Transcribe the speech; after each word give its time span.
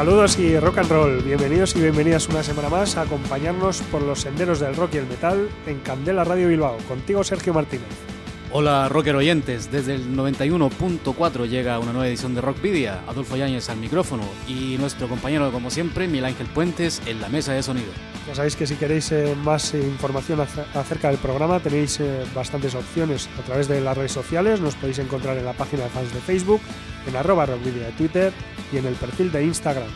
Saludos 0.00 0.38
y 0.38 0.58
rock 0.58 0.78
and 0.78 0.90
roll, 0.90 1.22
bienvenidos 1.22 1.76
y 1.76 1.80
bienvenidas 1.82 2.26
una 2.30 2.42
semana 2.42 2.70
más 2.70 2.96
a 2.96 3.02
acompañarnos 3.02 3.82
por 3.92 4.00
los 4.00 4.22
senderos 4.22 4.58
del 4.58 4.74
rock 4.74 4.94
y 4.94 4.96
el 4.96 5.06
metal 5.06 5.50
en 5.66 5.78
Candela 5.80 6.24
Radio 6.24 6.48
Bilbao. 6.48 6.78
Contigo 6.88 7.22
Sergio 7.22 7.52
Martínez. 7.52 8.09
Hola 8.52 8.88
rocker 8.88 9.14
oyentes, 9.14 9.70
desde 9.70 9.94
el 9.94 10.16
91.4 10.16 11.48
llega 11.48 11.78
una 11.78 11.92
nueva 11.92 12.08
edición 12.08 12.34
de 12.34 12.40
Rockvidia, 12.40 13.00
Adolfo 13.06 13.36
Yáñez 13.36 13.70
al 13.70 13.76
micrófono 13.76 14.24
y 14.48 14.76
nuestro 14.76 15.08
compañero 15.08 15.52
como 15.52 15.70
siempre, 15.70 16.08
Miguel 16.08 16.24
Ángel 16.24 16.48
Puentes 16.48 17.00
en 17.06 17.20
la 17.20 17.28
mesa 17.28 17.52
de 17.52 17.62
sonido. 17.62 17.92
Ya 18.26 18.34
sabéis 18.34 18.56
que 18.56 18.66
si 18.66 18.74
queréis 18.74 19.12
eh, 19.12 19.36
más 19.44 19.72
información 19.74 20.40
acerca 20.40 21.10
del 21.10 21.18
programa 21.18 21.60
tenéis 21.60 22.00
eh, 22.00 22.24
bastantes 22.34 22.74
opciones 22.74 23.28
a 23.38 23.42
través 23.42 23.68
de 23.68 23.80
las 23.80 23.96
redes 23.96 24.10
sociales, 24.10 24.60
nos 24.60 24.74
podéis 24.74 24.98
encontrar 24.98 25.38
en 25.38 25.44
la 25.44 25.52
página 25.52 25.84
de 25.84 25.90
fans 25.90 26.12
de 26.12 26.18
Facebook, 26.18 26.60
en 27.06 27.14
rockvidia 27.22 27.86
de 27.86 27.92
Twitter 27.92 28.32
y 28.72 28.78
en 28.78 28.86
el 28.86 28.94
perfil 28.94 29.30
de 29.30 29.44
Instagram. 29.44 29.86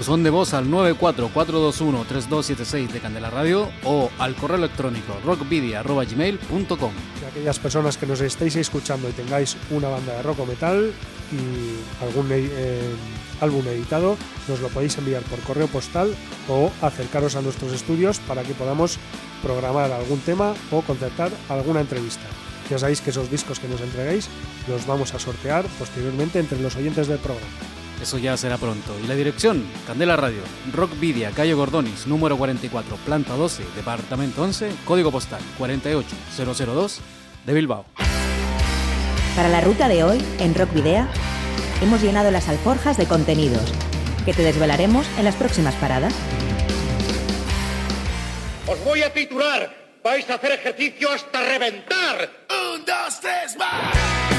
Son 0.00 0.22
de 0.22 0.30
voz 0.30 0.54
al 0.54 0.68
944213276 0.68 2.88
de 2.88 3.00
Candela 3.00 3.30
Radio 3.30 3.68
o 3.84 4.10
al 4.18 4.34
correo 4.34 4.58
electrónico 4.58 5.14
rockvidia.gmail.com 5.24 6.92
aquellas 7.28 7.58
personas 7.58 7.96
que 7.96 8.06
nos 8.06 8.20
estéis 8.20 8.56
escuchando 8.56 9.08
y 9.08 9.12
tengáis 9.12 9.56
una 9.70 9.88
banda 9.88 10.14
de 10.14 10.22
rock 10.22 10.40
o 10.40 10.46
metal 10.46 10.92
y 11.30 12.04
algún 12.04 12.28
eh, 12.32 12.80
álbum 13.40 13.66
editado, 13.68 14.16
nos 14.48 14.60
lo 14.60 14.68
podéis 14.68 14.98
enviar 14.98 15.22
por 15.22 15.38
correo 15.40 15.68
postal 15.68 16.14
o 16.48 16.72
acercaros 16.82 17.36
a 17.36 17.42
nuestros 17.42 17.72
estudios 17.72 18.18
para 18.20 18.42
que 18.42 18.54
podamos 18.54 18.98
programar 19.42 19.92
algún 19.92 20.20
tema 20.20 20.54
o 20.70 20.82
concertar 20.82 21.30
alguna 21.48 21.80
entrevista. 21.80 22.26
Ya 22.70 22.78
sabéis 22.78 23.00
que 23.00 23.10
esos 23.10 23.30
discos 23.30 23.60
que 23.60 23.68
nos 23.68 23.80
entreguéis 23.80 24.28
los 24.66 24.86
vamos 24.86 25.14
a 25.14 25.18
sortear 25.18 25.64
posteriormente 25.78 26.38
entre 26.38 26.60
los 26.60 26.76
oyentes 26.76 27.06
del 27.06 27.18
programa. 27.18 27.77
Eso 28.02 28.18
ya 28.18 28.36
será 28.36 28.58
pronto. 28.58 28.94
Y 29.02 29.06
la 29.06 29.14
dirección, 29.14 29.64
Candela 29.86 30.16
Radio, 30.16 30.42
Rockvidia, 30.72 31.30
calle 31.32 31.54
Gordonis, 31.54 32.06
número 32.06 32.36
44, 32.36 32.96
planta 33.04 33.34
12, 33.34 33.64
departamento 33.76 34.42
11, 34.42 34.70
código 34.84 35.10
postal 35.10 35.40
48002 35.58 37.00
de 37.44 37.52
Bilbao. 37.52 37.84
Para 39.34 39.48
la 39.48 39.60
ruta 39.60 39.88
de 39.88 40.04
hoy, 40.04 40.24
en 40.38 40.54
Rockvidea, 40.54 41.08
hemos 41.82 42.02
llenado 42.02 42.30
las 42.30 42.48
alforjas 42.48 42.96
de 42.96 43.06
contenidos 43.06 43.72
que 44.24 44.32
te 44.32 44.42
desvelaremos 44.42 45.06
en 45.18 45.24
las 45.24 45.36
próximas 45.36 45.74
paradas. 45.76 46.14
Os 48.66 48.84
voy 48.84 49.02
a 49.02 49.12
titular. 49.12 49.74
Vais 50.04 50.28
a 50.30 50.34
hacer 50.34 50.52
ejercicio 50.52 51.10
hasta 51.10 51.40
reventar. 51.40 52.30
Un, 52.74 52.84
dos, 52.84 53.20
tres, 53.20 53.56
más. 53.56 54.37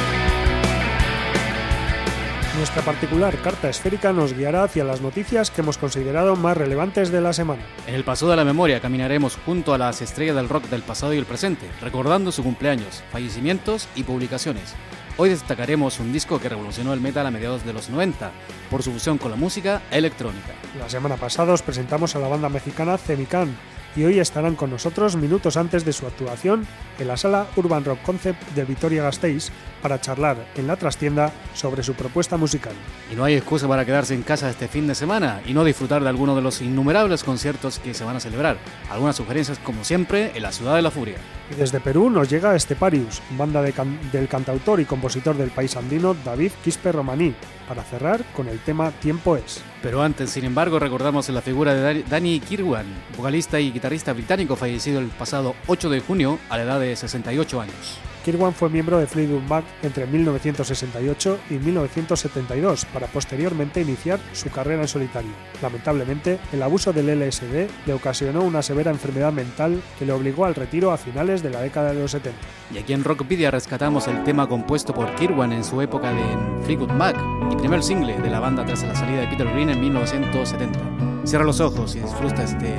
Nuestra 2.59 2.81
particular 2.81 3.41
carta 3.41 3.69
esférica 3.69 4.11
nos 4.11 4.33
guiará 4.33 4.63
hacia 4.63 4.83
las 4.83 4.99
noticias 4.99 5.49
que 5.49 5.61
hemos 5.61 5.77
considerado 5.77 6.35
más 6.35 6.57
relevantes 6.57 7.09
de 7.09 7.21
la 7.21 7.31
semana. 7.31 7.63
En 7.87 7.95
el 7.95 8.03
paso 8.03 8.29
de 8.29 8.35
la 8.35 8.43
memoria 8.43 8.81
caminaremos 8.81 9.37
junto 9.45 9.73
a 9.73 9.77
las 9.77 10.01
estrellas 10.01 10.35
del 10.35 10.49
rock 10.49 10.65
del 10.65 10.81
pasado 10.81 11.13
y 11.13 11.17
el 11.17 11.25
presente, 11.25 11.69
recordando 11.79 12.33
su 12.33 12.43
cumpleaños, 12.43 13.01
fallecimientos 13.13 13.87
y 13.95 14.03
publicaciones. 14.03 14.75
Hoy 15.15 15.29
destacaremos 15.29 16.01
un 16.01 16.11
disco 16.11 16.41
que 16.41 16.49
revolucionó 16.49 16.93
el 16.93 16.99
metal 16.99 17.25
a 17.25 17.31
mediados 17.31 17.65
de 17.65 17.71
los 17.71 17.89
90 17.89 18.29
por 18.69 18.83
su 18.83 18.91
fusión 18.91 19.17
con 19.17 19.31
la 19.31 19.37
música 19.37 19.81
electrónica. 19.89 20.53
La 20.77 20.89
semana 20.89 21.15
pasada 21.15 21.53
os 21.53 21.61
presentamos 21.61 22.17
a 22.17 22.19
la 22.19 22.27
banda 22.27 22.49
mexicana 22.49 22.97
Cemican 22.97 23.55
y 23.95 24.03
hoy 24.03 24.19
estarán 24.19 24.55
con 24.55 24.69
nosotros 24.69 25.15
minutos 25.15 25.57
antes 25.57 25.85
de 25.85 25.93
su 25.93 26.05
actuación 26.05 26.67
en 26.99 27.07
la 27.07 27.17
sala 27.17 27.47
Urban 27.55 27.85
Rock 27.85 28.01
Concept 28.03 28.41
de 28.55 28.65
Vitoria 28.65 29.03
Gasteiz 29.03 29.49
para 29.81 29.99
charlar 30.01 30.37
en 30.55 30.67
la 30.67 30.75
trastienda 30.75 31.31
sobre 31.53 31.83
su 31.83 31.93
propuesta 31.93 32.37
musical. 32.37 32.73
Y 33.11 33.15
no 33.15 33.23
hay 33.23 33.35
excusa 33.35 33.67
para 33.67 33.85
quedarse 33.85 34.13
en 34.13 34.23
casa 34.23 34.49
este 34.49 34.67
fin 34.67 34.87
de 34.87 34.95
semana 34.95 35.41
y 35.45 35.53
no 35.53 35.63
disfrutar 35.63 36.03
de 36.03 36.09
alguno 36.09 36.35
de 36.35 36.41
los 36.41 36.61
innumerables 36.61 37.23
conciertos 37.23 37.79
que 37.79 37.93
se 37.93 38.03
van 38.03 38.17
a 38.17 38.19
celebrar. 38.19 38.57
Algunas 38.89 39.15
sugerencias, 39.15 39.59
como 39.59 39.83
siempre, 39.83 40.31
en 40.35 40.43
la 40.43 40.51
Ciudad 40.51 40.75
de 40.75 40.81
la 40.81 40.91
Furia. 40.91 41.17
Y 41.51 41.55
desde 41.55 41.79
Perú 41.79 42.09
nos 42.09 42.29
llega 42.29 42.55
Esteparius, 42.55 43.21
banda 43.37 43.61
del 43.61 44.27
cantautor 44.27 44.79
y 44.79 44.85
compositor 44.85 45.35
del 45.35 45.49
país 45.49 45.75
andino 45.75 46.13
David 46.13 46.51
Quispe 46.63 46.91
Romaní, 46.91 47.33
para 47.67 47.83
cerrar 47.83 48.23
con 48.35 48.47
el 48.47 48.59
tema 48.59 48.91
Tiempo 48.91 49.35
es. 49.35 49.63
Pero 49.81 50.01
antes, 50.01 50.29
sin 50.29 50.45
embargo, 50.45 50.79
recordamos 50.79 51.29
la 51.29 51.41
figura 51.41 51.73
de 51.73 52.03
Danny 52.03 52.39
Kirwan, 52.39 52.85
vocalista 53.17 53.59
y 53.59 53.71
guitarrista 53.71 54.13
británico 54.13 54.55
fallecido 54.55 54.99
el 54.99 55.07
pasado 55.07 55.55
8 55.67 55.89
de 55.89 56.01
junio 56.01 56.39
a 56.49 56.57
la 56.57 56.63
edad 56.63 56.79
de 56.79 56.95
68 56.95 57.61
años. 57.61 57.99
Kirwan 58.29 58.53
fue 58.53 58.69
miembro 58.69 58.99
de 58.99 59.07
Fleetwood 59.07 59.41
Mac 59.49 59.65
entre 59.81 60.05
1968 60.05 61.39
y 61.49 61.55
1972 61.55 62.85
para 62.85 63.07
posteriormente 63.07 63.81
iniciar 63.81 64.19
su 64.33 64.51
carrera 64.51 64.83
en 64.83 64.87
solitario. 64.87 65.31
Lamentablemente, 65.63 66.37
el 66.53 66.61
abuso 66.61 66.93
del 66.93 67.07
LSD 67.07 67.67
le 67.87 67.93
ocasionó 67.93 68.43
una 68.43 68.61
severa 68.61 68.91
enfermedad 68.91 69.33
mental 69.33 69.81
que 69.97 70.05
le 70.05 70.13
obligó 70.13 70.45
al 70.45 70.53
retiro 70.53 70.91
a 70.91 70.97
finales 70.97 71.41
de 71.41 71.49
la 71.49 71.61
década 71.61 71.91
de 71.91 72.01
los 72.01 72.11
70. 72.11 72.39
Y 72.71 72.77
aquí 72.77 72.93
en 72.93 73.03
Rockpedia 73.03 73.49
rescatamos 73.49 74.07
el 74.07 74.23
tema 74.23 74.47
compuesto 74.47 74.93
por 74.93 75.15
Kirwan 75.15 75.51
en 75.51 75.63
su 75.63 75.81
época 75.81 76.13
de 76.13 76.23
Fleetwood 76.65 76.91
Mac 76.91 77.17
y 77.51 77.55
primer 77.55 77.81
single 77.81 78.15
de 78.15 78.29
la 78.29 78.39
banda 78.39 78.63
tras 78.63 78.83
la 78.83 78.93
salida 78.95 79.21
de 79.21 79.27
Peter 79.27 79.47
Green 79.47 79.71
en 79.71 79.81
1970. 79.81 80.79
Cierra 81.25 81.45
los 81.45 81.59
ojos 81.59 81.95
y 81.95 82.01
disfruta 82.01 82.43
este 82.43 82.75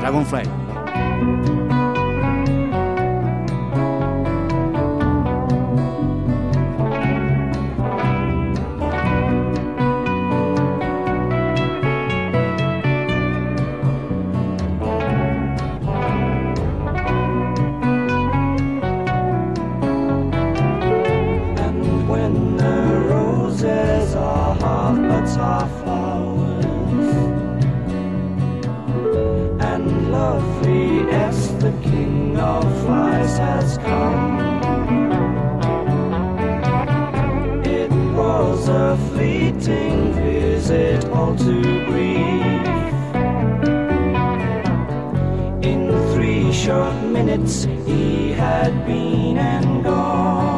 Dragonfly. 0.00 1.55
has 33.34 33.78
come. 33.78 34.38
It 37.64 37.90
was 38.14 38.68
a 38.68 38.96
fleeting 39.10 40.12
visit, 40.12 41.04
all 41.06 41.34
too 41.36 41.84
brief. 41.86 42.96
In 45.64 45.90
three 46.14 46.52
short 46.52 46.94
minutes, 47.02 47.64
he 47.64 48.32
had 48.32 48.86
been 48.86 49.36
and 49.38 49.84
gone. 49.84 50.55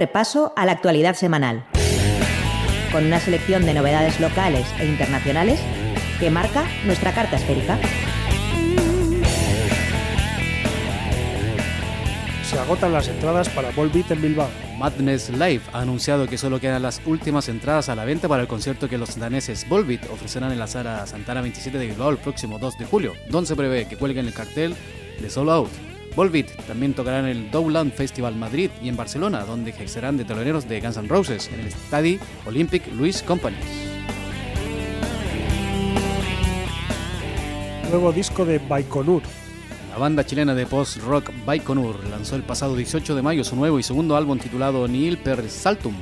Repaso 0.00 0.54
a 0.56 0.64
la 0.64 0.72
actualidad 0.72 1.14
semanal, 1.14 1.66
con 2.90 3.04
una 3.04 3.20
selección 3.20 3.66
de 3.66 3.74
novedades 3.74 4.18
locales 4.18 4.66
e 4.78 4.86
internacionales 4.86 5.60
que 6.18 6.30
marca 6.30 6.64
nuestra 6.86 7.12
carta 7.12 7.36
esférica. 7.36 7.78
Se 12.42 12.58
agotan 12.58 12.94
las 12.94 13.08
entradas 13.08 13.50
para 13.50 13.72
Volbeat 13.72 14.10
en 14.10 14.22
Bilbao. 14.22 14.48
Madness 14.78 15.28
Live 15.28 15.60
ha 15.74 15.82
anunciado 15.82 16.26
que 16.26 16.38
solo 16.38 16.58
quedan 16.58 16.80
las 16.80 17.02
últimas 17.04 17.50
entradas 17.50 17.90
a 17.90 17.94
la 17.94 18.06
venta 18.06 18.26
para 18.26 18.40
el 18.40 18.48
concierto 18.48 18.88
que 18.88 18.96
los 18.96 19.18
daneses 19.18 19.68
Volbeat 19.68 20.10
ofrecerán 20.10 20.50
en 20.50 20.58
la 20.58 20.66
sala 20.66 21.06
Santana 21.06 21.42
27 21.42 21.76
de 21.76 21.86
Bilbao 21.88 22.08
el 22.08 22.16
próximo 22.16 22.58
2 22.58 22.78
de 22.78 22.86
julio, 22.86 23.12
donde 23.28 23.48
se 23.48 23.54
prevé 23.54 23.86
que 23.86 23.98
cuelguen 23.98 24.26
el 24.26 24.32
cartel 24.32 24.74
de 25.20 25.28
Solo 25.28 25.52
Out. 25.52 25.89
Volbeat 26.16 26.50
también 26.66 26.94
tocarán 26.94 27.26
en 27.26 27.36
el 27.36 27.50
Dowland 27.50 27.92
Festival 27.92 28.34
Madrid 28.34 28.70
y 28.82 28.88
en 28.88 28.96
Barcelona, 28.96 29.44
donde 29.44 29.70
ejercerán 29.70 30.16
de 30.16 30.24
teloneros 30.24 30.68
de 30.68 30.80
Guns 30.80 30.96
N' 30.96 31.08
Roses 31.08 31.50
en 31.52 31.60
el 31.60 31.70
Stadi 31.70 32.18
Olympic 32.46 32.92
Louis 32.94 33.22
Company. 33.22 33.56
Nuevo 37.90 38.12
disco 38.12 38.44
de 38.44 38.58
Baikonur. 38.58 39.22
La 39.90 39.98
banda 39.98 40.24
chilena 40.24 40.54
de 40.54 40.66
post-rock 40.66 41.32
Baikonur 41.44 42.04
lanzó 42.08 42.36
el 42.36 42.42
pasado 42.42 42.76
18 42.76 43.16
de 43.16 43.22
mayo 43.22 43.42
su 43.42 43.56
nuevo 43.56 43.78
y 43.78 43.82
segundo 43.82 44.16
álbum 44.16 44.38
titulado 44.38 44.86
Nihil 44.86 45.18
per 45.18 45.48
Saltum. 45.48 45.94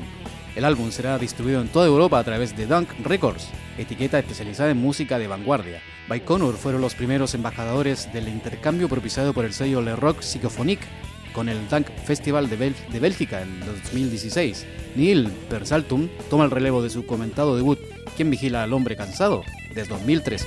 El 0.55 0.65
álbum 0.65 0.91
será 0.91 1.19
distribuido 1.19 1.61
en 1.63 1.69
toda 1.69 1.87
Europa 1.87 2.19
a 2.19 2.25
través 2.25 2.57
de 2.57 2.67
Dunk 2.67 2.91
Records, 3.05 3.49
etiqueta 3.79 4.19
especializada 4.19 4.71
en 4.71 4.79
música 4.79 5.19
de 5.19 5.27
vanguardia. 5.29 5.81
Baikonur 6.09 6.57
fueron 6.57 6.81
los 6.81 6.95
primeros 6.95 7.35
embajadores 7.35 8.13
del 8.13 8.29
intercambio 8.29 8.89
propiciado 8.89 9.33
por 9.33 9.45
el 9.45 9.53
sello 9.53 9.81
Le 9.81 9.97
Rock 9.97 10.21
Psychophonique 10.21 10.85
con 11.33 11.49
el 11.49 11.69
Dunk 11.69 11.89
Festival 12.05 12.49
de, 12.51 12.59
Bel- 12.59 12.89
de 12.91 13.01
Bélgica 13.01 13.43
en 13.43 13.61
2016. 13.61 14.67
Neil 14.97 15.29
Persaltum 15.49 16.09
toma 16.31 16.45
el 16.45 16.51
relevo 16.51 16.83
de 16.83 16.91
su 16.91 17.07
comentado 17.07 17.57
debut 17.57 17.79
¿Quién 18.17 18.31
vigila 18.31 18.63
al 18.65 18.73
hombre 18.73 18.97
cansado? 18.97 19.45
desde 19.75 19.91
2013. 19.91 20.47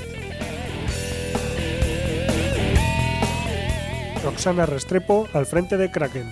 Roxana 4.24 4.66
Restrepo 4.66 5.28
al 5.34 5.46
frente 5.46 5.78
de 5.78 5.90
Kraken. 5.90 6.30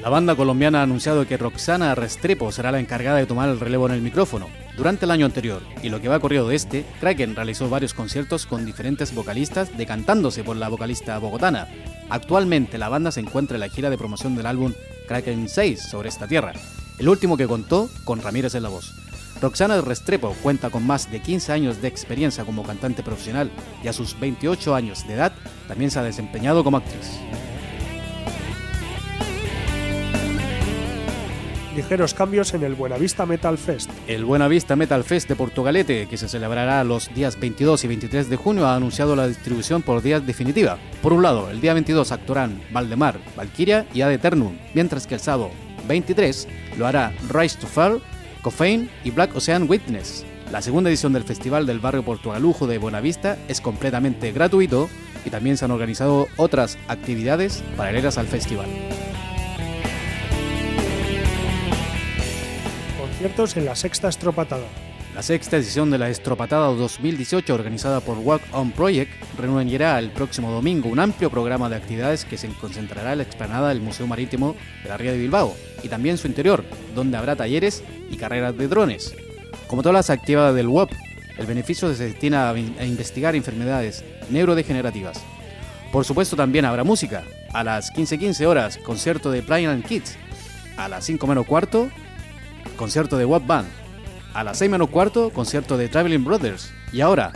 La 0.00 0.08
banda 0.08 0.34
colombiana 0.36 0.80
ha 0.80 0.84
anunciado 0.84 1.26
que 1.26 1.36
Roxana 1.36 1.94
Restrepo 1.94 2.50
será 2.52 2.72
la 2.72 2.80
encargada 2.80 3.18
de 3.18 3.26
tomar 3.26 3.48
el 3.48 3.60
relevo 3.60 3.86
en 3.86 3.92
el 3.94 4.00
micrófono. 4.02 4.48
Durante 4.78 5.06
el 5.06 5.10
año 5.10 5.26
anterior 5.26 5.60
y 5.82 5.88
lo 5.88 6.00
que 6.00 6.06
va 6.06 6.20
corrido 6.20 6.46
de 6.46 6.54
este, 6.54 6.86
Kraken 7.00 7.34
realizó 7.34 7.68
varios 7.68 7.94
conciertos 7.94 8.46
con 8.46 8.64
diferentes 8.64 9.12
vocalistas 9.12 9.76
decantándose 9.76 10.44
por 10.44 10.56
la 10.56 10.68
vocalista 10.68 11.18
bogotana. 11.18 11.66
Actualmente 12.08 12.78
la 12.78 12.88
banda 12.88 13.10
se 13.10 13.18
encuentra 13.18 13.56
en 13.56 13.60
la 13.60 13.70
gira 13.70 13.90
de 13.90 13.98
promoción 13.98 14.36
del 14.36 14.46
álbum 14.46 14.72
Kraken 15.08 15.48
6 15.48 15.82
sobre 15.82 16.08
esta 16.08 16.28
tierra, 16.28 16.52
el 16.96 17.08
último 17.08 17.36
que 17.36 17.48
contó 17.48 17.90
con 18.04 18.22
Ramírez 18.22 18.54
en 18.54 18.62
la 18.62 18.68
voz. 18.68 18.94
Roxana 19.42 19.80
Restrepo 19.80 20.36
cuenta 20.42 20.70
con 20.70 20.86
más 20.86 21.10
de 21.10 21.22
15 21.22 21.52
años 21.52 21.82
de 21.82 21.88
experiencia 21.88 22.44
como 22.44 22.62
cantante 22.62 23.02
profesional 23.02 23.50
y 23.82 23.88
a 23.88 23.92
sus 23.92 24.18
28 24.20 24.76
años 24.76 25.04
de 25.08 25.14
edad 25.14 25.32
también 25.66 25.90
se 25.90 25.98
ha 25.98 26.04
desempeñado 26.04 26.62
como 26.62 26.76
actriz. 26.76 27.18
Ligeros 31.78 32.12
cambios 32.12 32.54
en 32.54 32.64
el 32.64 32.74
Buenavista 32.74 33.24
Metal 33.24 33.56
Fest. 33.56 33.88
El 34.08 34.24
Buenavista 34.24 34.74
Metal 34.74 35.04
Fest 35.04 35.28
de 35.28 35.36
Portugalete, 35.36 36.08
que 36.08 36.16
se 36.16 36.28
celebrará 36.28 36.82
los 36.82 37.14
días 37.14 37.38
22 37.38 37.84
y 37.84 37.86
23 37.86 38.28
de 38.28 38.34
junio, 38.34 38.66
ha 38.66 38.74
anunciado 38.74 39.14
la 39.14 39.28
distribución 39.28 39.82
por 39.82 40.02
días 40.02 40.26
definitiva. 40.26 40.76
Por 41.00 41.12
un 41.12 41.22
lado, 41.22 41.48
el 41.50 41.60
día 41.60 41.74
22 41.74 42.10
actuarán 42.10 42.60
Valdemar, 42.72 43.20
Valkyria 43.36 43.86
y 43.94 44.00
Ad 44.00 44.10
Eternum, 44.10 44.56
mientras 44.74 45.06
que 45.06 45.14
el 45.14 45.20
sábado 45.20 45.52
23 45.86 46.48
lo 46.78 46.84
hará 46.88 47.12
Rise 47.28 47.60
to 47.60 47.68
Fall, 47.68 48.02
Coffein 48.42 48.90
y 49.04 49.12
Black 49.12 49.36
Ocean 49.36 49.70
Witness. 49.70 50.26
La 50.50 50.62
segunda 50.62 50.90
edición 50.90 51.12
del 51.12 51.22
Festival 51.22 51.64
del 51.64 51.78
Barrio 51.78 52.04
Portugalujo 52.04 52.66
de 52.66 52.78
Buenavista 52.78 53.38
es 53.46 53.60
completamente 53.60 54.32
gratuito 54.32 54.90
y 55.24 55.30
también 55.30 55.56
se 55.56 55.64
han 55.64 55.70
organizado 55.70 56.26
otras 56.38 56.76
actividades 56.88 57.62
paralelas 57.76 58.18
al 58.18 58.26
festival. 58.26 58.66
Conciertos 63.18 63.56
en 63.56 63.64
la 63.64 63.74
sexta 63.74 64.08
estropatada. 64.08 64.68
La 65.12 65.24
sexta 65.24 65.56
edición 65.56 65.90
de 65.90 65.98
la 65.98 66.08
Estropatada 66.08 66.68
2018 66.68 67.52
organizada 67.52 67.98
por 67.98 68.16
Walk 68.18 68.42
On 68.52 68.70
Project 68.70 69.10
reunirá 69.36 69.98
el 69.98 70.12
próximo 70.12 70.52
domingo 70.52 70.88
un 70.88 71.00
amplio 71.00 71.28
programa 71.28 71.68
de 71.68 71.74
actividades 71.74 72.24
que 72.24 72.38
se 72.38 72.46
concentrará 72.46 73.10
en 73.10 73.18
la 73.18 73.24
explanada 73.24 73.70
del 73.70 73.80
Museo 73.80 74.06
Marítimo 74.06 74.54
de 74.84 74.88
la 74.88 74.96
Ría 74.96 75.10
de 75.10 75.18
Bilbao 75.18 75.56
y 75.82 75.88
también 75.88 76.16
su 76.16 76.28
interior, 76.28 76.62
donde 76.94 77.16
habrá 77.16 77.34
talleres 77.34 77.82
y 78.08 78.16
carreras 78.18 78.56
de 78.56 78.68
drones. 78.68 79.16
Como 79.66 79.82
todas 79.82 79.94
las 79.94 80.10
actividades 80.10 80.54
del 80.54 80.68
WOP, 80.68 80.92
el 81.38 81.46
beneficio 81.46 81.92
se 81.92 82.04
destina 82.04 82.50
a, 82.50 82.56
investigar 82.86 83.34
enfermedades 83.34 84.04
neurodegenerativas. 84.30 85.20
Por 85.90 86.04
supuesto 86.04 86.36
también 86.36 86.66
habrá 86.66 86.84
música. 86.84 87.24
A 87.52 87.64
las 87.64 87.92
15.15 87.92 88.46
horas, 88.46 88.78
concierto 88.78 89.32
de 89.32 89.42
Plain 89.42 89.82
Kids. 89.82 90.16
A 90.76 90.86
las 90.86 91.04
5 91.04 91.26
menos 91.26 91.46
cuarto, 91.46 91.90
concierto 92.76 93.16
de 93.18 93.24
WOP 93.24 93.46
Band. 93.46 93.68
A 94.34 94.44
las 94.44 94.58
6 94.58 94.70
menos 94.70 94.90
cuarto, 94.90 95.30
concierto 95.30 95.76
de 95.76 95.88
Traveling 95.88 96.24
Brothers. 96.24 96.72
Y 96.92 97.00
ahora, 97.00 97.32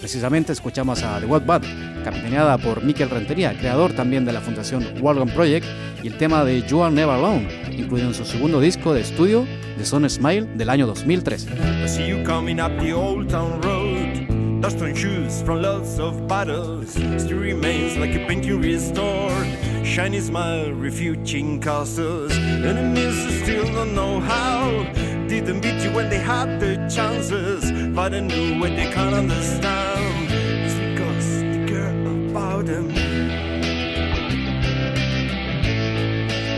precisamente 0.00 0.52
escuchamos 0.52 1.02
a 1.02 1.18
The 1.18 1.26
What 1.26 1.44
Band, 1.44 2.04
capitaneada 2.04 2.58
por 2.58 2.84
Mikel 2.84 3.10
Rentería, 3.10 3.58
creador 3.58 3.92
también 3.92 4.24
de 4.24 4.32
la 4.32 4.40
fundación 4.40 4.86
Walgam 5.00 5.28
Project, 5.30 5.66
y 6.02 6.08
el 6.08 6.16
tema 6.18 6.44
de 6.44 6.62
You 6.62 6.82
Are 6.82 6.94
Never 6.94 7.14
Alone, 7.14 7.48
incluido 7.72 8.08
en 8.08 8.14
su 8.14 8.24
segundo 8.24 8.60
disco 8.60 8.94
de 8.94 9.00
estudio, 9.00 9.46
The 9.78 9.84
Sun 9.84 10.08
Smile, 10.08 10.46
del 10.54 10.70
año 10.70 10.86
2013. 10.86 11.50
I 11.84 11.88
see 11.88 12.06
you 12.06 12.22
coming 12.24 12.60
up 12.60 12.78
the 12.80 12.92
old 12.92 13.28
town 13.28 13.60
road. 13.62 14.60
Dust 14.60 14.80
on 14.80 14.94
shoes 14.94 15.42
from 15.44 15.62
lots 15.62 15.98
of 15.98 16.26
battles. 16.26 16.90
Still 16.92 17.40
remains 17.40 17.96
like 17.98 18.14
a 18.16 18.26
painting 18.26 18.60
restored. 18.60 19.75
Shiny 19.86 20.20
smile 20.20 20.72
refuting 20.72 21.60
castles. 21.60 22.32
Enemies 22.32 23.42
still 23.42 23.64
don't 23.72 23.94
know 23.94 24.20
how. 24.20 24.82
Didn't 25.28 25.60
beat 25.60 25.80
you 25.82 25.90
when 25.92 26.10
they 26.10 26.18
had 26.18 26.60
the 26.60 26.76
chances. 26.94 27.72
But 27.94 28.12
I 28.12 28.20
knew 28.20 28.58
what 28.60 28.70
they 28.76 28.90
can't 28.92 29.14
understand. 29.14 30.28
It's 30.30 30.74
because 30.74 31.40
they 31.40 31.64
care 31.66 31.96
about 32.28 32.66
them. 32.66 32.88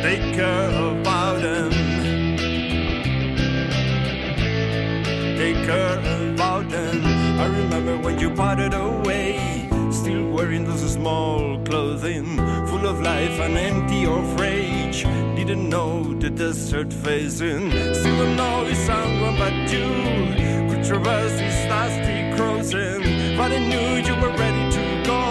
They 0.02 0.18
care 0.34 0.70
about 0.90 1.40
them. 1.42 1.70
They 5.38 5.52
care 5.66 5.98
about 6.32 6.68
them. 6.70 7.04
I 7.38 7.46
remember 7.46 7.96
when 7.98 8.18
you 8.18 8.30
parted 8.30 8.74
away, 8.74 8.87
wearing 10.48 10.64
those 10.64 10.92
small 10.94 11.62
clothing, 11.64 12.24
full 12.68 12.86
of 12.86 13.02
life 13.02 13.38
and 13.38 13.58
empty 13.58 14.06
of 14.06 14.40
rage. 14.40 15.02
Didn't 15.36 15.68
know 15.68 16.14
the 16.14 16.30
desert 16.30 16.90
facing, 16.90 17.70
still 17.92 18.34
know 18.34 18.72
someone 18.72 19.36
but 19.36 19.52
you 19.70 19.88
could 20.70 20.84
traverse 20.86 21.32
this 21.32 21.58
nasty 21.68 22.34
crossing. 22.34 23.36
But 23.36 23.52
I 23.52 23.58
knew 23.58 23.88
you 24.08 24.14
were 24.22 24.34
ready 24.44 24.64
to 24.76 25.02
go 25.04 25.22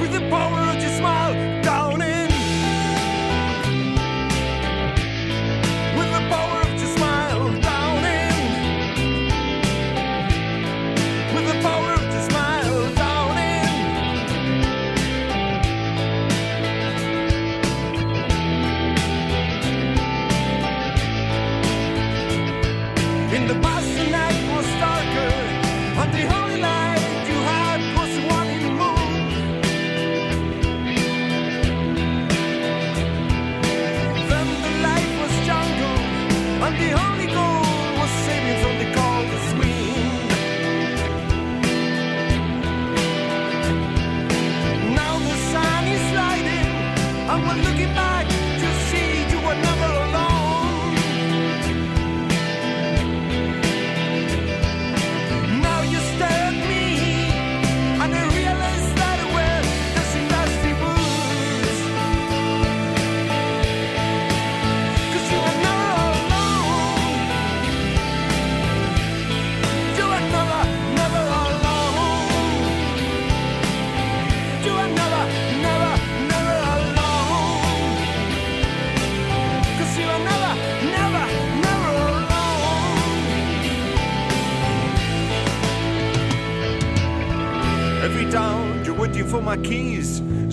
with 0.00 0.12
the 0.12 0.26
power 0.30 0.69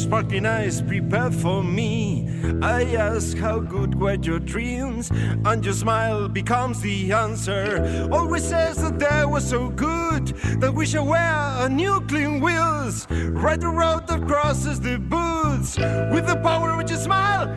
sparkling 0.08 0.46
eyes 0.46 0.82
prepared 0.82 1.36
for 1.36 1.62
me. 1.62 2.30
I 2.62 2.84
ask 2.96 3.38
how 3.38 3.60
good 3.60 3.94
were 4.00 4.14
your 4.14 4.40
dreams, 4.40 5.12
and 5.44 5.66
your 5.66 5.74
smile 5.74 6.30
becomes 6.30 6.80
the 6.80 7.12
answer. 7.12 8.08
Always 8.10 8.46
says 8.46 8.78
that 8.78 9.00
they 9.00 9.26
were 9.26 9.42
so 9.42 9.68
good 9.68 10.28
that 10.62 10.74
we 10.74 10.86
shall 10.86 11.06
wear 11.06 11.36
a 11.66 11.68
new 11.68 12.00
clean 12.08 12.40
wheels. 12.40 13.06
Ride 13.12 13.60
the 13.60 13.68
road 13.68 14.08
that 14.08 14.26
crosses 14.26 14.80
the 14.80 14.98
boots 14.98 15.78
with 16.14 16.26
the 16.26 16.40
power 16.42 16.72
of 16.72 16.90
your 16.90 17.00
smile 17.00 17.57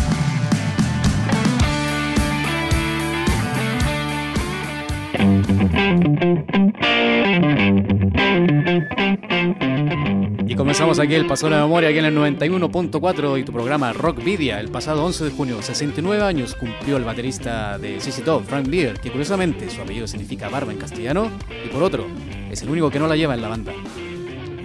Aquí 10.99 11.15
el 11.15 11.25
Paso 11.25 11.45
de 11.45 11.51
la 11.51 11.61
Memoria, 11.61 11.87
aquí 11.87 11.99
en 11.99 12.05
el 12.05 12.17
91.4 12.17 13.39
y 13.39 13.43
tu 13.43 13.53
programa 13.53 13.93
Rock 13.93 14.21
Vidia. 14.21 14.59
El 14.59 14.69
pasado 14.69 15.05
11 15.05 15.23
de 15.23 15.31
junio, 15.31 15.61
69 15.61 16.21
años, 16.21 16.53
cumplió 16.53 16.97
el 16.97 17.05
baterista 17.05 17.77
de 17.77 18.01
CC 18.01 18.21
Top, 18.23 18.43
Frank 18.43 18.67
Beer, 18.67 18.99
que 18.99 19.09
curiosamente 19.09 19.69
su 19.69 19.81
apellido 19.81 20.05
significa 20.05 20.49
barba 20.49 20.73
en 20.73 20.77
castellano, 20.77 21.31
y 21.65 21.69
por 21.69 21.81
otro, 21.81 22.07
es 22.51 22.61
el 22.61 22.69
único 22.69 22.91
que 22.91 22.99
no 22.99 23.07
la 23.07 23.15
lleva 23.15 23.33
en 23.35 23.41
la 23.41 23.47
banda. 23.47 23.71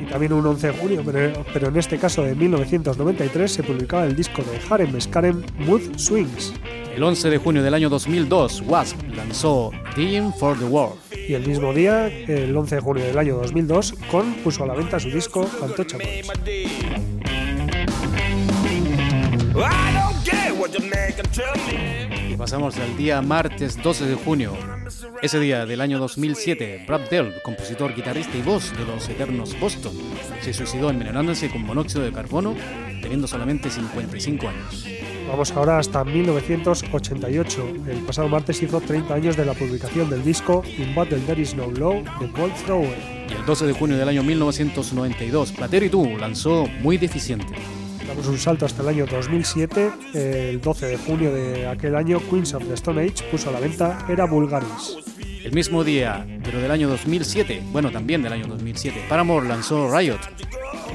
Y 0.03 0.11
también 0.11 0.33
un 0.33 0.45
11 0.45 0.67
de 0.67 0.73
junio, 0.73 1.03
pero, 1.07 1.45
pero 1.53 1.69
en 1.69 1.77
este 1.77 1.97
caso 1.97 2.23
de 2.25 2.35
1993 2.35 3.51
se 3.51 3.63
publicaba 3.63 4.05
el 4.05 4.17
disco 4.17 4.43
de 4.43 4.61
Harem 4.69 5.01
Skarem 5.01 5.43
Mood 5.61 5.97
Swings. 5.97 6.53
El 6.97 7.03
11 7.03 7.29
de 7.29 7.37
junio 7.37 7.63
del 7.63 7.75
año 7.75 7.91
2002, 7.91 8.63
Wasp 8.63 8.97
lanzó 9.15 9.71
Team 9.95 10.33
for 10.33 10.59
the 10.59 10.65
World. 10.65 10.97
Y 11.29 11.35
el 11.35 11.47
mismo 11.47 11.75
día, 11.75 12.07
el 12.07 12.57
11 12.57 12.77
de 12.77 12.81
junio 12.81 13.05
del 13.05 13.19
año 13.19 13.37
2002, 13.37 13.93
Con 14.11 14.33
puso 14.37 14.65
a 14.65 14.67
la 14.67 14.73
venta 14.73 14.99
su 14.99 15.11
disco 15.11 15.47
me. 15.99 16.23
Y 22.31 22.37
pasamos 22.39 22.79
al 22.79 22.97
día 22.97 23.21
martes 23.21 23.77
12 23.83 24.07
de 24.07 24.15
junio. 24.15 24.55
Ese 25.21 25.39
día 25.39 25.67
del 25.67 25.83
año 25.83 25.99
2007, 25.99 26.87
Brad 26.89 27.11
Dell, 27.11 27.35
compositor, 27.43 27.95
guitarrista 27.95 28.39
y 28.39 28.41
voz 28.41 28.75
de 28.75 28.87
los 28.87 29.07
eternos 29.11 29.61
Boston, 29.61 29.93
se 30.41 30.55
suicidó 30.55 30.89
envenenándose 30.89 31.51
con 31.51 31.61
monóxido 31.61 32.05
de 32.05 32.13
carbono, 32.13 32.55
teniendo 33.03 33.27
solamente 33.27 33.69
55 33.69 34.49
años. 34.49 35.16
Vamos 35.29 35.51
ahora 35.53 35.79
hasta 35.79 36.05
1988. 36.05 37.69
El 37.89 37.99
pasado 37.99 38.29
martes 38.29 38.63
hizo 38.63 38.81
30 38.81 39.13
años 39.13 39.37
de 39.37 39.45
la 39.45 39.55
publicación 39.55 40.09
del 40.09 40.23
disco 40.25 40.63
In 40.79 40.95
Battle 40.95 41.19
There 41.21 41.41
Is 41.41 41.55
No 41.55 41.71
Law 41.71 42.03
de 42.21 42.27
Bolt 42.29 42.55
Thrower. 42.65 42.97
Y 43.29 43.35
el 43.35 43.45
12 43.45 43.67
de 43.67 43.73
junio 43.73 43.97
del 43.97 44.09
año 44.09 44.23
1992, 44.23 45.53
Platero 45.53 45.85
y 45.85 45.91
tú 45.91 46.17
lanzó 46.17 46.67
Muy 46.81 46.97
Deficiente. 46.97 47.55
Damos 48.07 48.29
un 48.29 48.39
salto 48.39 48.67
hasta 48.67 48.83
el 48.83 48.89
año 48.89 49.07
2007. 49.07 49.91
El 50.15 50.61
12 50.61 50.87
de 50.87 50.97
junio 50.97 51.33
de 51.33 51.67
aquel 51.67 51.97
año, 51.97 52.21
Queens 52.31 52.55
of 52.55 52.65
the 52.65 52.75
Stone 52.75 53.03
Age 53.03 53.25
puso 53.31 53.51
a 53.51 53.53
la 53.53 53.61
venta 53.61 54.07
Era 54.09 54.27
Vulgaris. 54.27 54.97
El 55.43 55.53
mismo 55.53 55.85
día, 55.85 56.27
pero 56.43 56.61
del 56.61 56.71
año 56.71 56.89
2007, 56.89 57.63
bueno, 57.73 57.91
también 57.91 58.23
del 58.23 58.33
año 58.33 58.47
2007, 58.47 59.07
Paramore 59.09 59.49
lanzó 59.49 59.89
Riot. 59.97 60.19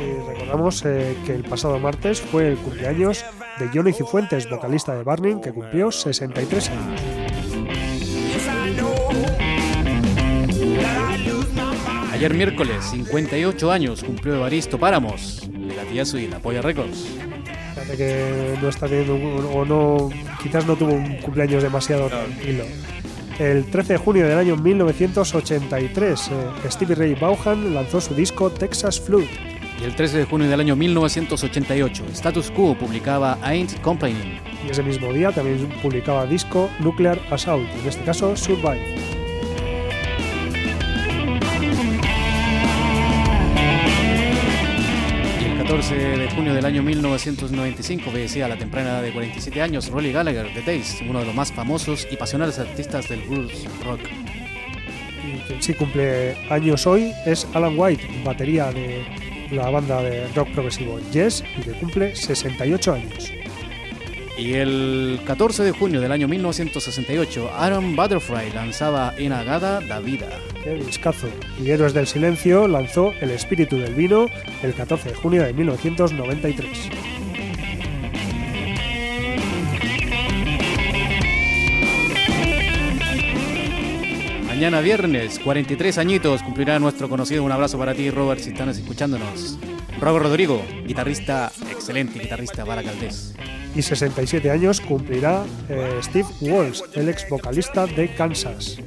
Y 0.01 0.27
recordamos 0.27 0.83
eh, 0.85 1.15
que 1.25 1.35
el 1.35 1.43
pasado 1.43 1.77
martes 1.79 2.21
fue 2.21 2.49
el 2.49 2.57
cumpleaños 2.57 3.23
de 3.59 3.69
Johnny 3.73 3.93
Cifuentes, 3.93 4.49
vocalista 4.49 4.95
de 4.95 5.03
Burning, 5.03 5.39
que 5.41 5.51
cumplió 5.51 5.91
63 5.91 6.69
años. 6.69 7.01
Ayer 12.11 12.33
miércoles, 12.33 12.85
58 12.91 13.71
años, 13.71 14.03
cumplió 14.03 14.35
Evaristo 14.35 14.79
Páramos, 14.79 15.41
de 15.51 15.75
Gatillazo 15.75 16.17
y 16.17 16.27
la 16.27 16.39
Polla 16.39 16.61
Records. 16.61 17.07
Parece 17.75 17.97
que 17.97 18.57
no 18.61 18.69
está 18.69 18.87
teniendo 18.87 19.15
o 19.49 19.65
no, 19.65 20.09
quizás 20.41 20.65
no 20.67 20.75
tuvo 20.75 20.93
un 20.93 21.17
cumpleaños 21.17 21.63
demasiado 21.63 22.07
tranquilo. 22.07 22.63
El 23.39 23.65
13 23.65 23.93
de 23.93 23.97
junio 23.97 24.27
del 24.27 24.37
año 24.37 24.55
1983, 24.55 26.27
eh, 26.27 26.69
Stevie 26.69 26.95
Ray 26.95 27.15
Vaughan 27.15 27.73
lanzó 27.73 27.99
su 27.99 28.13
disco 28.13 28.51
Texas 28.51 28.99
Flood. 28.99 29.25
Y 29.81 29.83
el 29.83 29.95
13 29.95 30.19
de 30.19 30.25
junio 30.25 30.47
del 30.47 30.59
año 30.59 30.75
1988, 30.75 32.05
Status 32.11 32.51
Quo 32.51 32.75
publicaba 32.75 33.39
Ain't 33.41 33.81
Complaining. 33.81 34.39
Y 34.63 34.69
ese 34.69 34.83
mismo 34.83 35.11
día 35.11 35.31
también 35.31 35.67
publicaba 35.81 36.27
disco 36.27 36.69
Nuclear 36.81 37.19
Assault, 37.31 37.67
en 37.81 37.87
este 37.87 38.03
caso 38.03 38.37
Survive. 38.37 38.95
Y 45.41 45.45
el 45.45 45.57
14 45.57 45.95
de 45.95 46.29
junio 46.29 46.53
del 46.53 46.65
año 46.65 46.83
1995 46.83 48.11
fallecía 48.11 48.45
a 48.45 48.49
la 48.49 48.57
temprana 48.57 48.91
edad 48.91 49.01
de 49.01 49.11
47 49.11 49.63
años 49.63 49.89
Rolly 49.89 50.11
Gallagher 50.11 50.53
de 50.53 50.61
Taste, 50.61 51.09
uno 51.09 51.21
de 51.21 51.25
los 51.25 51.33
más 51.33 51.51
famosos 51.51 52.07
y 52.11 52.17
pasionales 52.17 52.59
artistas 52.59 53.09
del 53.09 53.21
blues 53.21 53.65
rock. 53.83 54.01
Y 55.25 55.39
quien 55.47 55.59
sí 55.59 55.73
cumple 55.73 56.35
años 56.51 56.85
hoy 56.85 57.13
es 57.25 57.47
Alan 57.55 57.73
White, 57.75 58.21
batería 58.23 58.71
de 58.71 59.30
la 59.51 59.69
banda 59.69 60.01
de 60.01 60.27
rock 60.29 60.49
progresivo 60.51 60.99
Yes, 61.11 61.43
y 61.57 61.61
que 61.61 61.71
cumple 61.71 62.15
68 62.15 62.93
años. 62.93 63.31
Y 64.37 64.53
el 64.53 65.19
14 65.25 65.63
de 65.63 65.71
junio 65.71 66.01
del 66.01 66.11
año 66.11 66.27
1968, 66.27 67.51
Aaron 67.53 67.95
Butterfly 67.95 68.51
lanzaba 68.51 69.13
Enagada 69.17 69.81
da 69.81 69.99
Vida. 69.99 70.29
Qué 70.63 70.75
discazo. 70.75 71.27
Y 71.63 71.69
Héroes 71.69 71.93
del 71.93 72.07
Silencio 72.07 72.67
lanzó 72.67 73.13
El 73.21 73.31
Espíritu 73.31 73.77
del 73.77 73.93
Vino 73.93 74.27
el 74.63 74.73
14 74.73 75.09
de 75.09 75.15
junio 75.15 75.43
de 75.43 75.53
1993. 75.53 77.20
Mañana 84.61 84.81
viernes, 84.81 85.39
43 85.39 85.97
añitos, 85.97 86.43
cumplirá 86.43 86.77
nuestro 86.77 87.09
conocido. 87.09 87.43
Un 87.43 87.51
abrazo 87.51 87.79
para 87.79 87.95
ti, 87.95 88.11
Robert, 88.11 88.39
si 88.41 88.51
están 88.51 88.69
escuchándonos. 88.69 89.57
Robert 89.99 90.25
Rodrigo, 90.25 90.63
guitarrista, 90.85 91.51
excelente 91.71 92.19
guitarrista 92.19 92.63
para 92.63 92.83
Caldés. 92.83 93.33
Y 93.73 93.81
67 93.81 94.51
años 94.51 94.79
cumplirá 94.79 95.45
eh, 95.67 95.97
Steve 96.03 96.27
Walsh, 96.41 96.81
el 96.93 97.09
ex 97.09 97.27
vocalista 97.27 97.87
de 97.87 98.13
Kansas. 98.13 98.77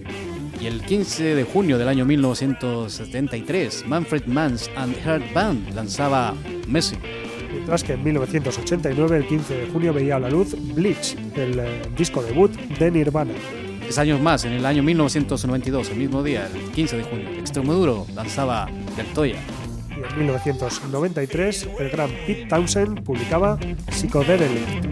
Y 0.61 0.69
el 0.69 0.81
15 0.81 1.35
de 1.35 1.43
junio 1.43 1.77
del 1.77 1.89
año 1.89 2.05
1973, 2.05 3.85
Manfred 3.89 4.27
Mann's 4.27 4.71
and 4.77 4.97
Heart 5.05 5.33
Band 5.33 5.75
lanzaba 5.75 6.37
Messi. 6.69 6.99
Mientras 7.51 7.83
que 7.83 7.95
en 7.95 8.05
1989, 8.05 9.17
el 9.17 9.27
15 9.27 9.57
de 9.57 9.67
junio, 9.73 9.93
veía 9.93 10.15
a 10.15 10.21
la 10.21 10.31
luz 10.31 10.55
Bleach, 10.73 11.17
el 11.35 11.59
eh, 11.59 11.83
disco 11.97 12.23
debut 12.23 12.53
de 12.53 12.93
Nirvana. 12.93 13.35
Tres 13.85 13.99
años 13.99 14.19
más, 14.19 14.47
en 14.47 14.53
el 14.53 14.65
año 14.65 14.83
1992, 14.83 15.91
el 15.91 15.99
mismo 15.99 16.23
día, 16.23 16.49
el 16.53 16.73
15 16.73 16.97
de 16.97 17.03
junio, 17.05 17.29
Extremoduro 17.39 18.07
lanzaba 18.15 18.67
Del 18.97 19.07
Toya. 19.09 19.37
Y 19.91 20.13
en 20.13 20.19
1993, 20.21 21.69
el 21.79 21.91
gran 21.91 22.11
Pete 22.27 22.47
Townsend 22.47 23.03
publicaba 23.03 23.59
Psychedelic. 23.91 24.89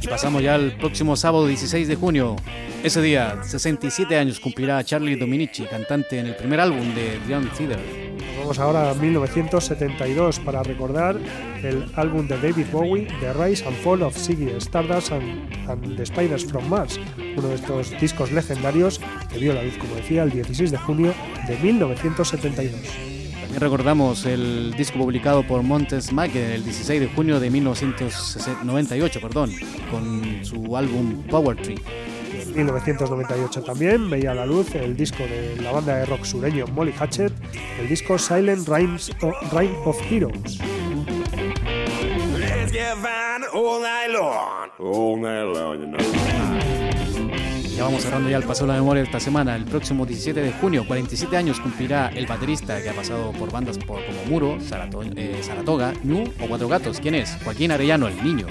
Y 0.00 0.08
pasamos 0.08 0.42
ya 0.42 0.56
al 0.56 0.76
próximo 0.76 1.14
sábado 1.14 1.46
16 1.46 1.86
de 1.86 1.94
junio. 1.94 2.34
Ese 2.82 3.00
día, 3.00 3.38
67 3.44 4.18
años 4.18 4.40
cumplirá 4.40 4.82
Charlie 4.82 5.14
Dominici, 5.14 5.62
cantante 5.66 6.18
en 6.18 6.26
el 6.26 6.34
primer 6.34 6.58
álbum 6.58 6.94
de 6.96 7.20
Dream 7.20 7.48
Theater. 7.56 7.78
Vamos 8.44 8.58
ahora 8.58 8.90
a 8.90 8.94
1972 8.94 10.38
para 10.40 10.62
recordar 10.62 11.16
el 11.62 11.86
álbum 11.94 12.28
de 12.28 12.36
David 12.36 12.66
Bowie, 12.70 13.06
The 13.18 13.32
Rise 13.32 13.64
and 13.64 13.74
Fall 13.78 14.02
of 14.02 14.14
Ziggy 14.18 14.50
Stardust 14.58 15.12
and, 15.12 15.48
and 15.66 15.96
the 15.96 16.04
Spiders 16.04 16.44
from 16.44 16.68
Mars, 16.68 17.00
uno 17.38 17.48
de 17.48 17.54
estos 17.54 17.98
discos 17.98 18.32
legendarios 18.32 19.00
que 19.32 19.38
vio 19.38 19.54
la 19.54 19.62
luz, 19.62 19.78
como 19.78 19.94
decía, 19.94 20.24
el 20.24 20.30
16 20.30 20.72
de 20.72 20.76
junio 20.76 21.14
de 21.48 21.56
1972. 21.56 22.82
También 23.40 23.60
recordamos 23.60 24.26
el 24.26 24.74
disco 24.76 24.98
publicado 24.98 25.42
por 25.46 25.62
Montes 25.62 26.12
Macken 26.12 26.42
el 26.42 26.64
16 26.64 27.00
de 27.00 27.08
junio 27.08 27.40
de 27.40 27.48
1998, 27.48 29.20
perdón, 29.22 29.52
con 29.90 30.44
su 30.44 30.76
álbum 30.76 31.22
Power 31.30 31.56
Tree. 31.56 31.80
En 32.54 32.66
1998 32.66 33.62
también 33.64 34.08
veía 34.08 34.32
la 34.32 34.46
luz 34.46 34.74
el 34.76 34.96
disco 34.96 35.24
de 35.24 35.56
la 35.60 35.72
banda 35.72 35.96
de 35.96 36.06
rock 36.06 36.24
sureño 36.24 36.66
Molly 36.68 36.92
Hatchet, 36.96 37.32
el 37.80 37.88
disco 37.88 38.16
Silent 38.16 38.68
Rhymes 38.68 39.10
o- 39.22 39.32
Rhyme 39.52 39.74
of 39.84 39.98
Heroes. 40.10 40.58
Ya 47.76 47.82
vamos 47.84 48.02
cerrando 48.04 48.30
ya 48.30 48.36
el 48.36 48.44
paso 48.44 48.64
de 48.66 48.68
la 48.72 48.78
memoria 48.78 49.02
esta 49.02 49.18
semana. 49.18 49.56
El 49.56 49.64
próximo 49.64 50.06
17 50.06 50.40
de 50.40 50.52
junio, 50.52 50.84
47 50.86 51.36
años 51.36 51.58
cumplirá 51.58 52.08
el 52.14 52.26
baterista 52.26 52.80
que 52.80 52.88
ha 52.88 52.92
pasado 52.94 53.32
por 53.32 53.50
bandas 53.50 53.78
por- 53.78 54.04
como 54.06 54.24
Muro, 54.28 54.58
Sarato- 54.60 55.02
eh, 55.16 55.40
Saratoga, 55.42 55.92
Ñu 56.04 56.22
o 56.40 56.46
Cuatro 56.46 56.68
Gatos. 56.68 57.00
¿Quién 57.00 57.16
es? 57.16 57.36
Joaquín 57.42 57.72
Arellano, 57.72 58.06
el 58.06 58.22
niño. 58.22 58.46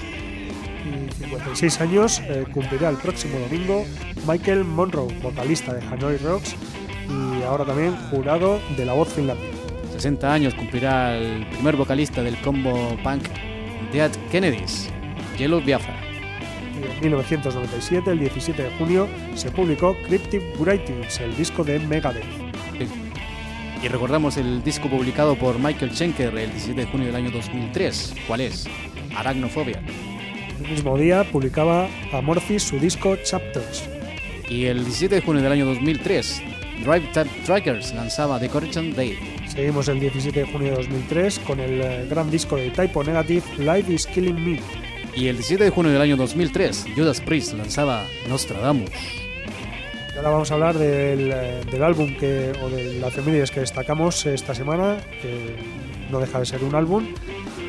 Y 1.34 1.36
56 1.36 1.82
años 1.82 2.22
eh, 2.28 2.46
cumplirá 2.54 2.90
el 2.90 2.98
próximo 2.98 3.40
domingo 3.40 3.86
Michael 4.28 4.64
Monroe, 4.64 5.14
vocalista 5.22 5.74
de 5.74 5.86
Hanoi 5.86 6.18
Rocks 6.18 6.56
y 7.10 7.44
ahora 7.44 7.66
también 7.66 7.96
jurado 8.10 8.60
de 8.78 8.86
La 8.86 8.94
Voz 8.94 9.10
Finlandesa. 9.10 9.58
60 9.94 10.34
años 10.34 10.54
cumplirá 10.54 11.16
el 11.18 11.46
primer 11.48 11.76
vocalista 11.76 12.22
del 12.24 12.40
combo 12.42 12.98
punk 13.04 13.24
Dead 13.92 14.12
Kennedys, 14.32 14.90
Yellow 15.38 15.62
Biafra. 15.62 15.96
En 16.76 17.02
1997, 17.02 18.12
el 18.12 18.20
17 18.20 18.64
de 18.64 18.70
junio, 18.78 19.08
se 19.36 19.52
publicó 19.52 19.96
Cryptic 20.08 20.42
Writings, 20.60 21.20
el 21.20 21.36
disco 21.36 21.64
de 21.64 21.80
Megadeth. 21.80 22.26
Y 23.82 23.88
recordamos 23.88 24.38
el 24.38 24.64
disco 24.64 24.90
publicado 24.90 25.36
por 25.36 25.60
Michael 25.60 25.94
Schenker 25.94 26.38
el 26.38 26.52
17 26.52 26.82
de 26.82 26.88
junio 26.88 27.08
del 27.08 27.16
año 27.16 27.32
2003. 27.32 28.14
¿Cuál 28.28 28.42
es? 28.42 28.66
Arachnofobia. 29.16 29.82
El 30.64 30.72
mismo 30.72 30.98
día 30.98 31.26
publicaba 31.30 31.90
Amorphis 32.14 32.64
su 32.64 32.80
disco 32.80 33.18
Chapters. 33.18 33.84
Y 34.48 34.66
el 34.66 34.86
17 34.86 35.16
de 35.16 35.22
junio 35.22 35.42
del 35.42 35.52
año 35.52 35.66
2003, 35.66 36.42
Drive 36.80 37.10
Tap 37.14 37.28
Trackers 37.46 37.94
lanzaba 37.94 38.40
The 38.40 38.48
Correction 38.48 38.94
Day. 38.96 39.18
Seguimos 39.46 39.90
el 39.90 40.00
17 40.00 40.40
de 40.40 40.46
junio 40.46 40.70
de 40.72 40.78
2003 40.78 41.40
con 41.40 41.60
el 41.60 41.82
eh, 41.82 42.08
gran 42.10 42.32
disco 42.32 42.56
de 42.56 42.70
Typo 42.70 43.04
Negative 43.04 43.44
Life 43.58 43.92
is 43.92 44.08
Killing 44.08 44.42
Me. 44.42 44.60
Y 45.16 45.28
el 45.28 45.36
17 45.36 45.66
de 45.66 45.70
junio 45.70 45.92
del 45.92 46.02
año 46.02 46.16
2003, 46.16 46.86
Judas 46.96 47.20
Priest 47.20 47.56
lanzaba 47.56 48.06
Nostradamus. 48.30 48.90
Y 50.14 50.18
ahora 50.18 50.30
vamos 50.30 50.50
a 50.50 50.54
hablar 50.54 50.78
del, 50.78 51.30
eh, 51.34 51.62
del 51.70 51.84
álbum 51.84 52.16
que, 52.16 52.54
o 52.64 52.70
de 52.70 53.00
las 53.00 53.12
efemérides 53.12 53.52
que 53.52 53.60
destacamos 53.60 54.26
esta 54.26 54.56
semana, 54.56 54.98
que 55.22 55.56
no 56.14 56.20
deja 56.20 56.40
de 56.40 56.46
ser 56.46 56.64
un 56.64 56.76
álbum. 56.76 57.06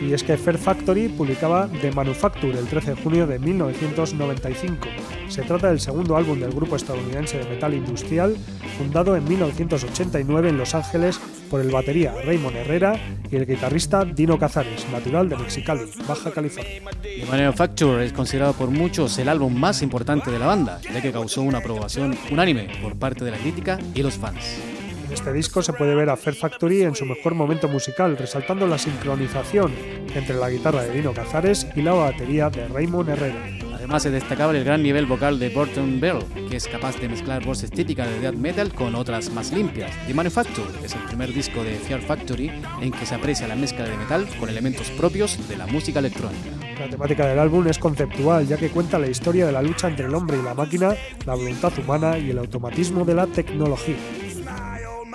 Y 0.01 0.13
es 0.13 0.23
que 0.23 0.37
Fair 0.37 0.59
Factory 0.59 1.09
publicaba 1.09 1.69
The 1.81 1.91
Manufacture 1.93 2.59
el 2.59 2.67
13 2.67 2.95
de 2.95 3.03
junio 3.03 3.27
de 3.27 3.39
1995. 3.39 4.87
Se 5.29 5.43
trata 5.43 5.69
del 5.69 5.81
segundo 5.81 6.17
álbum 6.17 6.39
del 6.39 6.53
grupo 6.53 6.77
estadounidense 6.77 7.39
de 7.39 7.49
metal 7.49 7.75
industrial, 7.75 8.37
fundado 8.77 9.17
en 9.17 9.25
1989 9.25 10.51
en 10.51 10.59
Los 10.59 10.75
Ángeles 10.75 11.19
por 11.49 11.61
el 11.61 11.71
batería 11.71 12.15
Raymond 12.25 12.57
Herrera 12.57 13.01
y 13.31 13.37
el 13.37 13.47
guitarrista 13.47 14.05
Dino 14.05 14.39
Cazares, 14.39 14.87
natural 14.91 15.29
de 15.29 15.37
Mexicali, 15.37 15.91
Baja 16.07 16.31
California. 16.33 16.83
The 17.03 17.27
Manufacture 17.27 18.05
es 18.05 18.13
considerado 18.13 18.53
por 18.53 18.71
muchos 18.71 19.17
el 19.19 19.29
álbum 19.29 19.55
más 19.55 19.81
importante 19.81 20.31
de 20.31 20.39
la 20.39 20.47
banda, 20.47 20.81
ya 20.83 21.01
que 21.01 21.13
causó 21.13 21.43
una 21.43 21.59
aprobación 21.59 22.17
unánime 22.31 22.69
por 22.83 22.97
parte 22.97 23.25
de 23.25 23.31
la 23.31 23.39
crítica 23.39 23.79
y 23.95 24.03
los 24.03 24.15
fans. 24.15 24.74
En 25.05 25.13
este 25.13 25.33
disco 25.33 25.63
se 25.63 25.75
puede 25.75 25.95
ver 25.95 26.09
a 26.09 26.17
Fair 26.17 26.35
Factory 26.35 26.83
en 26.83 26.95
su 26.95 27.05
mejor 27.05 27.35
momento 27.35 27.69
musical, 27.69 28.17
resaltando 28.17 28.67
la 28.67 28.79
sincronización 28.79 29.73
entre 30.15 30.37
la 30.37 30.49
guitarra 30.49 30.83
de 30.83 30.95
Dino 30.95 31.13
Cazares 31.13 31.67
y 31.77 31.83
la 31.83 31.93
batería 31.93 32.49
de 32.49 32.67
Raymond 32.69 33.11
Herrera. 33.11 33.47
Además 33.75 34.03
se 34.03 34.11
destacaba 34.11 34.57
el 34.57 34.65
gran 34.65 34.83
nivel 34.83 35.05
vocal 35.05 35.39
de 35.39 35.51
Burton 35.51 36.01
Bell, 36.01 36.25
que 36.49 36.57
es 36.57 36.67
capaz 36.67 36.99
de 37.01 37.09
mezclar 37.11 37.45
voces 37.45 37.71
típicas 37.71 38.09
de 38.09 38.19
death 38.19 38.35
metal 38.35 38.73
con 38.73 38.95
otras 38.95 39.31
más 39.31 39.53
limpias. 39.53 39.93
The 40.07 40.15
Manufacture 40.15 40.69
es 40.83 40.95
el 40.95 41.03
primer 41.03 41.35
disco 41.35 41.63
de 41.63 41.75
Fear 41.75 42.01
Factory 42.01 42.51
en 42.81 42.91
que 42.91 43.05
se 43.05 43.15
aprecia 43.15 43.47
la 43.47 43.57
mezcla 43.57 43.85
de 43.85 43.97
metal 43.99 44.27
con 44.41 44.49
elementos 44.49 44.89
propios 44.93 45.37
de 45.49 45.59
la 45.59 45.67
música 45.67 45.99
electrónica. 45.99 46.49
La 46.81 46.89
temática 46.89 47.27
del 47.27 47.39
álbum 47.39 47.67
es 47.69 47.79
conceptual, 47.79 48.47
ya 48.47 48.57
que 48.57 48.71
cuenta 48.71 48.99
la 48.99 49.09
historia 49.09 49.45
de 49.45 49.53
la 49.53 49.61
lucha 49.61 49.89
entre 49.89 50.07
el 50.07 50.15
hombre 50.15 50.39
y 50.39 50.43
la 50.43 50.55
máquina, 50.55 50.95
la 51.27 51.35
voluntad 51.35 51.73
humana 51.79 52.17
y 52.17 52.31
el 52.31 52.39
automatismo 52.39 53.05
de 53.05 53.15
la 53.15 53.27
tecnología. 53.27 53.97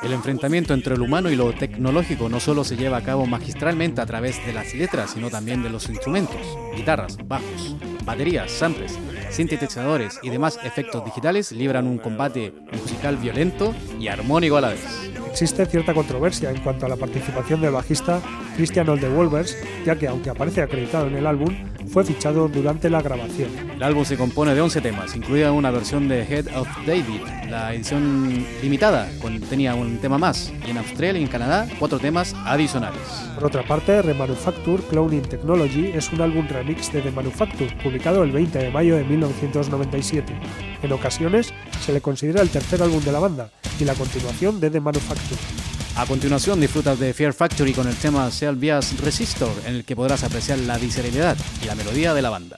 El 0.01 0.13
enfrentamiento 0.13 0.73
entre 0.73 0.95
lo 0.95 1.03
humano 1.03 1.29
y 1.29 1.35
lo 1.35 1.51
tecnológico 1.51 2.29
no 2.29 2.39
solo 2.39 2.63
se 2.63 2.77
lleva 2.77 2.97
a 2.97 3.03
cabo 3.03 3.25
magistralmente 3.25 3.99
a 3.99 4.05
través 4.05 4.43
de 4.45 4.53
las 4.53 4.73
letras, 4.73 5.11
sino 5.11 5.29
también 5.29 5.61
de 5.61 5.69
los 5.69 5.89
instrumentos, 5.89 6.41
guitarras, 6.73 7.17
bajos, 7.27 7.75
baterías, 8.05 8.49
samples, 8.49 8.97
sintetizadores 9.29 10.19
y 10.23 10.29
demás 10.29 10.59
efectos 10.63 11.05
digitales 11.05 11.51
libran 11.51 11.87
un 11.87 11.97
combate 11.97 12.53
musical 12.71 13.17
violento 13.17 13.73
y 13.99 14.07
armónico 14.07 14.57
a 14.57 14.61
la 14.61 14.69
vez. 14.69 14.85
Existe 15.29 15.65
cierta 15.65 15.93
controversia 15.93 16.49
en 16.49 16.61
cuanto 16.61 16.85
a 16.85 16.89
la 16.89 16.95
participación 16.95 17.61
del 17.61 17.71
bajista 17.71 18.19
Christian 18.55 18.89
Oldewolvers, 18.89 19.55
ya 19.85 19.95
que 19.95 20.07
aunque 20.07 20.29
aparece 20.29 20.61
acreditado 20.61 21.07
en 21.07 21.15
el 21.15 21.27
álbum, 21.27 21.55
fue 21.87 22.03
fichado 22.03 22.47
durante 22.47 22.89
la 22.89 23.01
grabación. 23.01 23.49
El 23.73 23.81
álbum 23.83 24.05
se 24.05 24.17
compone 24.17 24.53
de 24.53 24.61
11 24.61 24.81
temas, 24.81 25.15
incluida 25.15 25.51
una 25.51 25.71
versión 25.71 26.07
de 26.07 26.23
Head 26.23 26.47
of 26.55 26.67
David. 26.85 27.21
La 27.49 27.73
edición 27.73 28.45
limitada 28.61 29.09
contenía 29.21 29.75
un 29.75 29.97
tema 29.97 30.17
más, 30.17 30.53
y 30.67 30.71
en 30.71 30.77
Australia 30.77 31.19
y 31.19 31.23
en 31.23 31.29
Canadá, 31.29 31.67
cuatro 31.79 31.99
temas 31.99 32.35
adicionales. 32.45 32.99
Por 33.35 33.45
otra 33.45 33.63
parte, 33.63 34.01
Remanufacture 34.01 34.83
Cloning 34.83 35.21
Technology 35.21 35.87
es 35.93 36.11
un 36.11 36.21
álbum 36.21 36.47
remix 36.47 36.91
de 36.91 37.01
The 37.01 37.11
Manufacture, 37.11 37.75
publicado 37.81 38.23
el 38.23 38.31
20 38.31 38.59
de 38.59 38.69
mayo 38.71 38.97
de 38.97 39.03
1997. 39.27 40.33
En 40.81 40.91
ocasiones 40.91 41.53
se 41.85 41.93
le 41.93 42.01
considera 42.01 42.41
el 42.41 42.49
tercer 42.49 42.81
álbum 42.81 43.03
de 43.03 43.11
la 43.11 43.19
banda 43.19 43.49
y 43.79 43.85
la 43.85 43.95
continuación 43.95 44.59
de 44.59 44.69
The 44.69 44.79
Manufacture. 44.79 45.39
A 45.95 46.05
continuación 46.05 46.61
disfrutas 46.61 46.97
de 46.99 47.13
Fear 47.13 47.33
Factory 47.33 47.73
con 47.73 47.87
el 47.87 47.95
tema 47.95 48.31
Selvias 48.31 48.99
Resistor, 49.01 49.51
en 49.65 49.75
el 49.75 49.83
que 49.83 49.95
podrás 49.95 50.23
apreciar 50.23 50.59
la 50.59 50.77
visceralidad 50.77 51.35
y 51.61 51.65
la 51.65 51.75
melodía 51.75 52.13
de 52.13 52.21
la 52.21 52.29
banda. 52.29 52.57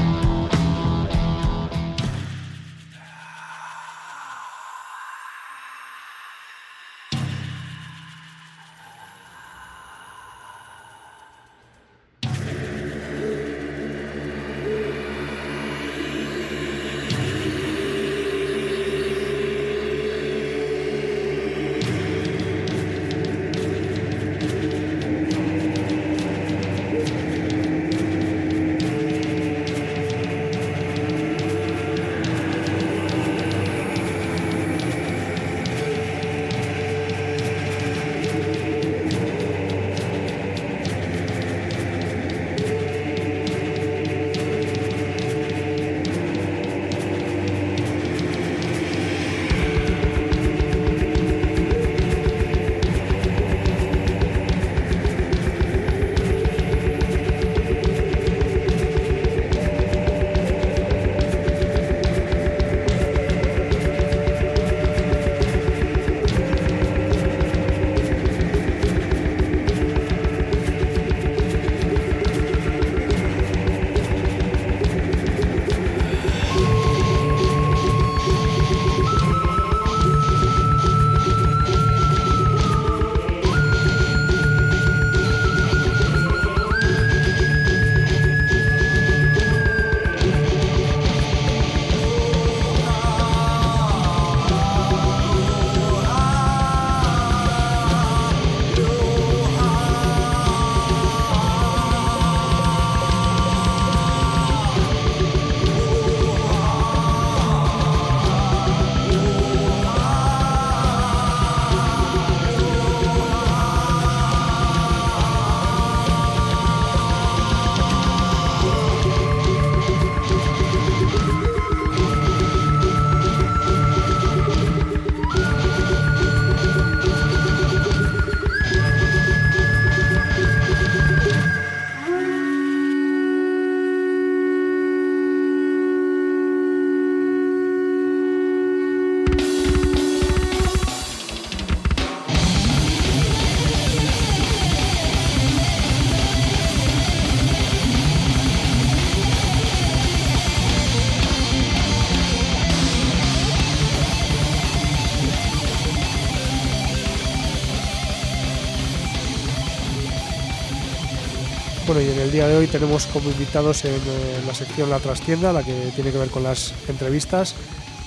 El 162.31 162.35
día 162.35 162.47
de 162.47 162.55
hoy 162.55 162.67
tenemos 162.67 163.07
como 163.07 163.29
invitados 163.29 163.83
en, 163.83 163.91
eh, 163.91 164.41
la 164.47 164.53
sección 164.53 164.89
La 164.89 164.99
Trastienda, 164.99 165.51
la 165.51 165.63
que 165.63 165.91
tiene 165.93 166.13
que 166.13 166.17
ver 166.17 166.29
con 166.29 166.43
las 166.43 166.73
entrevistas, 166.87 167.55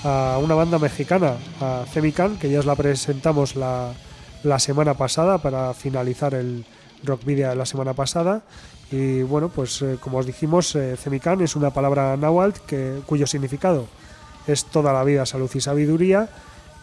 a 0.03 0.39
una 0.41 0.55
banda 0.55 0.79
mexicana, 0.79 1.35
a 1.61 1.85
Cemican, 1.93 2.35
que 2.37 2.49
ya 2.49 2.57
os 2.57 2.65
la 2.65 2.75
presentamos 2.75 3.55
la, 3.55 3.93
semana 4.57 4.95
pasada 4.95 5.37
para 5.37 5.75
finalizar 5.75 6.33
el 6.33 6.65
rock 7.03 7.23
video 7.23 7.51
de 7.51 7.55
la 7.55 7.67
semana 7.67 7.93
pasada. 7.93 8.41
Y 8.91 9.21
bueno, 9.21 9.49
pues 9.49 9.83
eh, 9.83 9.97
como 10.01 10.17
os 10.17 10.25
dijimos, 10.25 10.75
eh, 10.75 10.97
Cemican 10.97 11.41
es 11.41 11.55
una 11.55 11.69
palabra 11.69 12.17
náhuatl 12.17 13.03
cuyo 13.05 13.27
significado 13.27 13.85
es 14.47 14.65
toda 14.65 14.91
la 14.91 15.03
vida 15.03 15.27
salud 15.27 15.51
y 15.53 15.61
sabiduría. 15.61 16.29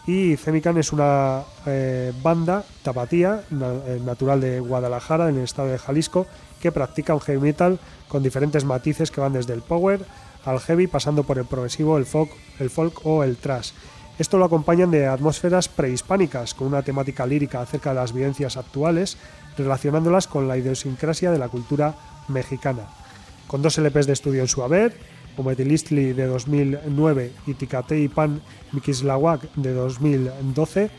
Y 0.05 0.35
Cemican 0.35 0.77
es 0.77 0.91
una 0.91 1.43
eh, 1.65 2.11
banda 2.21 2.63
tapatía, 2.83 3.43
na- 3.51 3.73
eh, 3.87 4.01
natural 4.03 4.41
de 4.41 4.59
Guadalajara, 4.59 5.29
en 5.29 5.37
el 5.37 5.43
estado 5.43 5.69
de 5.69 5.77
Jalisco, 5.77 6.27
que 6.61 6.71
practica 6.73 7.13
un 7.13 7.21
heavy 7.21 7.39
metal 7.39 7.79
con 8.09 8.21
diferentes 8.21 8.65
matices 8.65 9.11
que 9.11 9.21
van 9.21 9.33
desde 9.33 9.53
el 9.53 9.61
power 9.61 10.05
al 10.45 10.59
heavy, 10.59 10.87
pasando 10.87 11.23
por 11.23 11.37
el 11.37 11.45
progresivo, 11.45 11.97
el 11.97 12.05
folk, 12.05 12.29
el 12.59 12.69
folk 12.69 13.05
o 13.05 13.23
el 13.23 13.37
thrash. 13.37 13.71
Esto 14.19 14.37
lo 14.37 14.45
acompañan 14.45 14.91
de 14.91 15.07
atmósferas 15.07 15.69
prehispánicas, 15.69 16.53
con 16.53 16.67
una 16.67 16.81
temática 16.83 17.25
lírica 17.25 17.61
acerca 17.61 17.91
de 17.91 17.95
las 17.95 18.13
vivencias 18.13 18.57
actuales, 18.57 19.17
relacionándolas 19.57 20.27
con 20.27 20.47
la 20.49 20.57
idiosincrasia 20.57 21.31
de 21.31 21.39
la 21.39 21.47
cultura 21.47 21.95
mexicana. 22.27 22.87
Con 23.47 23.61
dos 23.61 23.77
LPs 23.77 24.05
de 24.05 24.13
estudio 24.13 24.41
en 24.41 24.47
su 24.49 24.63
haber, 24.63 24.97
Ometilistli 25.37 26.13
de 26.13 26.27
2009 26.27 27.31
y 27.47 27.53
Ticatei 27.53 28.07
Pan 28.07 28.41
Mikislawak 28.71 29.53
de 29.55 29.73
2012, 29.73 30.89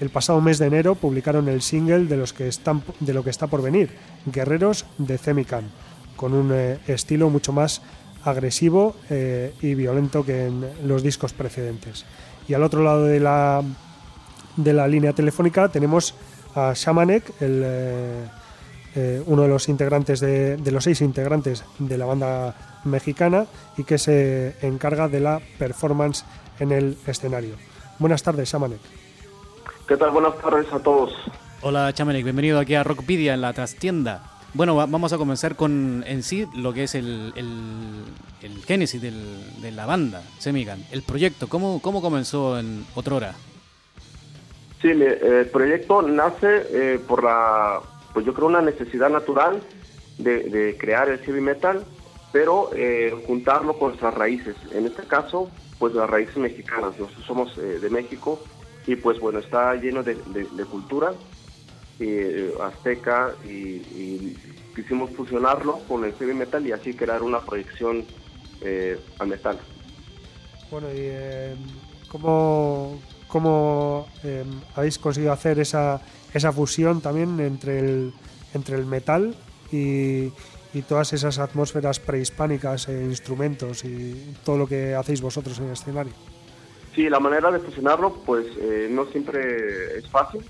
el 0.00 0.10
pasado 0.10 0.40
mes 0.40 0.58
de 0.58 0.66
enero 0.66 0.94
publicaron 0.94 1.48
el 1.48 1.62
single 1.62 2.06
de, 2.06 2.16
los 2.16 2.32
que 2.32 2.48
están, 2.48 2.82
de 3.00 3.14
lo 3.14 3.22
que 3.22 3.30
está 3.30 3.46
por 3.46 3.62
venir, 3.62 3.90
Guerreros 4.26 4.86
de 4.98 5.18
Cemican, 5.18 5.70
con 6.16 6.34
un 6.34 6.50
eh, 6.52 6.78
estilo 6.86 7.30
mucho 7.30 7.52
más 7.52 7.82
agresivo 8.24 8.96
eh, 9.10 9.54
y 9.60 9.74
violento 9.74 10.24
que 10.24 10.46
en 10.46 10.64
los 10.84 11.02
discos 11.02 11.32
precedentes. 11.32 12.04
Y 12.48 12.54
al 12.54 12.62
otro 12.62 12.82
lado 12.82 13.04
de 13.04 13.20
la, 13.20 13.62
de 14.56 14.72
la 14.72 14.88
línea 14.88 15.12
telefónica 15.12 15.68
tenemos 15.68 16.14
a 16.54 16.72
Shamanek, 16.74 17.40
el, 17.40 17.62
eh, 17.64 18.24
eh, 18.94 19.22
uno 19.26 19.42
de 19.42 19.48
los 19.48 19.68
integrantes 19.68 20.20
de, 20.20 20.56
de 20.56 20.70
los 20.72 20.84
seis 20.84 21.00
integrantes 21.00 21.64
de 21.78 21.98
la 21.98 22.06
banda 22.06 22.54
mexicana 22.84 23.46
y 23.76 23.84
que 23.84 23.98
se 23.98 24.56
encarga 24.62 25.08
de 25.08 25.20
la 25.20 25.40
performance 25.58 26.24
en 26.60 26.72
el 26.72 26.96
escenario. 27.06 27.54
Buenas 27.98 28.22
tardes, 28.22 28.50
Shamanek. 28.50 28.80
¿Qué 29.88 29.96
tal? 29.96 30.10
Buenas 30.10 30.36
tardes 30.38 30.66
a 30.72 30.78
todos. 30.78 31.12
Hola 31.60 31.92
Chamanek, 31.92 32.24
bienvenido 32.24 32.58
aquí 32.58 32.74
a 32.74 32.82
Rockpedia 32.82 33.34
en 33.34 33.40
la 33.40 33.52
trastienda. 33.52 34.22
Bueno, 34.54 34.74
va- 34.76 34.86
vamos 34.86 35.12
a 35.12 35.18
comenzar 35.18 35.56
con 35.56 36.04
en 36.06 36.22
sí 36.22 36.46
lo 36.54 36.72
que 36.74 36.84
es 36.84 36.94
el, 36.94 37.32
el, 37.36 38.04
el 38.42 38.62
génesis 38.64 39.00
del- 39.00 39.62
de 39.62 39.70
la 39.70 39.86
banda, 39.86 40.22
Semigan. 40.38 40.84
El 40.90 41.02
proyecto, 41.02 41.48
¿cómo, 41.48 41.80
cómo 41.80 42.02
comenzó 42.02 42.58
en 42.58 42.84
Otrora? 42.94 43.34
Sí, 44.82 44.88
el 44.88 45.46
proyecto 45.52 46.02
nace 46.02 46.66
eh, 46.72 47.00
por 47.06 47.22
la, 47.22 47.80
pues 48.12 48.26
yo 48.26 48.34
creo 48.34 48.46
una 48.46 48.62
necesidad 48.62 49.10
natural 49.10 49.62
de, 50.18 50.76
crear 50.78 51.08
el 51.08 51.18
heavy 51.18 51.40
metal, 51.40 51.84
pero 52.32 52.70
eh, 52.74 53.14
juntarlo 53.26 53.78
con 53.78 53.88
nuestras 53.88 54.14
raíces. 54.14 54.56
En 54.72 54.86
este 54.86 55.02
caso, 55.04 55.50
pues 55.78 55.94
las 55.94 56.08
raíces 56.08 56.36
mexicanas. 56.36 56.98
Nosotros 56.98 57.24
somos 57.26 57.58
eh, 57.58 57.78
de 57.80 57.90
México 57.90 58.42
y 58.86 58.96
pues 58.96 59.18
bueno, 59.20 59.38
está 59.38 59.74
lleno 59.74 60.02
de, 60.02 60.16
cultura 60.70 61.12
eh, 62.00 62.52
azteca 62.62 63.34
y, 63.44 64.36
quisimos 64.74 65.10
fusionarlo 65.10 65.80
con 65.86 66.02
el 66.02 66.14
heavy 66.14 66.32
metal 66.32 66.66
y 66.66 66.72
así 66.72 66.94
crear 66.94 67.22
una 67.22 67.40
proyección 67.40 68.06
al 69.18 69.28
metal. 69.28 69.58
Bueno, 70.70 70.86
y 70.94 71.12
¿cómo, 72.08 72.98
cómo, 73.28 74.06
habéis 74.74 74.98
conseguido 74.98 75.30
hacer 75.30 75.58
esa, 75.58 76.00
esa 76.34 76.52
fusión 76.52 77.00
también 77.00 77.38
entre 77.40 77.78
el, 77.78 78.12
entre 78.54 78.76
el 78.76 78.86
metal 78.86 79.34
y, 79.70 80.32
y 80.74 80.82
todas 80.86 81.12
esas 81.12 81.38
atmósferas 81.38 82.00
prehispánicas 82.00 82.88
e 82.88 83.04
instrumentos 83.04 83.84
y 83.84 84.34
todo 84.44 84.58
lo 84.58 84.66
que 84.66 84.94
hacéis 84.94 85.20
vosotros 85.20 85.58
en 85.58 85.66
el 85.66 85.72
escenario? 85.72 86.12
Sí, 86.94 87.08
la 87.08 87.20
manera 87.20 87.50
de 87.50 87.58
fusionarlo, 87.58 88.14
pues 88.26 88.46
eh, 88.58 88.88
no 88.90 89.06
siempre 89.06 89.98
es 89.98 90.08
fácil. 90.08 90.44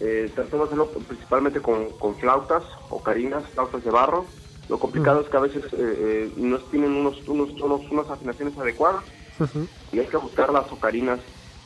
Eh, 0.00 0.30
tratamos 0.34 0.70
de 0.70 0.74
hacerlo 0.74 0.90
principalmente 1.06 1.60
con, 1.60 1.90
con 1.98 2.16
flautas, 2.16 2.64
ocarinas, 2.88 3.44
flautas 3.54 3.84
de 3.84 3.90
barro. 3.90 4.26
Lo 4.68 4.78
complicado 4.78 5.20
es 5.20 5.28
que 5.28 5.36
a 5.36 5.40
veces 5.40 5.64
eh, 5.64 5.76
eh, 5.78 6.32
no 6.36 6.58
tienen 6.58 6.92
unos, 6.92 7.26
unos 7.26 7.54
tonos, 7.56 7.82
unas 7.90 8.08
afinaciones 8.08 8.56
adecuadas 8.56 9.04
y 9.90 9.98
hay 9.98 10.06
que 10.06 10.16
buscar 10.16 10.52
las 10.52 10.70
ocarinas 10.70 11.18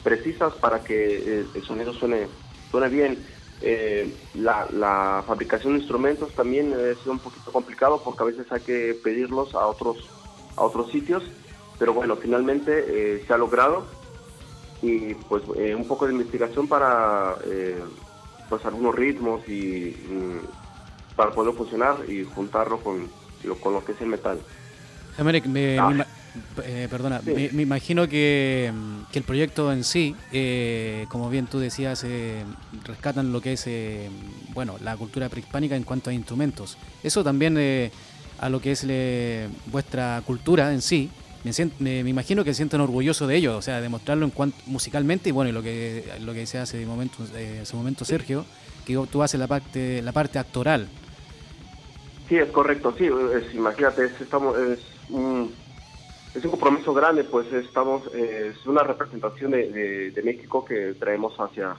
precisas 0.03 0.55
para 0.55 0.83
que 0.83 1.41
eh, 1.41 1.47
el 1.55 1.63
sonido 1.65 1.93
suene, 1.93 2.29
suene 2.71 2.89
bien. 2.89 3.19
Eh, 3.61 4.13
la, 4.35 4.67
la 4.73 5.25
fabricación 5.27 5.73
de 5.75 5.79
instrumentos 5.81 6.33
también 6.35 6.73
ha 6.75 6.95
sido 7.01 7.13
un 7.13 7.19
poquito 7.19 7.51
complicado 7.53 8.03
porque 8.05 8.23
a 8.23 8.27
veces 8.27 8.51
hay 8.53 8.61
que 8.61 8.99
pedirlos 9.03 9.55
a 9.55 9.67
otros, 9.67 9.97
a 10.57 10.63
otros 10.65 10.91
sitios, 10.91 11.23
pero 11.79 11.95
bueno, 11.95 12.17
finalmente 12.17 12.85
eh, 13.17 13.25
se 13.27 13.33
ha 13.33 13.39
logrado 13.39 13.87
y 14.83 15.15
pues 15.15 15.43
eh, 15.57 15.75
un 15.75 15.87
poco 15.89 16.07
de 16.07 16.13
investigación 16.13 16.69
para 16.69 17.37
pues 18.51 18.65
algunos 18.67 18.95
ritmos 18.95 19.41
y 19.49 19.97
mm, 20.11 21.17
para 21.17 21.31
poder 21.31 21.55
funcionar 21.55 21.97
y 22.09 22.25
juntarlo 22.25 22.79
con 22.83 23.09
lo, 23.45 23.55
con 23.61 23.73
lo 23.73 23.85
que 23.85 23.93
es 23.93 24.01
el 24.01 24.09
metal. 24.09 24.39
Chamanek, 25.17 25.47
me, 25.47 25.79
Ah. 25.79 25.89
me 25.89 25.95
ima- 25.95 26.07
eh, 26.65 26.89
perdona, 26.91 27.21
Sí. 27.25 27.33
me, 27.33 27.51
me 27.53 27.63
imagino 27.63 28.09
que, 28.09 28.73
mm, 28.75 29.13
que 29.13 29.19
el 29.19 29.25
proyecto 29.25 29.73
en 29.73 29.85
sí, 29.85 30.17
eh, 30.33 31.07
como 31.09 31.31
bien 31.31 31.47
tú 31.47 31.59
decías, 31.59 32.03
eh, 32.05 32.45
rescatan 32.85 33.33
lo 33.33 33.41
que 33.41 33.53
es 33.55 33.65
eh, 33.67 34.09
bueno 34.53 34.77
la 34.83 34.97
cultura 34.97 35.29
prehispánica 35.29 35.77
en 35.77 35.85
cuanto 35.85 36.11
a 36.11 36.13
instrumentos. 36.13 36.77
Eso 37.03 37.23
también 37.25 37.57
eh, 37.59 37.91
a 38.39 38.49
lo 38.49 38.61
que 38.61 38.73
es 38.73 38.85
eh, 38.89 39.49
vuestra 39.67 40.23
cultura 40.27 40.73
en 40.73 40.83
sí. 40.83 41.11
Me, 41.45 41.53
sien- 41.53 41.73
me- 41.79 42.03
me 42.03 42.11
imagino 42.11 42.43
que 42.43 42.51
se 42.53 42.57
sienten 42.59 42.81
orgullosos 42.81 43.29
de 43.29 43.37
ello, 43.37 43.57
o 43.59 43.63
sea, 43.63 43.81
demostrarlo 43.81 44.25
en 44.25 44.31
cuanto 44.31 44.57
musicalmente 44.67 45.29
y 45.29 45.33
bueno, 45.33 45.51
y 45.51 45.53
lo 45.53 45.63
que 45.63 46.03
lo 46.21 46.33
que 46.33 46.47
se 46.47 46.59
hace 46.59 46.79
de 46.79 46.87
momento, 46.87 47.19
ese 47.37 47.77
momento 47.77 48.05
Sergio, 48.07 48.47
que 48.87 48.99
tú 49.11 49.23
haces 49.23 49.39
la 49.39 49.47
parte 49.47 50.01
la 50.03 50.13
parte 50.13 50.39
actoral. 50.39 50.89
Sí, 52.29 52.37
es 52.37 52.51
correcto, 52.51 52.95
sí, 52.97 53.05
es- 53.05 53.55
imagínate, 53.55 54.07
es, 54.07 54.19
estamos, 54.23 54.57
es, 54.59 54.79
un, 55.11 55.53
es 56.35 56.45
un 56.45 56.51
compromiso 56.51 56.93
grande, 56.93 57.25
pues 57.25 57.53
estamos, 57.53 58.13
eh, 58.15 58.53
es 58.53 58.67
una 58.67 58.83
representación 58.83 59.53
de, 59.53 60.21
México 60.25 60.65
que 60.65 60.95
traemos 60.95 61.35
hacia, 61.39 61.77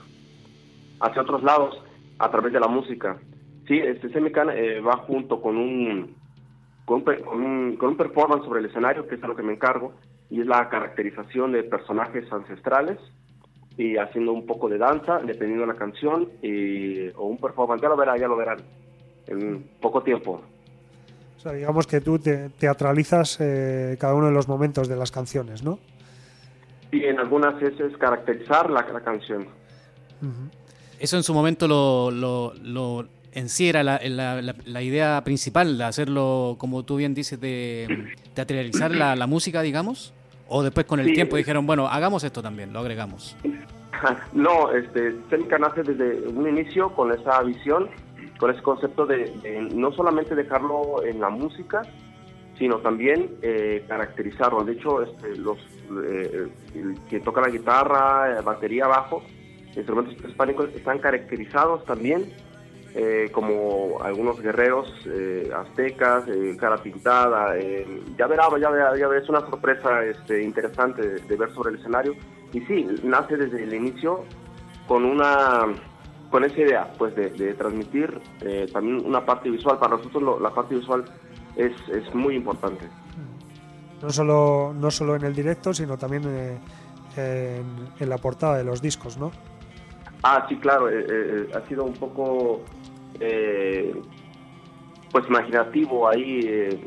hacia 1.00 1.22
otros 1.22 1.42
lados 1.42 1.82
a 2.18 2.30
través 2.30 2.52
de 2.52 2.60
la 2.60 2.68
música. 2.68 3.18
Sí, 3.68 3.78
este 3.78 4.08
Semican 4.10 4.48
eh, 4.50 4.80
va 4.80 4.96
junto 4.98 5.42
con 5.42 5.56
un, 5.58 6.14
con, 6.86 7.04
un, 7.32 7.76
con 7.76 7.90
un 7.90 7.96
performance 7.96 8.44
sobre 8.44 8.60
el 8.60 8.66
escenario, 8.66 9.06
que 9.06 9.16
es 9.16 9.24
a 9.24 9.28
lo 9.28 9.36
que 9.36 9.42
me 9.42 9.52
encargo, 9.52 9.92
y 10.30 10.40
es 10.40 10.46
la 10.46 10.68
caracterización 10.70 11.52
de 11.52 11.62
personajes 11.64 12.32
ancestrales 12.32 12.98
y 13.76 13.98
haciendo 13.98 14.32
un 14.32 14.46
poco 14.46 14.70
de 14.70 14.78
danza, 14.78 15.18
dependiendo 15.18 15.66
de 15.66 15.72
la 15.72 15.78
canción, 15.78 16.30
y, 16.40 17.08
o 17.08 17.24
un 17.26 17.36
performance, 17.36 17.82
ya 17.82 17.90
lo 17.90 17.96
verán, 17.96 18.18
ya 18.18 18.28
lo 18.28 18.36
verán, 18.36 18.60
en 19.26 19.68
poco 19.82 20.02
tiempo. 20.02 20.40
Sea, 21.46 21.52
digamos 21.56 21.86
que 21.86 22.00
tú 22.00 22.18
te, 22.18 22.48
teatralizas 22.50 23.36
eh, 23.40 23.96
cada 24.00 24.14
uno 24.14 24.26
de 24.26 24.32
los 24.32 24.48
momentos 24.48 24.88
de 24.88 24.96
las 24.96 25.12
canciones, 25.12 25.62
¿no? 25.62 25.78
Y 26.90 27.04
en 27.04 27.20
algunas 27.20 27.60
es, 27.62 27.78
es 27.78 27.96
caracterizar 27.98 28.68
la, 28.68 28.84
la 28.92 29.00
canción. 29.00 29.42
Ujú. 30.22 30.50
Eso 30.98 31.16
en 31.16 31.22
su 31.22 31.32
momento 31.32 31.68
lo, 31.68 32.10
lo, 32.10 32.52
lo- 32.64 33.06
en 33.32 33.48
sí 33.48 33.68
era 33.68 33.84
la, 33.84 34.00
la- 34.02 34.42
la- 34.42 34.54
la 34.64 34.82
idea 34.82 35.22
principal 35.22 35.78
de 35.78 35.84
hacerlo, 35.84 36.56
como 36.58 36.82
tú 36.84 36.96
bien 36.96 37.14
dices, 37.14 37.38
de 37.40 38.14
teatralizar 38.34 38.90
la, 38.90 39.14
la 39.14 39.26
música, 39.28 39.62
digamos. 39.62 40.12
O 40.48 40.64
después 40.64 40.84
con 40.86 40.98
el 40.98 41.06
Sí. 41.06 41.12
tiempo 41.12 41.36
dijeron, 41.36 41.64
bueno, 41.64 41.86
hagamos 41.86 42.24
esto 42.24 42.42
también, 42.42 42.72
lo 42.72 42.80
agregamos. 42.80 43.36
no, 44.32 44.72
este, 44.72 45.14
Célica 45.30 45.58
nace 45.58 45.84
desde 45.84 46.26
un 46.28 46.48
inicio 46.48 46.90
con 46.94 47.12
esa 47.12 47.40
visión, 47.42 47.88
con 48.38 48.50
ese 48.50 48.62
concepto 48.62 49.06
de, 49.06 49.30
de 49.42 49.62
no 49.74 49.92
solamente 49.92 50.34
dejarlo 50.34 51.04
en 51.04 51.20
la 51.20 51.30
música, 51.30 51.82
sino 52.58 52.78
también 52.78 53.36
eh, 53.42 53.84
caracterizarlo. 53.88 54.64
De 54.64 54.72
hecho, 54.72 55.02
este, 55.02 55.36
los 55.36 55.58
eh, 56.04 56.48
quien 57.08 57.22
toca 57.22 57.40
la 57.40 57.48
guitarra, 57.48 58.38
eh, 58.38 58.42
batería, 58.42 58.86
bajo, 58.86 59.22
instrumentos 59.74 60.14
hispánicos 60.26 60.74
están 60.74 60.98
caracterizados 60.98 61.84
también 61.84 62.32
eh, 62.98 63.28
como 63.30 63.98
algunos 64.02 64.40
guerreros 64.40 64.88
eh, 65.04 65.50
aztecas, 65.54 66.26
eh, 66.28 66.56
cara 66.58 66.78
pintada. 66.78 67.54
ya 68.16 68.26
verá, 68.26 68.48
ya 68.58 68.70
verá, 68.70 68.96
ya 68.96 69.06
verá, 69.06 69.22
es 69.22 69.28
una 69.28 69.40
sorpresa 69.40 70.02
este, 70.02 70.42
interesante 70.42 71.02
de, 71.06 71.20
de 71.20 71.36
ver 71.36 71.52
sobre 71.52 71.72
el 71.72 71.76
escenario. 71.76 72.14
Y 72.54 72.60
sí, 72.62 72.86
nace 73.02 73.36
desde 73.36 73.64
el 73.64 73.74
inicio 73.74 74.24
con 74.88 75.04
una 75.04 75.66
con 76.30 76.44
esa 76.44 76.60
idea, 76.60 76.92
pues 76.98 77.14
de, 77.14 77.30
de 77.30 77.54
transmitir 77.54 78.20
eh, 78.42 78.66
también 78.72 79.04
una 79.06 79.24
parte 79.24 79.48
visual. 79.50 79.78
Para 79.78 79.96
nosotros 79.96 80.22
lo- 80.22 80.40
la 80.40 80.50
parte 80.50 80.74
visual 80.74 81.04
es, 81.56 81.72
es 81.88 82.14
muy 82.14 82.34
importante. 82.36 82.86
No 84.02 84.10
solo, 84.10 84.74
no 84.74 84.90
solo 84.90 85.16
en 85.16 85.24
el 85.24 85.34
directo, 85.34 85.72
sino 85.72 85.96
también 85.96 86.22
eh, 86.26 86.58
en, 87.16 87.64
en 87.98 88.08
la 88.08 88.18
portada 88.18 88.58
de 88.58 88.64
los 88.64 88.82
discos, 88.82 89.16
¿no? 89.16 89.30
Ah, 90.22 90.44
sí, 90.48 90.56
claro, 90.56 90.88
eh, 90.90 91.06
eh, 91.08 91.48
ha 91.54 91.66
sido 91.68 91.84
un 91.84 91.94
poco, 91.94 92.60
eh, 93.20 93.94
pues 95.12 95.26
imaginativo 95.28 96.08
ahí, 96.08 96.40
eh, 96.42 96.80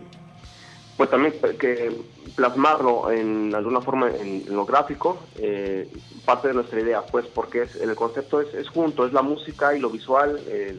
pues 0.99 1.09
también 1.09 1.33
que 1.57 1.95
plasmarlo 2.35 3.09
en 3.09 3.55
alguna 3.55 3.79
forma 3.79 4.09
en, 4.09 4.43
en 4.45 4.53
lo 4.53 4.65
gráfico, 4.65 5.17
eh, 5.38 5.89
parte 6.25 6.49
de 6.49 6.55
nuestra 6.55 6.81
idea, 6.81 7.05
pues 7.05 7.25
porque 7.27 7.62
es, 7.62 7.77
el 7.77 7.95
concepto 7.95 8.41
es, 8.41 8.53
es 8.53 8.67
junto, 8.67 9.05
es 9.05 9.13
la 9.13 9.21
música 9.21 9.73
y 9.73 9.79
lo 9.79 9.89
visual 9.89 10.38
eh, 10.45 10.77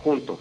junto. 0.00 0.40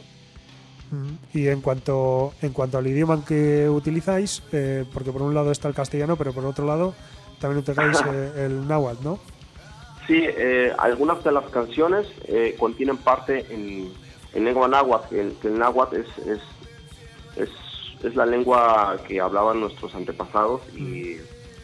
Y 1.31 1.47
en 1.47 1.61
cuanto, 1.61 2.33
en 2.41 2.53
cuanto 2.53 2.79
al 2.79 2.87
idioma 2.87 3.23
que 3.23 3.69
utilizáis, 3.69 4.41
eh, 4.51 4.83
porque 4.91 5.11
por 5.11 5.21
un 5.21 5.35
lado 5.35 5.51
está 5.51 5.67
el 5.67 5.75
castellano, 5.75 6.15
pero 6.15 6.33
por 6.33 6.43
otro 6.43 6.65
lado 6.65 6.95
también 7.39 7.59
utilizáis 7.59 8.01
el 8.35 8.67
náhuatl, 8.67 9.03
¿no? 9.03 9.19
Sí, 10.07 10.23
eh, 10.25 10.73
algunas 10.79 11.23
de 11.23 11.31
las 11.31 11.47
canciones 11.51 12.07
eh, 12.25 12.55
contienen 12.57 12.97
parte 12.97 13.45
en, 13.53 13.93
en 14.33 14.43
lengua 14.43 14.67
náhuatl, 14.67 15.07
que 15.07 15.21
el, 15.21 15.33
que 15.33 15.49
el 15.49 15.59
náhuatl 15.59 15.97
es, 15.97 16.07
es, 16.25 16.39
es, 17.35 17.49
es 18.03 18.15
la 18.15 18.25
lengua 18.25 19.01
que 19.07 19.19
hablaban 19.19 19.59
nuestros 19.59 19.93
antepasados 19.95 20.62
y, 20.73 21.17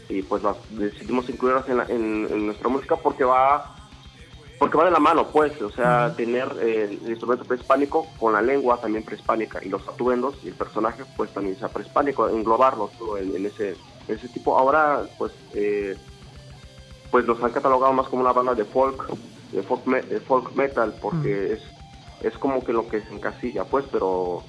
y 0.09 0.21
pues 0.23 0.43
las 0.43 0.57
decidimos 0.69 1.29
incluirlas 1.29 1.67
en, 1.69 1.77
la- 1.77 1.85
en- 1.85 2.27
en 2.31 2.45
nuestra 2.45 2.69
música 2.69 2.95
porque 2.97 3.23
va 3.23 3.71
porque 4.57 4.77
va 4.77 4.85
de 4.85 4.91
la 4.91 4.99
mano, 4.99 5.31
pues, 5.33 5.51
o 5.61 5.69
sea, 5.71 6.15
tener 6.15 6.47
eh, 6.61 6.83
el 6.85 7.09
instrumento 7.09 7.43
prehispánico 7.43 8.07
con 8.17 8.31
la 8.33 8.41
lengua 8.41 8.79
también 8.79 9.03
prehispánica 9.03 9.59
y 9.61 9.67
los 9.67 9.85
atuendos 9.87 10.37
y 10.43 10.47
el 10.47 10.55
personaje 10.55 11.03
pues 11.17 11.29
también 11.33 11.57
sea 11.59 11.67
prehispánico, 11.73 12.29
englobarlos 12.29 12.91
todo 12.97 13.17
en, 13.17 13.35
en 13.35 13.45
ese, 13.47 13.71
en 14.07 14.15
ese 14.15 14.29
tipo. 14.29 14.57
Ahora, 14.57 15.03
pues, 15.17 15.33
eh, 15.53 15.97
pues 17.11 17.25
los 17.25 17.41
han 17.43 17.51
catalogado 17.51 17.91
más 17.93 18.07
como 18.07 18.21
una 18.21 18.31
banda 18.31 18.55
de 18.55 18.63
folk, 18.65 19.05
de 19.51 19.61
folk, 19.63 19.85
me- 19.87 20.01
de 20.03 20.21
folk 20.21 20.53
metal, 20.55 20.95
porque 21.01 21.53
es, 21.53 21.61
es 22.21 22.37
como 22.37 22.63
que 22.63 22.71
lo 22.71 22.87
que 22.87 23.01
se 23.01 23.13
encasilla, 23.13 23.65
pues, 23.65 23.85
pero 23.91 24.43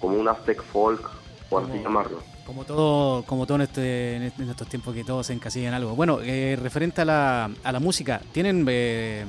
como 0.00 0.16
un 0.16 0.28
aztec 0.28 0.62
folk, 0.62 1.08
por 1.48 1.64
así 1.64 1.78
llamarlo. 1.82 2.22
Como 2.46 2.64
todo, 2.64 3.22
como 3.24 3.46
todo 3.46 3.56
en, 3.56 3.62
este, 3.62 4.16
en 4.16 4.22
este- 4.22 4.42
en 4.42 4.50
estos 4.50 4.66
tiempos 4.68 4.94
que 4.94 5.04
todos 5.04 5.26
se 5.26 5.32
encasillan 5.32 5.68
en 5.68 5.74
algo. 5.74 5.94
Bueno, 5.94 6.18
eh, 6.22 6.58
referente 6.60 7.02
a 7.02 7.04
la, 7.04 7.50
a 7.62 7.72
la 7.72 7.78
música, 7.80 8.20
¿tienen, 8.32 8.64
eh, 8.68 9.24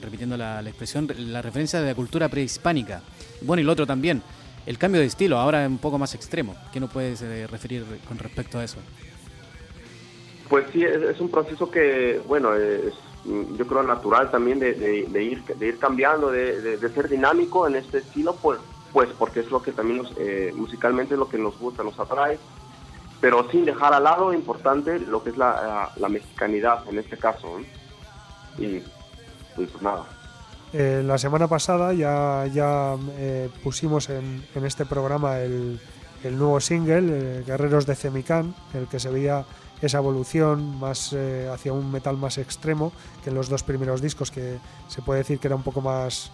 repitiendo 0.00 0.36
la, 0.36 0.62
la 0.62 0.68
expresión, 0.70 1.08
la 1.18 1.42
referencia 1.42 1.80
de 1.80 1.88
la 1.88 1.94
cultura 1.94 2.28
prehispánica? 2.28 3.02
Bueno, 3.42 3.60
y 3.60 3.64
lo 3.64 3.72
otro 3.72 3.86
también, 3.86 4.22
el 4.66 4.78
cambio 4.78 5.00
de 5.00 5.06
estilo, 5.08 5.38
ahora 5.38 5.64
es 5.64 5.68
un 5.68 5.78
poco 5.78 5.98
más 5.98 6.14
extremo. 6.14 6.54
¿Qué 6.72 6.80
nos 6.80 6.90
puedes 6.90 7.20
eh, 7.22 7.46
referir 7.46 7.84
con 8.08 8.16
respecto 8.18 8.58
a 8.58 8.64
eso? 8.64 8.78
Pues 10.48 10.66
sí, 10.72 10.82
es, 10.84 10.96
es 11.02 11.20
un 11.20 11.30
proceso 11.30 11.70
que, 11.70 12.20
bueno, 12.26 12.54
es 12.54 12.94
yo 13.58 13.66
creo 13.66 13.82
natural 13.82 14.30
también 14.30 14.58
de, 14.58 14.72
de- 14.72 15.06
de 15.06 15.22
ir, 15.22 15.44
de 15.44 15.66
ir 15.68 15.78
cambiando, 15.78 16.30
de, 16.30 16.60
de- 16.62 16.76
de 16.78 16.88
ser 16.88 17.08
dinámico 17.08 17.66
en 17.68 17.76
este 17.76 17.98
estilo, 17.98 18.34
pues, 18.36 18.58
pues 18.92 19.08
porque 19.18 19.40
es 19.40 19.50
lo 19.50 19.62
que 19.62 19.72
también 19.72 19.98
nos, 19.98 20.12
eh, 20.18 20.52
musicalmente 20.54 21.14
es 21.14 21.18
lo 21.20 21.28
que 21.28 21.38
nos 21.38 21.58
gusta, 21.58 21.82
nos 21.82 21.98
atrae, 21.98 22.38
pero 23.20 23.48
sin 23.50 23.64
dejar 23.64 23.92
al 23.94 24.04
lado 24.04 24.32
importante 24.32 24.98
lo 24.98 25.22
que 25.22 25.30
es 25.30 25.36
la, 25.36 25.90
la- 25.96 26.08
mexicanidad 26.08 26.82
en 26.88 26.98
este 26.98 27.16
caso. 27.16 27.58
¿no? 27.58 27.64
Y, 28.64 28.82
pues 29.54 29.68
nada. 29.82 30.04
Eh, 30.72 31.02
la 31.04 31.18
semana 31.18 31.46
pasada 31.48 31.92
ya, 31.92 32.46
ya 32.52 32.96
eh, 33.18 33.50
pusimos 33.62 34.08
en, 34.08 34.44
en 34.54 34.64
este 34.64 34.86
programa 34.86 35.38
el, 35.40 35.80
el 36.24 36.38
nuevo 36.38 36.60
single, 36.60 37.08
eh, 37.40 37.44
Guerreros 37.46 37.86
de 37.86 37.94
Cemicán, 37.96 38.54
el 38.74 38.86
que 38.86 38.98
se 39.00 39.10
veía 39.10 39.44
esa 39.82 39.98
evolución 39.98 40.78
más 40.78 41.12
eh, 41.12 41.48
hacia 41.52 41.72
un 41.72 41.90
metal 41.90 42.16
más 42.16 42.38
extremo 42.38 42.92
que 43.24 43.30
en 43.30 43.36
los 43.36 43.48
dos 43.48 43.62
primeros 43.62 44.00
discos, 44.02 44.30
que 44.30 44.58
se 44.88 45.02
puede 45.02 45.20
decir 45.20 45.38
que 45.38 45.48
era 45.48 45.56
un 45.56 45.62
poco 45.62 45.80
más. 45.80 46.30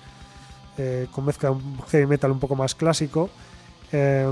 Eh, 0.79 1.07
con 1.11 1.25
mezcla 1.25 1.51
un 1.51 1.81
heavy 1.89 2.07
metal 2.07 2.31
un 2.31 2.41
poco 2.41 2.55
más 2.55 2.75
clásico. 2.75 3.31
Eh, 3.93 4.27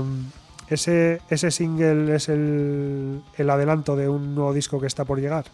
ese, 0.69 1.21
ese 1.29 1.51
single 1.51 2.15
es 2.15 2.29
el, 2.29 3.21
el 3.37 3.49
adelanto 3.49 3.95
de 3.95 4.09
un 4.09 4.35
nuevo 4.35 4.53
disco 4.53 4.79
que 4.79 4.87
está 4.87 5.05
por 5.05 5.19
llegar. 5.19 5.45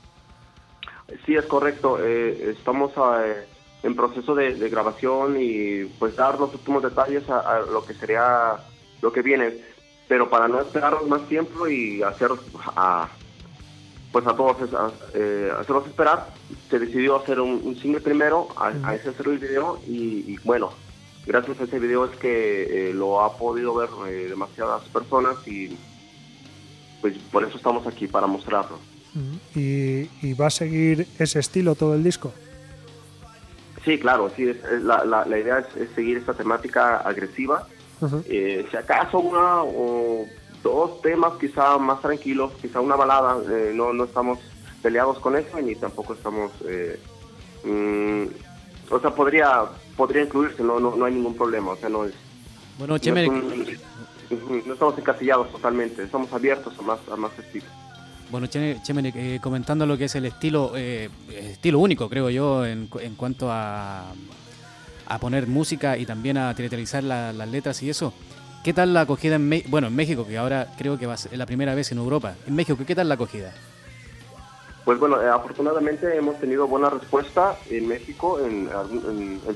Sí, 1.25 1.35
es 1.35 1.45
correcto. 1.45 1.97
eh, 2.01 2.51
estamos 2.57 2.91
eh, 2.97 3.45
en 3.83 3.95
proceso 3.95 4.33
de, 4.35 4.53
grabación 4.69 5.35
y 5.39 5.85
pues 5.99 6.15
dar 6.15 6.39
los 6.39 6.53
últimos 6.53 6.83
detalles 6.83 7.29
a, 7.29 7.39
a 7.39 7.59
lo 7.61 7.85
que 7.85 7.93
sería 7.93 8.55
lo 9.01 9.11
que 9.11 9.21
viene. 9.21 9.53
Pero 10.07 10.29
para 10.29 10.47
no 10.47 10.59
esperarnos 10.59 11.07
más 11.07 11.27
tiempo 11.27 11.67
y 11.67 12.01
hacer 12.03 12.31
a, 12.75 13.09
pues 14.11 14.25
a 14.27 14.35
todos 14.35 14.57
es- 14.61 14.73
a- 14.73 14.91
eh, 15.13 15.51
hacerlos 15.59 15.87
esperar, 15.87 16.27
se 16.69 16.79
decidió 16.79 17.15
hacer 17.17 17.39
un, 17.39 17.61
un 17.63 17.75
single 17.77 18.01
primero, 18.01 18.47
a, 18.57 18.73
a 18.83 18.95
ese 18.95 19.09
hacer 19.09 19.27
el 19.27 19.39
video 19.39 19.79
y, 19.87 20.33
y, 20.33 20.37
bueno, 20.43 20.71
gracias 21.25 21.59
a 21.59 21.63
ese 21.63 21.79
video 21.79 22.05
es 22.05 22.17
que 22.17 22.89
eh, 22.89 22.93
lo 22.93 23.21
ha 23.23 23.37
podido 23.37 23.73
ver 23.75 23.89
eh, 24.09 24.27
demasiadas 24.29 24.83
personas 24.89 25.35
y 25.47 25.77
pues 27.01 27.17
por 27.31 27.43
eso 27.43 27.57
estamos 27.57 27.87
aquí, 27.87 28.07
para 28.07 28.27
mostrarlo. 28.27 28.77
Y, 29.55 30.07
y 30.21 30.33
va 30.39 30.47
a 30.47 30.51
seguir 30.51 31.07
ese 31.19 31.39
estilo 31.39 31.75
todo 31.75 31.95
el 31.95 32.03
disco. 32.03 32.31
Sí, 33.83 33.97
claro, 33.97 34.29
sí, 34.35 34.47
es- 34.47 34.63
es 34.63 34.83
la, 34.83 35.03
la, 35.05 35.25
la 35.25 35.39
idea 35.39 35.59
es, 35.59 35.75
es 35.75 35.89
seguir 35.95 36.17
esta 36.17 36.33
temática 36.33 36.97
agresiva. 36.97 37.67
Ujú. 38.01 38.23
Eh, 38.27 38.65
si 38.69 38.77
acaso 38.77 39.19
una 39.19 39.63
o 39.63 40.25
dos 40.63 41.01
temas 41.01 41.33
quizá 41.39 41.77
más 41.77 42.01
tranquilos, 42.01 42.51
quizá 42.61 42.79
una 42.79 42.95
balada, 42.95 43.37
eh, 43.51 43.71
no, 43.73 43.93
no 43.93 44.03
estamos 44.05 44.39
peleados 44.81 45.19
con 45.19 45.35
eso 45.35 45.59
ni 45.61 45.75
tampoco 45.75 46.13
estamos... 46.13 46.51
eh, 46.67 46.99
mm, 47.63 48.23
o 48.93 48.99
sea, 48.99 49.13
podría 49.15 49.63
podría 49.95 50.23
incluirse, 50.23 50.63
no, 50.63 50.79
no, 50.79 50.95
no 50.95 51.05
hay 51.05 51.13
ningún 51.13 51.35
problema, 51.35 51.71
o 51.71 51.77
sea, 51.77 51.89
no 51.89 52.05
es... 52.05 52.13
Bueno, 52.77 52.93
no, 52.95 52.97
Cheme, 52.99 53.23
es 53.23 53.29
un- 53.29 53.77
ujú, 54.31 54.61
no 54.65 54.73
estamos 54.73 54.97
encasillados 54.97 55.51
totalmente, 55.51 56.03
estamos 56.03 56.31
abiertos 56.33 56.73
a 56.79 56.81
más, 56.81 56.99
a 57.11 57.15
más 57.15 57.31
estilos. 57.37 57.69
Bueno, 58.31 58.47
Cheme, 58.47 58.79
Cheme, 58.81 59.11
eh, 59.15 59.39
comentando 59.41 59.85
lo 59.85 59.97
que 59.97 60.05
es 60.05 60.15
el 60.15 60.25
estilo, 60.25 60.71
eh, 60.75 61.09
estilo 61.29 61.79
único, 61.79 62.09
creo 62.09 62.29
yo, 62.29 62.65
en, 62.65 62.89
en 63.01 63.15
cuanto 63.15 63.51
a, 63.51 64.11
a 65.05 65.19
poner 65.19 65.47
música 65.47 65.97
y 65.97 66.05
también 66.05 66.37
a 66.37 66.53
teatralizar 66.55 67.03
la- 67.03 67.33
las 67.33 67.49
letras 67.49 67.83
y 67.83 67.89
eso. 67.89 68.13
¿Qué 68.63 68.73
tal 68.73 68.93
la 68.93 69.01
acogida 69.01 69.35
en 69.35 69.49
México? 69.49 69.69
Bueno, 69.71 69.87
en 69.87 69.95
México, 69.95 70.25
que 70.27 70.37
ahora 70.37 70.67
creo 70.77 70.95
que 70.97 71.07
va 71.07 71.13
a 71.13 71.17
ser 71.17 71.35
la 71.35 71.47
primera 71.47 71.73
vez 71.73 71.91
en 71.91 71.97
Europa. 71.97 72.35
En 72.45 72.55
México, 72.55 72.77
¿qué 72.85 72.93
tal 72.93 73.09
la 73.09 73.15
acogida? 73.15 73.51
Pues 74.85 74.99
bueno, 74.99 75.19
eh, 75.19 75.29
afortunadamente 75.29 76.15
hemos 76.15 76.39
tenido 76.39 76.67
buena 76.67 76.91
respuesta 76.91 77.57
en 77.71 77.87
México, 77.87 78.39
en, 78.39 78.69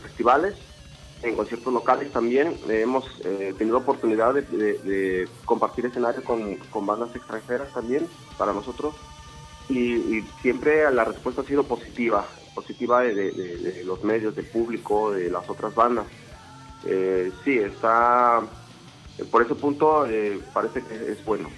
festivales, 0.01 0.55
en 1.21 1.35
conciertos 1.35 1.71
locales 1.71 2.11
también. 2.11 2.57
Eh, 2.67 2.81
hemos 2.81 3.05
eh, 3.23 3.53
tenido 3.55 3.77
oportunidad 3.77 4.33
de, 4.33 5.29
compartir 5.45 5.85
escenario 5.85 6.23
con, 6.23 6.57
bandas 6.87 7.15
extranjeras 7.15 7.71
también 7.73 8.07
para 8.39 8.53
nosotros. 8.53 8.95
Y, 9.69 10.21
siempre 10.41 10.91
la 10.91 11.05
respuesta 11.05 11.41
ha 11.41 11.45
sido 11.45 11.63
positiva, 11.63 12.25
positiva 12.55 13.01
de, 13.01 13.13
de- 13.13 13.83
los 13.83 14.03
medios, 14.03 14.35
del 14.35 14.45
público, 14.45 15.11
de 15.11 15.29
las 15.29 15.47
otras 15.47 15.75
bandas. 15.75 16.07
Sí, 17.43 17.57
está, 17.57 18.43
por 19.31 19.41
ese 19.41 19.55
punto 19.55 20.05
eh, 20.05 20.39
parece 20.53 20.81
que 20.83 21.11
es 21.11 21.23
bueno. 21.25 21.49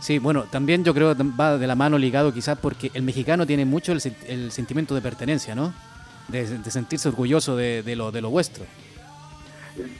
Sí, 0.00 0.18
bueno, 0.18 0.44
también 0.50 0.84
yo 0.84 0.94
creo 0.94 1.16
que 1.16 1.22
va 1.22 1.58
de 1.58 1.66
la 1.66 1.76
mano 1.76 1.96
ligado 1.96 2.32
quizás 2.32 2.58
porque 2.58 2.90
el 2.94 3.02
mexicano 3.02 3.46
tiene 3.46 3.64
mucho 3.64 3.92
el, 3.92 4.00
sen- 4.00 4.16
el 4.26 4.50
sentimiento 4.50 4.94
de 4.94 5.00
pertenencia, 5.00 5.54
¿no? 5.54 5.72
De, 6.28 6.46
de 6.58 6.70
sentirse 6.70 7.08
orgulloso 7.08 7.56
de, 7.56 7.82
de 7.82 7.94
lo, 7.94 8.10
de 8.10 8.20
lo 8.20 8.30
vuestro. 8.30 8.64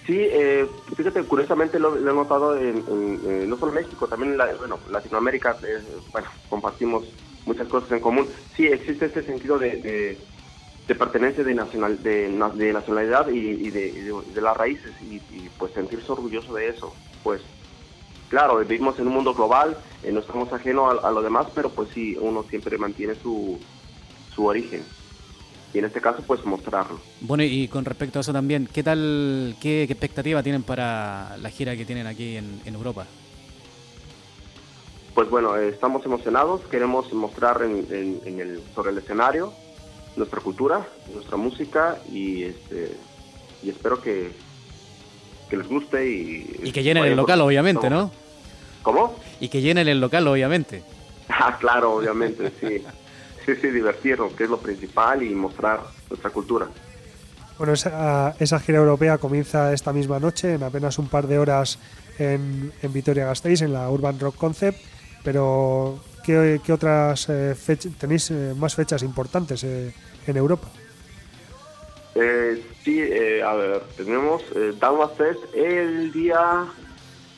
Sí, 0.07 0.19
eh, 0.19 0.67
fíjate, 0.97 1.23
curiosamente 1.23 1.79
lo, 1.79 1.95
lo 1.97 2.11
he 2.11 2.15
notado 2.15 2.57
en, 2.59 2.77
en, 2.89 3.21
eh, 3.25 3.45
no 3.47 3.57
solo 3.57 3.73
México, 3.73 4.07
también 4.07 4.33
en 4.33 4.39
la, 4.39 4.53
bueno, 4.55 4.79
Latinoamérica, 4.91 5.57
eh, 5.63 5.83
bueno, 6.13 6.29
compartimos 6.51 7.05
muchas 7.47 7.69
cosas 7.69 7.91
en 7.93 8.01
común. 8.01 8.27
Sí, 8.57 8.67
existe 8.67 9.07
este 9.07 9.23
sentido 9.23 9.59
de, 9.59 9.77
de, 9.77 10.19
de 10.89 10.95
pertenencia, 10.95 11.45
de, 11.45 11.55
nacional, 11.55 12.03
de, 12.03 12.29
de 12.55 12.73
nacionalidad 12.73 13.29
y, 13.29 13.39
y 13.39 13.71
de, 13.71 13.87
y 13.89 14.01
de- 14.01 14.23
de 14.35 14.41
las 14.41 14.57
raíces 14.57 14.93
y, 15.03 15.15
y, 15.17 15.49
pues 15.59 15.73
sentirse 15.73 16.11
orgulloso 16.11 16.55
de 16.55 16.69
eso. 16.69 16.93
Pues 17.23 17.41
claro, 18.29 18.59
vivimos 18.59 18.99
en 18.99 19.07
un 19.07 19.15
mundo 19.15 19.33
global, 19.35 19.77
eh, 20.03 20.11
no 20.13 20.21
estamos 20.21 20.53
ajenos 20.53 20.99
a, 21.03 21.09
a 21.09 21.11
lo 21.13 21.23
demás, 21.23 21.47
pero 21.55 21.71
pues 21.71 21.89
sí, 21.95 22.17
uno 22.21 22.45
siempre 22.51 22.77
mantiene 22.79 23.15
su, 23.15 23.59
su 24.35 24.47
origen. 24.47 24.83
Y 25.73 25.79
en 25.79 25.87
este 25.87 26.03
caso, 26.03 26.23
pues 26.27 26.45
mostrarlo. 26.45 26.99
Bueno, 27.21 27.45
y 27.45 27.67
con 27.69 27.85
respecto 27.87 28.19
a 28.19 28.21
eso 28.21 28.33
también, 28.33 28.69
¿qué 28.71 28.83
tal, 28.83 29.55
qué, 29.61 29.85
qué 29.87 29.93
expectativa 29.95 30.43
tienen 30.43 30.65
para 30.65 31.37
la 31.39 31.49
gira 31.49 31.77
que 31.77 31.87
tienen 31.87 32.07
aquí 32.07 32.37
en, 32.37 32.61
en 32.67 32.75
Europa? 32.75 33.07
Pues 35.15 35.31
bueno, 35.31 35.57
eh, 35.57 35.69
estamos 35.69 36.05
emocionados, 36.05 36.61
queremos 36.71 37.11
mostrar 37.13 37.63
en, 37.63 37.87
en- 37.91 38.21
en 38.27 38.41
el, 38.41 38.61
sobre 38.75 38.91
el 38.91 38.99
escenario 38.99 39.55
nuestra 40.17 40.41
cultura, 40.41 40.87
nuestra 41.13 41.37
música 41.37 41.99
y 42.11 42.45
este 42.45 42.97
y 43.63 43.71
espero 43.71 44.01
que, 44.03 44.33
que 45.49 45.57
les 45.57 45.69
guste 45.69 46.05
y... 46.11 46.61
Y 46.65 46.73
que 46.73 46.83
llenen 46.83 47.05
el 47.05 47.11
vayan 47.11 47.17
local, 47.17 47.39
por- 47.39 47.47
obviamente, 47.49 47.89
¿no? 47.89 48.11
¿Cómo? 48.83 49.15
Y 49.41 49.49
que 49.49 49.61
llenen 49.61 49.87
el 49.89 50.01
local, 50.01 50.27
obviamente. 50.29 50.83
Ah, 51.29 51.57
claro, 51.59 51.95
obviamente, 51.95 52.53
sí. 52.61 52.83
Sí, 53.47 53.53
sí, 53.61 53.69
divertirnos, 53.71 54.33
que 54.35 54.45
es 54.45 54.51
lo 54.51 54.59
principal 54.59 55.23
y 55.23 55.31
mostrar 55.35 55.81
nuestra 56.11 56.31
cultura. 56.31 56.69
Bueno, 57.59 57.73
esa, 57.73 58.35
esa 58.39 58.61
gira 58.61 58.79
europea 58.79 59.19
comienza 59.19 59.73
esta 59.73 59.93
misma 59.93 60.19
noche, 60.21 60.55
en 60.55 60.63
apenas 60.63 60.99
un 60.99 61.09
par 61.09 61.27
de 61.27 61.39
horas 61.39 61.79
en, 62.19 62.73
en 62.83 62.93
Vitoria-Gasteiz, 62.93 63.63
en 63.63 63.73
la 63.73 63.89
Urban 63.89 64.19
Rock 64.21 64.37
Concept. 64.37 64.79
Pero, 65.25 65.99
¿qué, 66.25 66.61
qué 66.65 66.73
otras 66.73 67.29
eh, 67.29 67.55
fech- 67.55 67.95
tenéis 67.97 68.31
eh, 68.31 68.55
más 68.57 68.75
fechas 68.75 69.03
importantes 69.03 69.63
eh, 69.65 69.93
en 70.27 70.37
Europa? 70.37 70.69
Eh, 72.15 72.63
sí, 72.85 73.01
eh, 73.01 73.43
a 73.43 73.55
ver, 73.55 73.81
tenemos 73.97 74.43
Fest 75.17 75.41
el 75.55 76.13
día, 76.13 76.67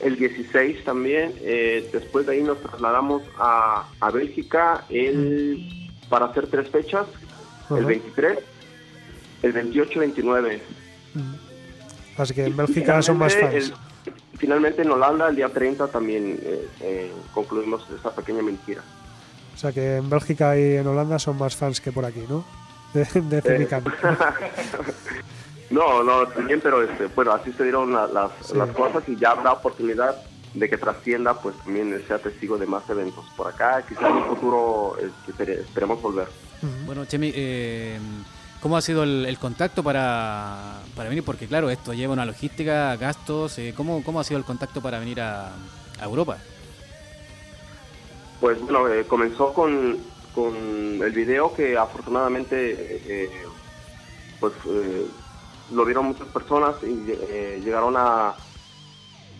el 0.00 0.16
16 0.16 0.84
también. 0.84 1.32
eh, 1.42 1.88
después 1.92 2.26
de 2.26 2.32
ahí 2.32 2.42
nos 2.42 2.60
trasladamos 2.60 3.22
a, 3.38 3.86
a 4.00 4.10
Bélgica 4.10 4.84
el, 4.90 5.88
para 6.08 6.26
hacer 6.26 6.48
tres 6.48 6.68
fechas, 6.70 7.06
el 7.70 7.76
Ajá. 7.78 7.86
23, 7.86 8.38
el 9.42 9.52
28 9.52 10.00
29. 10.00 10.60
Así 12.16 12.34
que 12.34 12.44
en 12.44 12.56
Bélgica 12.56 13.00
son 13.02 13.18
más 13.18 13.34
fans. 13.36 13.54
el- 13.54 13.74
finalmente 14.44 14.82
en 14.82 14.90
Holanda 14.90 15.28
el 15.28 15.36
día 15.36 15.48
30 15.48 15.86
también 15.88 16.38
eh, 16.42 16.68
eh, 16.82 17.12
concluimos 17.32 17.86
esa 17.98 18.14
pequeña 18.14 18.42
mentira. 18.42 18.82
O 19.54 19.56
sea 19.56 19.72
que 19.72 19.96
en 19.96 20.10
Bélgica 20.10 20.58
y 20.58 20.76
en 20.76 20.86
Holanda 20.86 21.18
son 21.18 21.38
más 21.38 21.56
fans 21.56 21.80
que 21.80 21.92
por 21.92 22.04
aquí, 22.04 22.22
¿no? 22.28 22.44
De, 22.92 23.04
de 23.22 23.40
Cemican. 23.40 23.84
No, 25.70 26.02
no, 26.04 26.28
también, 26.28 26.60
pero 26.60 26.82
este, 26.82 27.06
bueno, 27.06 27.32
así 27.32 27.50
se 27.52 27.62
dieron 27.64 27.90
la- 27.92 28.06
las, 28.06 28.30
Sí. 28.42 28.54
las 28.56 28.68
cosas 28.70 29.02
y 29.08 29.16
ya 29.16 29.30
habrá 29.30 29.52
oportunidad 29.52 30.14
de 30.52 30.68
que 30.68 30.76
trascienda, 30.76 31.40
pues 31.40 31.56
también 31.64 32.00
sea 32.06 32.18
testigo 32.18 32.58
de 32.58 32.66
más 32.66 32.88
eventos 32.90 33.24
por 33.36 33.48
acá. 33.48 33.82
Quizás 33.88 34.04
en 34.10 34.16
un 34.16 34.24
futuro 34.26 34.96
este, 35.00 35.32
espere- 35.32 35.60
esperemos 35.62 36.00
volver. 36.02 36.28
Bueno, 36.84 37.06
Chemi, 37.06 37.32
eh, 37.34 37.98
¿cómo 38.64 38.78
ha 38.78 38.80
sido 38.80 39.02
el, 39.02 39.38
contacto 39.38 39.82
para, 39.82 40.80
para 40.96 41.10
venir? 41.10 41.22
Porque 41.22 41.46
claro, 41.46 41.68
esto 41.68 41.92
lleva 41.92 42.14
una 42.14 42.24
logística, 42.24 42.96
gastos. 42.96 43.58
eh, 43.58 43.74
¿cómo, 43.76 44.02
¿Cómo 44.02 44.20
ha 44.20 44.24
sido 44.24 44.38
el 44.38 44.44
contacto 44.46 44.80
para 44.80 44.98
venir 44.98 45.20
a, 45.20 45.52
Europa? 46.00 46.38
Pues 48.40 48.58
bueno, 48.62 48.88
eh, 48.88 49.04
comenzó 49.06 49.52
con, 49.52 49.98
con 50.34 50.54
el 51.02 51.12
video 51.12 51.54
que 51.54 51.76
afortunadamente 51.76 53.00
eh, 53.06 53.30
pues 54.40 54.54
eh, 54.66 55.08
lo 55.70 55.84
vieron 55.84 56.06
muchas 56.06 56.28
personas 56.28 56.76
y 56.82 57.60
llegaron 57.62 57.94
a 57.98 58.34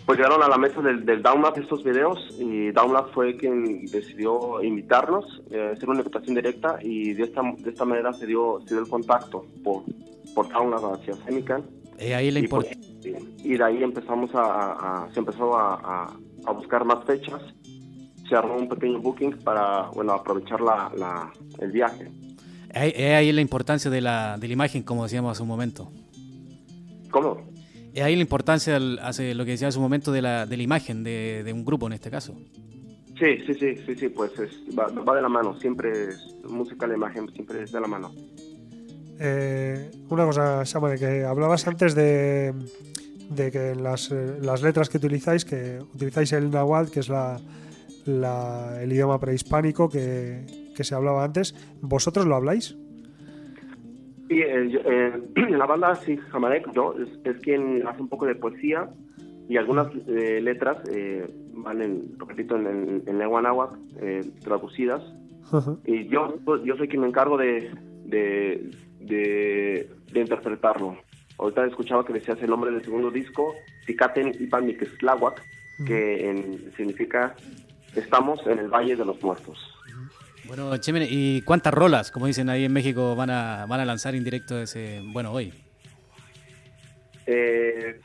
pues 0.07 0.19
llegaron 0.19 0.43
a 0.43 0.49
la 0.49 0.59
mesa 0.59 0.81
del, 0.83 1.05
del 1.07 1.23
Download 1.23 1.57
estos 1.59 1.83
videos 1.83 2.19
y 2.39 2.71
Download 2.73 3.07
fue 3.13 3.37
quien 3.37 3.87
decidió 3.87 4.63
invitarnos, 4.63 5.43
eh, 5.51 5.73
hacer 5.75 5.89
una 5.89 6.01
invitación 6.01 6.35
directa 6.35 6.79
y 6.83 7.15
de 7.15 7.23
esta, 7.25 7.41
de 7.59 7.71
esta 7.71 7.85
manera 7.85 8.13
se 8.13 8.27
dio, 8.27 8.61
se 8.67 8.75
dio 8.75 8.83
el 8.85 8.89
contacto 8.89 9.47
por, 9.63 9.83
por 10.35 10.49
Download 10.51 10.95
hacia 10.95 11.15
Semican 11.25 11.63
Eh, 11.99 12.15
ahí 12.15 12.31
la 12.31 12.41
y, 12.41 12.49
pues, 12.49 12.67
y 13.43 13.57
de 13.57 13.65
ahí 13.65 13.83
empezamos 13.83 14.35
a, 14.35 14.43
a- 14.43 15.05
a- 15.05 15.13
se 15.13 15.21
empezó 15.21 15.57
a, 15.57 15.75
a- 16.47 16.53
buscar 16.53 16.85
más 16.85 17.03
fechas 17.07 17.41
se 18.29 18.35
armó 18.35 18.57
un 18.57 18.69
pequeño 18.69 18.99
booking 19.01 19.39
para 19.45 19.89
bueno 19.95 20.13
aprovechar 20.13 20.61
la, 20.61 20.91
la- 20.97 21.33
el 21.61 21.71
viaje 21.73 22.11
ahí, 22.75 22.93
es 22.95 23.15
ahí 23.15 23.33
la 23.33 23.41
importancia 23.41 23.91
de 23.91 24.01
la, 24.03 24.37
de 24.39 24.47
la 24.49 24.53
imagen, 24.53 24.83
como 24.83 25.05
decíamos 25.05 25.33
hace 25.33 25.43
un 25.43 25.49
momento. 25.49 25.91
¿cómo? 27.11 27.39
Es 27.95 28.03
ahí 28.03 28.17
la 28.17 28.23
importancia, 28.23 28.75
del- 28.75 28.99
hace 29.01 29.35
lo 29.35 29.45
que 29.45 29.53
decía 29.53 29.69
hace 29.69 29.79
un 29.79 29.85
momento, 29.85 30.11
de 30.13 30.21
la, 30.23 30.47
de 30.47 30.57
la 30.57 30.63
imagen 30.63 31.05
de, 31.05 31.43
de 31.45 31.53
un 31.53 31.65
grupo 31.65 31.87
en 31.87 31.93
este 31.95 32.11
caso. 32.11 32.35
sí 33.19 33.39
sí 33.47 33.55
sí 33.55 33.77
sí 33.87 33.95
sí 33.95 34.09
pues 34.09 34.33
es- 34.41 34.77
va, 34.77 34.87
va 34.89 35.15
de 35.15 35.23
la 35.23 35.29
mano 35.29 35.59
siempre 35.61 36.09
es 36.09 36.19
música 36.49 36.87
la 36.89 36.95
imagen 36.95 37.29
siempre 37.33 37.63
es 37.63 37.71
de 37.73 37.81
la 37.81 37.87
mano 37.87 38.13
Eh, 39.21 39.93
una 40.11 40.25
cosa, 40.25 40.65
Samane, 40.67 40.99
que 40.99 41.23
hablabas 41.25 41.69
antes 41.69 41.95
de, 41.95 42.53
de 43.31 43.53
que 43.53 43.71
en 43.71 43.85
las, 43.85 44.11
eh, 44.11 44.39
las 44.43 44.61
letras 44.63 44.89
que 44.89 44.97
utilizáis, 44.97 45.45
que 45.45 45.79
utilizáis 45.95 46.33
el 46.33 46.51
náhuatl, 46.51 46.91
que 46.91 46.99
es 46.99 47.09
la, 47.09 47.39
la- 48.07 48.77
el 48.83 48.93
idioma 48.93 49.21
prehispánico 49.21 49.89
que, 49.89 50.73
que 50.75 50.83
se 50.83 50.97
hablaba 50.97 51.23
antes, 51.25 51.55
¿vosotros 51.81 52.27
lo 52.27 52.35
habláis? 52.35 52.75
Y 54.35 54.41
eh, 54.41 54.81
eh, 54.85 55.13
la 55.51 55.67
banda, 55.67 55.95
sí, 55.95 56.17
Jamarek, 56.17 56.73
yo, 56.73 56.95
es, 57.01 57.09
es 57.25 57.41
quien 57.43 57.87
hace 57.87 58.03
un 58.03 58.09
poco 58.09 58.27
de 58.27 58.35
poesía 58.35 58.89
y 59.49 59.57
algunas 59.57 59.89
eh, 60.09 60.41
letras 60.43 60.79
eh, 60.91 61.27
van 61.53 61.81
en, 61.83 62.19
repito, 62.19 62.57
en, 62.57 62.67
en, 62.67 63.03
en 63.07 63.19
lengua 63.19 63.43
náhuatl, 63.43 63.77
eh, 64.01 64.21
traducidas. 64.43 65.03
Y 65.85 66.09
yo, 66.09 66.39
yo 66.65 66.77
soy 66.77 66.89
quien 66.89 67.03
me 67.03 67.09
encargo 67.09 67.37
de, 67.37 67.71
de, 68.07 68.71
de, 69.01 69.89
de 70.13 70.21
interpretarlo. 70.21 70.97
Ahorita 71.39 71.67
escuchaba 71.67 72.05
que 72.05 72.13
decías 72.15 72.41
el 72.43 72.51
nombre 72.51 72.71
del 72.71 72.83
segundo 72.85 73.11
disco, 73.11 73.55
Ticaten 73.87 74.33
Ipan 74.41 74.67
Mixtláhuac, 74.67 75.43
que 75.87 76.31
en- 76.31 76.73
significa 76.77 77.35
estamos 77.95 78.45
en 78.47 78.59
el 78.61 78.69
Valle 78.69 78.97
de 78.97 79.05
los 79.05 79.23
Muertos. 79.23 79.59
Bueno, 80.47 80.77
Chemene, 80.77 81.07
¿y 81.11 81.43
cuántas 81.43 81.73
rolas, 81.73 82.11
como 82.11 82.27
dicen 82.27 82.49
ahí 82.49 82.65
en 82.65 82.73
México, 82.73 83.17
van 83.17 83.31
a, 83.31 83.67
van 83.67 83.81
a 83.81 83.85
lanzar 83.85 84.15
en 84.15 84.25
directo 84.25 84.61
ese, 84.61 85.01
bueno, 85.13 85.33
hoy? 85.33 85.53
Eh, 87.27 88.01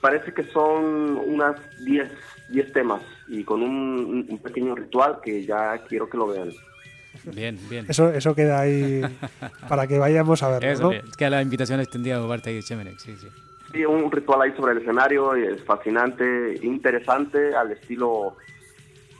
parece 0.00 0.32
que 0.32 0.44
son 0.44 1.16
unas 1.26 1.56
10 1.84 2.10
10 2.50 2.72
temas 2.72 3.02
y 3.28 3.44
con 3.44 3.62
un, 3.62 4.26
un 4.28 4.38
pequeño 4.38 4.74
ritual 4.74 5.20
que 5.22 5.44
ya 5.44 5.78
quiero 5.86 6.08
que 6.08 6.16
lo 6.16 6.28
vean. 6.28 6.50
Bien, 7.24 7.58
bien. 7.68 7.86
Eso, 7.88 8.10
eso 8.10 8.34
queda 8.34 8.60
ahí 8.60 9.02
para 9.68 9.86
que 9.86 9.98
vayamos 9.98 10.42
a 10.42 10.50
verlo, 10.50 10.70
Eso, 10.70 10.82
¿no? 10.84 10.88
bien. 10.90 11.04
Es 11.08 11.16
que 11.16 11.28
la 11.28 11.42
invitación 11.42 11.80
extendida 11.80 12.18
por 12.18 12.28
parte 12.28 12.52
de 12.52 12.62
Chemenex, 12.62 13.02
sí, 13.02 13.16
sí. 13.16 13.28
Sí, 13.72 13.84
un 13.84 14.10
ritual 14.10 14.42
ahí 14.42 14.52
sobre 14.56 14.72
el 14.72 14.78
escenario 14.78 15.36
y 15.36 15.44
es 15.44 15.62
fascinante, 15.62 16.58
interesante 16.62 17.54
al 17.54 17.72
estilo 17.72 18.36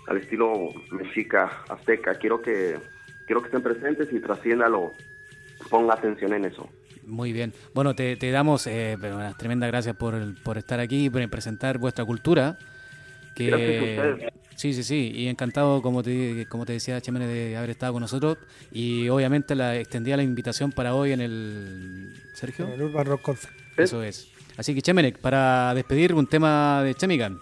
al 0.09 0.19
estilo 0.19 0.71
mexica, 0.91 1.65
azteca. 1.69 2.15
Quiero 2.15 2.41
que 2.41 2.79
quiero 3.27 3.43
que 3.43 3.49
estén 3.49 3.63
presentes 3.63 4.13
y 4.13 4.21
trasciéndalo, 4.21 4.93
ponga 5.71 5.95
atención 5.95 6.33
en 6.33 6.47
eso. 6.47 6.69
Muy 7.05 7.33
bien. 7.33 7.53
Bueno, 7.75 7.95
te, 7.95 8.17
te 8.17 8.31
damos 8.31 8.67
eh, 8.67 8.97
tremendas 9.39 9.71
gracias 9.71 9.97
por, 9.97 10.15
por 10.43 10.59
estar 10.59 10.81
aquí 10.81 11.07
y 11.07 11.11
por 11.11 11.27
presentar 11.29 11.79
vuestra 11.79 12.05
cultura. 12.05 12.59
Que, 13.35 13.47
Gracias 13.47 13.83
a 13.83 13.85
ustedes. 13.85 14.33
Sí, 14.57 14.75
sí, 14.75 14.83
sí. 14.83 15.13
Y 15.15 15.29
encantado, 15.29 15.81
como 15.83 16.03
te, 16.03 16.47
como 16.49 16.67
te 16.67 16.73
decía 16.73 17.01
Chemene, 17.01 17.27
de 17.27 17.57
haber 17.57 17.71
estado 17.71 17.93
con 17.93 18.03
nosotros. 18.03 18.39
Y 18.73 19.09
obviamente 19.09 19.55
la 19.55 19.77
extendía 19.77 20.17
la 20.17 20.25
invitación 20.25 20.73
para 20.73 20.95
hoy 20.95 21.13
en 21.13 21.21
el... 21.21 22.13
Sergio. 22.35 22.67
En 22.67 22.73
el 22.73 22.83
Urban 22.83 23.07
Rock. 23.07 23.37
Eso 23.77 24.03
es. 24.03 24.29
Así 24.57 24.75
que 24.75 24.83
Chemenek, 24.83 25.19
para 25.19 25.73
despedir 25.75 26.13
un 26.13 26.27
tema 26.27 26.83
de 26.83 26.95
Chemican. 26.95 27.39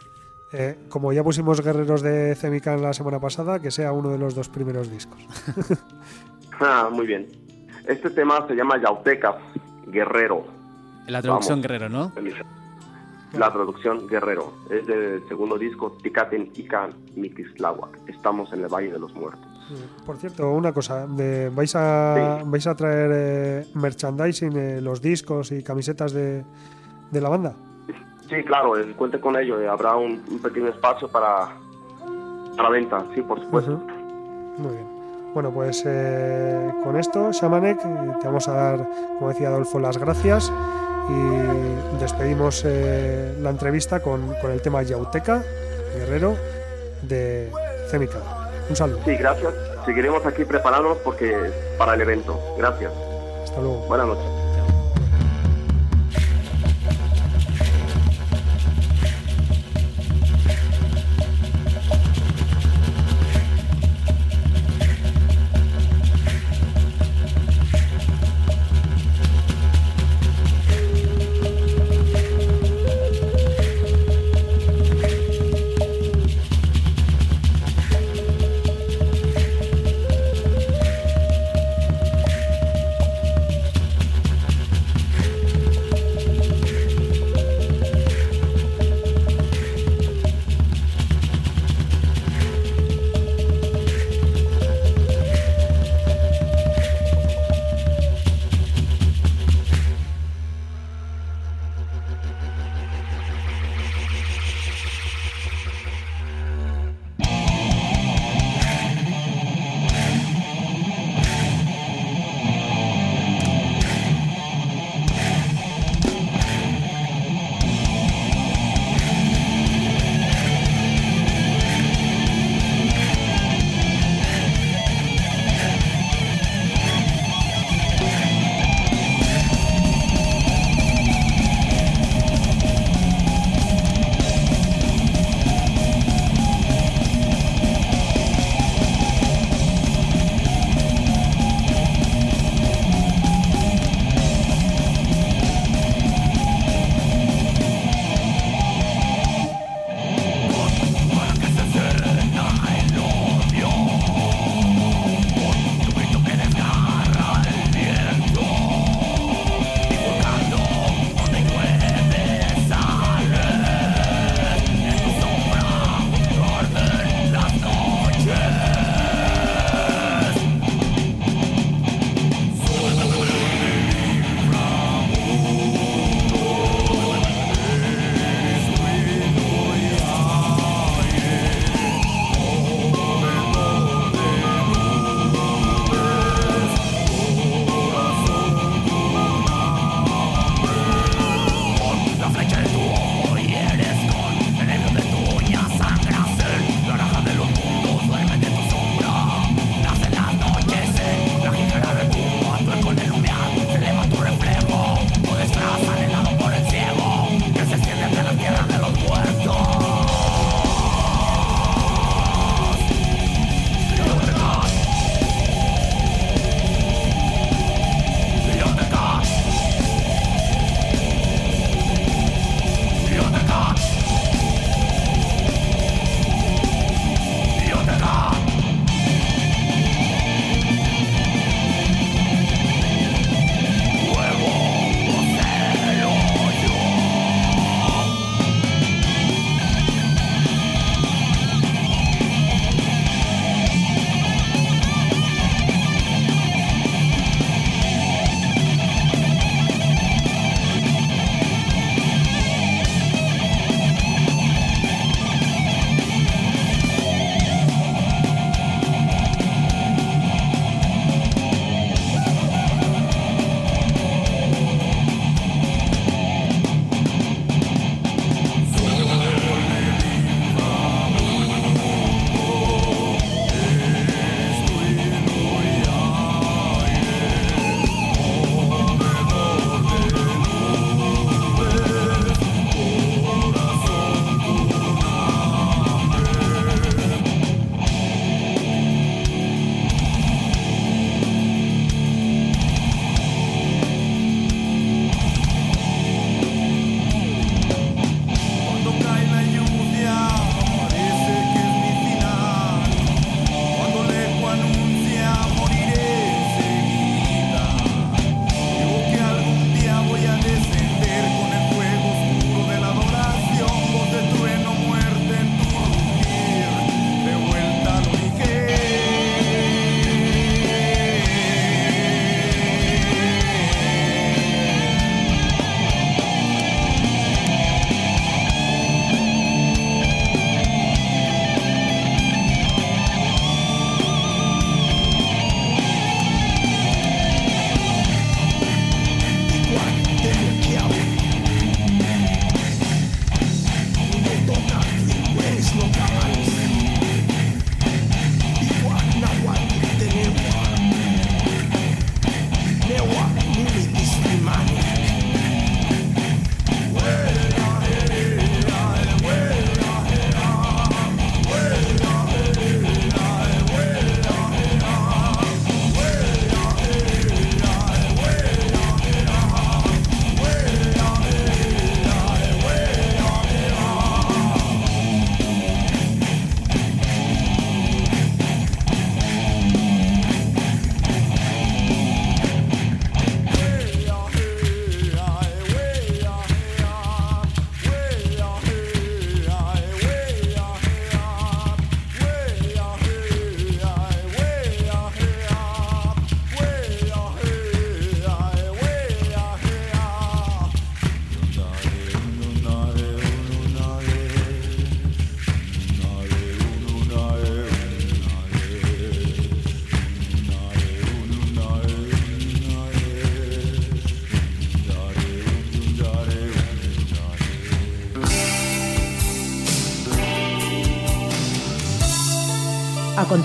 Eh, 0.59 0.79
como 0.89 1.13
ya 1.13 1.23
pusimos 1.23 1.61
Guerreros 1.63 2.01
de 2.01 2.35
Cemican 2.35 2.81
la 2.81 2.93
semana 2.95 3.21
pasada, 3.21 3.61
que 3.61 3.71
sea 3.71 3.93
uno 3.93 4.09
de 4.09 4.17
los 4.19 4.35
dos 4.35 4.49
primeros 4.49 4.91
discos. 4.91 5.19
Ah, 6.59 6.89
muy 6.91 7.07
bien. 7.07 7.27
Este 7.87 8.09
tema 8.09 8.47
se 8.49 8.55
llama 8.55 8.81
Yautecas, 8.81 9.35
Guerrero. 9.89 10.47
La 11.07 11.21
traducción 11.21 11.61
Vamos. 11.61 11.63
guerrero, 11.71 11.89
¿no? 11.91 12.13
La 13.35 13.53
traducción 13.53 14.07
Guerrero. 14.09 14.55
Es 14.71 14.87
del 14.87 15.23
segundo 15.29 15.59
disco 15.59 15.99
Ticaten 16.03 16.51
Ican 16.55 16.95
Mixtláhuac. 17.15 17.99
Estamos 18.09 18.51
en 18.55 18.63
el 18.63 18.69
Valle 18.69 18.91
de 18.91 18.99
los 18.99 19.13
Muertos. 19.15 19.45
Por 20.07 20.17
cierto, 20.17 20.51
una 20.53 20.73
cosa, 20.73 21.07
de- 21.07 21.51
¿vais 21.51 21.77
a, 21.77 22.41
vais 22.47 22.67
a 22.67 22.75
traer 22.75 23.11
eh, 23.13 23.67
merchandising, 23.75 24.57
eh, 24.57 24.81
los 24.81 25.03
discos 25.03 25.53
y 25.53 25.63
camisetas 25.63 26.13
de, 26.13 26.43
de 27.11 27.21
la 27.21 27.29
banda? 27.29 27.55
Sí, 28.29 28.43
claro, 28.45 28.77
eh, 28.79 28.93
cuente 28.97 29.21
con 29.21 29.37
ello. 29.37 29.61
eh, 29.61 29.69
habrá 29.69 29.95
un, 29.97 30.23
un 30.31 30.39
pequeño 30.43 30.69
espacio 30.69 31.09
para, 31.09 31.49
para 32.57 32.69
venta, 32.71 33.05
sí, 33.15 33.23
por 33.23 33.41
supuesto. 33.41 33.81
Muy 34.59 34.73
bien. 34.73 34.97
Bueno, 35.35 35.51
pues 35.51 35.85
eh, 35.87 36.73
con 36.83 36.97
esto, 36.97 37.31
Shamanek, 37.31 37.79
eh, 37.85 38.13
te 38.21 38.27
vamos 38.27 38.49
a 38.49 38.55
dar, 38.55 38.89
como 39.19 39.29
decía 39.29 39.49
Adolfo, 39.49 39.79
las 39.79 39.99
gracias 39.99 40.51
y 41.09 42.01
despedimos 42.01 42.65
eh, 42.67 43.37
la 43.41 43.51
entrevista 43.51 44.01
con, 44.01 44.35
con 44.41 44.51
el 44.51 44.61
tema 44.63 44.83
Yauteca, 44.83 45.43
Guerrero, 45.95 46.35
de 47.03 47.51
Cemica. 47.91 48.19
Un 48.69 48.75
saludo. 48.77 48.99
Sí, 49.05 49.15
gracias. 49.15 49.53
Seguiremos 49.85 50.25
aquí 50.27 50.45
preparándonos 50.45 50.97
porque 50.99 51.53
para 51.79 51.95
el 51.95 52.01
evento. 52.01 52.41
Gracias. 52.59 52.93
Hasta 53.45 53.61
luego. 53.61 53.87
Buenas 53.87 54.07
noches. 54.09 54.36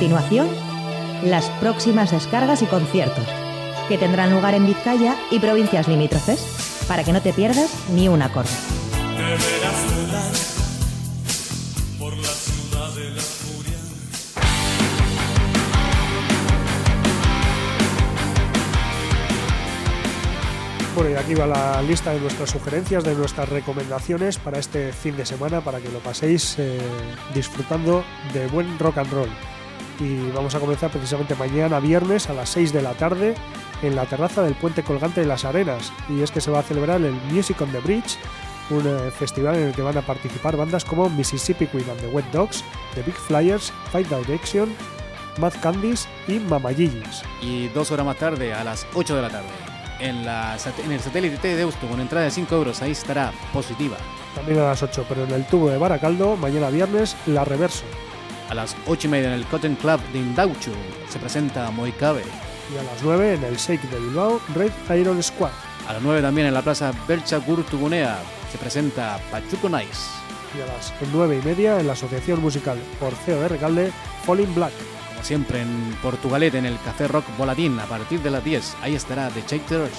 Continuación, 0.02 0.50
las 1.24 1.48
próximas 1.60 2.10
descargas 2.10 2.64
y 2.64 2.66
conciertos, 2.66 3.24
que 3.88 4.00
tendrán 4.00 4.32
lugar 4.32 4.56
en 4.56 4.66
Vizcaya 4.66 5.16
y 5.30 5.38
provincias 5.38 5.88
limítrofes, 5.88 6.84
para 6.88 7.04
que 7.04 7.14
no 7.14 7.22
te 7.22 7.34
pierdas 7.34 7.72
ni 7.94 8.08
un 8.08 8.24
acorde. 8.24 8.50
Bueno, 20.96 21.12
y 21.12 21.14
aquí 21.14 21.36
va 21.36 21.46
la 21.46 21.84
lista 21.84 22.12
de 22.12 22.22
nuestras 22.22 22.50
sugerencias, 22.50 23.04
de 23.04 23.14
nuestras 23.14 23.48
recomendaciones 23.50 24.40
para 24.40 24.58
este 24.58 24.94
fin 24.94 25.16
de 25.16 25.28
semana, 25.28 25.62
para 25.62 25.80
que 25.80 25.90
lo 25.90 26.00
paséis 26.00 26.56
eh, 26.58 26.80
disfrutando 27.36 28.04
de 28.34 28.48
buen 28.48 28.80
rock 28.80 28.98
and 28.98 29.14
roll. 29.14 29.30
Y 30.00 30.32
vamos 30.32 30.56
a 30.56 30.60
comenzar 30.60 30.90
precisamente 30.90 31.36
mañana 31.36 31.80
viernes 31.80 32.30
a 32.30 32.34
las 32.34 32.50
6 32.50 32.74
de 32.74 32.82
la 32.82 32.94
tarde 32.94 33.36
en 33.84 33.96
la 33.96 34.06
terraza 34.06 34.42
del 34.42 34.56
Puente 34.56 34.84
Colgante 34.84 35.22
de 35.22 35.28
las 35.28 35.46
Arenas. 35.46 35.92
Y 36.10 36.22
es 36.22 36.32
que 36.32 36.42
se 36.42 36.50
va 36.52 36.60
a 36.60 36.64
celebrar 36.64 37.02
el 37.02 37.14
Music 37.32 37.60
on 37.62 37.72
the 37.72 37.80
Bridge, 37.80 38.18
un 38.72 38.86
eh, 38.88 39.12
festival 39.12 39.56
en 39.58 39.68
el 39.68 39.74
que 39.74 39.82
van 39.82 39.98
a 39.98 40.02
participar 40.02 40.56
bandas 40.58 40.86
como 40.86 41.10
Mississippi 41.10 41.68
Queen 41.68 41.90
and 41.90 42.00
the 42.00 42.08
Wet 42.08 42.26
Dogs, 42.32 42.64
The 42.96 43.04
Big 43.04 43.16
Flyers, 43.16 43.72
Fight 43.92 44.08
Direction, 44.08 44.74
Mad 45.40 45.54
Candies 45.62 46.08
y 46.28 46.40
Mama 46.40 46.72
Gigi's. 46.74 47.22
Y 47.42 47.68
dos 47.70 47.92
horas 47.92 48.06
más 48.06 48.18
tarde, 48.18 48.54
a 48.54 48.64
las 48.64 48.88
8 48.96 49.16
de 49.16 49.22
la 49.22 49.30
tarde, 49.30 49.48
en, 50.00 50.26
la, 50.26 50.58
sat- 50.58 50.80
en 50.84 50.92
el 50.92 51.00
satélite 51.00 51.38
T 51.38 51.48
de 51.50 51.56
Deusto, 51.58 51.86
con 51.88 52.00
entrada 52.00 52.26
de 52.26 52.32
5 52.32 52.56
euros, 52.56 52.82
ahí 52.82 52.92
estará 52.92 53.32
positiva. 53.54 53.98
También 54.36 54.60
a 54.60 54.64
las 54.64 54.82
8, 54.82 55.06
pero 55.10 55.26
en 55.26 55.32
el 55.32 55.46
tubo 55.46 55.70
de 55.70 55.78
Baracaldo, 55.78 56.38
mañana 56.38 56.70
viernes, 56.70 57.16
La 57.28 57.44
Reverso. 57.46 57.84
A 58.52 58.54
las 58.54 58.76
8 58.86 59.08
y 59.08 59.12
media 59.12 59.30
en 59.30 59.36
el 59.36 59.46
Cotton 59.46 59.76
Club 59.76 60.02
de 60.12 60.20
Indauchu 60.20 60.74
se 61.08 61.20
presenta 61.20 61.72
Moicabe. 61.72 62.22
Y 62.70 62.78
a 62.78 62.84
las 62.84 63.02
9 63.02 63.36
en 63.36 63.46
el 63.46 63.56
Shake 63.56 63.90
de 63.90 63.98
Bilbao, 63.98 64.42
Red 64.54 64.74
Iron 65.00 65.24
Squad. 65.24 65.52
A 65.88 65.94
las 65.94 66.02
9 66.02 66.22
también 66.22 66.48
en 66.48 66.54
la 66.54 66.62
plaza 66.62 66.92
Belcha 67.08 67.38
Gurtugunea 67.38 68.20
se 68.52 68.58
presenta 68.58 69.22
Pachuco 69.32 69.70
Nice. 69.70 70.10
Y 70.58 70.62
a 70.62 70.66
las 70.66 70.94
9 71.14 71.40
y 71.42 71.48
media 71.48 71.80
en 71.80 71.88
la 71.88 71.94
Asociación 71.94 72.42
Musical 72.42 72.78
Orfeo 73.00 73.40
de 73.40 73.48
Recalde, 73.48 73.94
Falling 74.26 74.54
Black. 74.54 74.74
Como 75.08 75.24
siempre 75.24 75.62
en 75.62 75.98
Portugalete, 76.02 76.58
en 76.58 76.66
el 76.66 76.78
Café 76.82 77.08
Rock 77.08 77.24
Volatín, 77.38 77.80
a 77.80 77.86
partir 77.86 78.20
de 78.20 78.32
las 78.32 78.44
10, 78.44 78.76
ahí 78.82 78.96
estará 78.96 79.30
The 79.30 79.46
Chasers. 79.46 79.94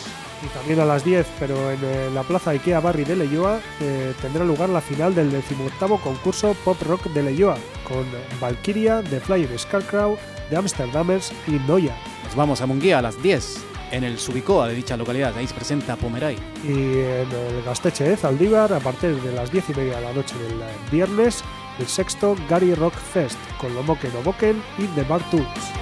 Y 0.45 0.49
también 0.49 0.81
a 0.81 0.85
las 0.85 1.05
10, 1.05 1.27
pero 1.39 1.71
en 1.71 1.79
eh, 1.83 2.11
la 2.13 2.23
plaza 2.25 2.51
Ikea 2.51 2.81
Barri 2.81 3.05
de 3.05 3.17
Leyoa, 3.17 3.61
eh, 3.81 4.13
tendrá 4.21 4.45
lugar 4.45 4.69
la 4.69 4.81
final 4.81 5.15
del 5.15 5.31
18 5.31 5.99
concurso 6.03 6.57
Pop 6.65 6.81
Rock 6.83 7.05
de 7.07 7.23
Leyoa, 7.23 7.57
con 7.87 8.05
Valkyria, 8.41 9.03
The 9.03 9.21
Flying 9.21 9.57
Scarecrow, 9.57 10.19
The 10.51 10.57
Amsterdamers 10.57 11.33
y 11.47 11.53
Noia. 11.69 11.97
Nos 12.25 12.35
vamos 12.35 12.61
a 12.61 12.67
Munguía 12.67 12.99
a 12.99 13.03
las 13.03 13.23
10, 13.23 13.65
en 13.93 14.05
el 14.05 14.19
Subicoa 14.19 14.67
de 14.69 14.75
dicha 14.75 14.97
localidad, 14.97 15.37
ahí 15.37 15.47
se 15.47 15.55
presenta 15.55 15.97
Pomeray. 15.97 16.37
Y 16.65 16.73
en 16.73 17.31
el 17.31 17.63
Gasteche 17.65 18.05
de 18.05 18.17
Zaldívar, 18.17 18.73
a 18.73 18.81
partir 18.81 19.21
de 19.23 19.33
las 19.33 19.53
10 19.53 19.71
y 19.71 19.75
media 19.75 19.97
de 19.97 20.03
la 20.03 20.13
noche 20.13 20.35
del 20.39 20.61
viernes, 20.91 21.45
el 21.79 21.87
sexto 21.87 22.35
Gary 22.49 22.75
Rock 22.75 22.95
Fest, 22.95 23.39
con 23.59 23.75
Lomoken 23.75 24.17
Oboken 24.17 24.63
y 24.79 24.87
The 24.95 25.03
Bar 25.05 25.23
Tours. 25.31 25.82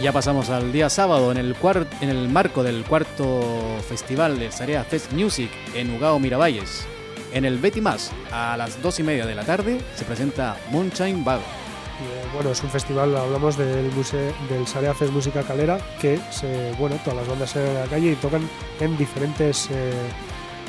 Ya 0.00 0.12
pasamos 0.12 0.48
al 0.50 0.70
día 0.70 0.88
sábado 0.88 1.32
en 1.32 1.38
el, 1.38 1.56
en 2.00 2.08
el 2.08 2.28
marco 2.28 2.62
del 2.62 2.84
cuarto 2.84 3.42
festival 3.88 4.38
de 4.38 4.52
Sarea 4.52 4.84
Fest 4.84 5.12
Music 5.12 5.50
en 5.74 5.92
Ugao 5.92 6.20
Miravalles. 6.20 6.86
En 7.32 7.44
el 7.44 7.58
Betty 7.58 7.82
a 8.30 8.56
las 8.56 8.80
2 8.80 9.00
y 9.00 9.02
media 9.02 9.26
de 9.26 9.34
la 9.34 9.42
tarde, 9.42 9.80
se 9.96 10.04
presenta 10.04 10.56
Moonshine 10.70 11.24
Bag. 11.24 11.40
Y, 11.40 12.04
eh, 12.04 12.30
bueno, 12.32 12.52
es 12.52 12.62
un 12.62 12.70
festival, 12.70 13.16
hablamos 13.16 13.58
del 13.58 13.90
museo, 13.90 14.32
del 14.48 14.68
Sarea 14.68 14.94
Fest 14.94 15.12
Música 15.12 15.42
Calera, 15.42 15.80
que 16.00 16.20
se, 16.30 16.72
bueno, 16.78 16.96
todas 17.02 17.18
las 17.18 17.28
bandas 17.28 17.50
salen 17.50 17.76
a 17.76 17.80
la 17.80 17.86
calle 17.86 18.12
y 18.12 18.14
tocan 18.14 18.48
en 18.78 18.96
diferentes 18.96 19.68
eh, 19.72 19.92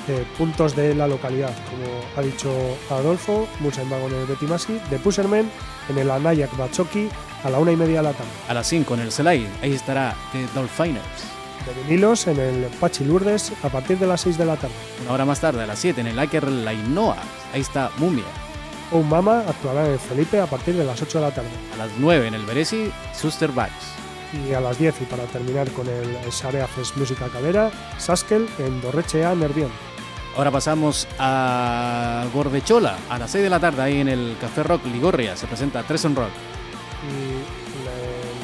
eh, 0.09 0.25
puntos 0.37 0.75
de 0.75 0.95
la 0.95 1.07
localidad. 1.07 1.53
Como 1.69 1.85
ha 2.17 2.21
dicho 2.21 2.51
Adolfo, 2.89 3.47
Musa 3.59 3.83
en 3.83 3.91
el 3.91 4.25
Betimasi, 4.25 4.79
de 4.89 4.97
Pushermen, 4.97 5.49
en 5.87 5.97
el 5.97 6.09
Anayak 6.09 6.55
Bachoki, 6.57 7.09
a 7.43 7.49
la 7.49 7.59
una 7.59 7.71
y 7.71 7.75
media 7.75 7.97
de 7.97 8.03
la 8.03 8.13
tarde. 8.13 8.31
A 8.47 8.53
las 8.53 8.67
5 8.67 8.93
en 8.95 8.99
el 9.01 9.11
Selay, 9.11 9.47
ahí 9.61 9.73
estará 9.73 10.15
The 10.31 10.47
Dolphiners. 10.55 11.39
De 11.65 11.83
vinilos, 11.83 12.25
en 12.27 12.39
el 12.39 12.65
Pachi 12.79 13.03
Lourdes, 13.03 13.51
a 13.63 13.69
partir 13.69 13.99
de 13.99 14.07
las 14.07 14.21
6 14.21 14.37
de 14.37 14.45
la 14.45 14.55
tarde. 14.55 14.73
Una 15.03 15.13
hora 15.13 15.25
más 15.25 15.39
tarde, 15.39 15.63
a 15.63 15.67
las 15.67 15.77
7 15.79 16.01
en 16.01 16.07
el 16.07 16.17
Aker 16.17 16.47
Lainoa, 16.47 17.17
ahí 17.53 17.61
está 17.61 17.91
Mumia. 17.97 18.25
Un 18.91 19.07
Mama 19.07 19.43
actuará 19.47 19.85
en 19.85 19.93
el 19.93 19.99
Felipe 19.99 20.39
a 20.39 20.47
partir 20.47 20.75
de 20.75 20.83
las 20.83 20.99
8 20.99 21.19
de 21.19 21.25
la 21.25 21.31
tarde. 21.31 21.49
A 21.75 21.77
las 21.77 21.91
9 21.99 22.27
en 22.27 22.33
el 22.33 22.45
Beresi, 22.45 22.91
Suster 23.13 23.51
Bags. 23.51 23.93
Y 24.47 24.53
a 24.53 24.61
las 24.61 24.79
10, 24.79 25.01
y 25.01 25.05
para 25.05 25.23
terminar 25.25 25.69
con 25.71 25.87
el 25.87 26.31
Sarea 26.31 26.67
Fest 26.67 26.97
Música 26.97 27.27
Calera, 27.27 27.71
Saskel 27.97 28.47
en 28.57 28.81
Dorrechea, 28.81 29.35
Nervión. 29.35 29.69
Ahora 30.37 30.51
pasamos 30.51 31.07
a 31.17 32.25
Gordechola, 32.33 32.97
a 33.09 33.17
las 33.19 33.31
6 33.31 33.43
de 33.43 33.49
la 33.49 33.59
tarde, 33.59 33.81
ahí 33.81 33.99
en 33.99 34.07
el 34.07 34.37
Café 34.39 34.63
Rock 34.63 34.85
Ligorria, 34.85 35.35
se 35.35 35.47
presenta 35.47 35.83
Tres 35.83 36.05
on 36.05 36.15
Rock. 36.15 36.29
y 37.09 37.33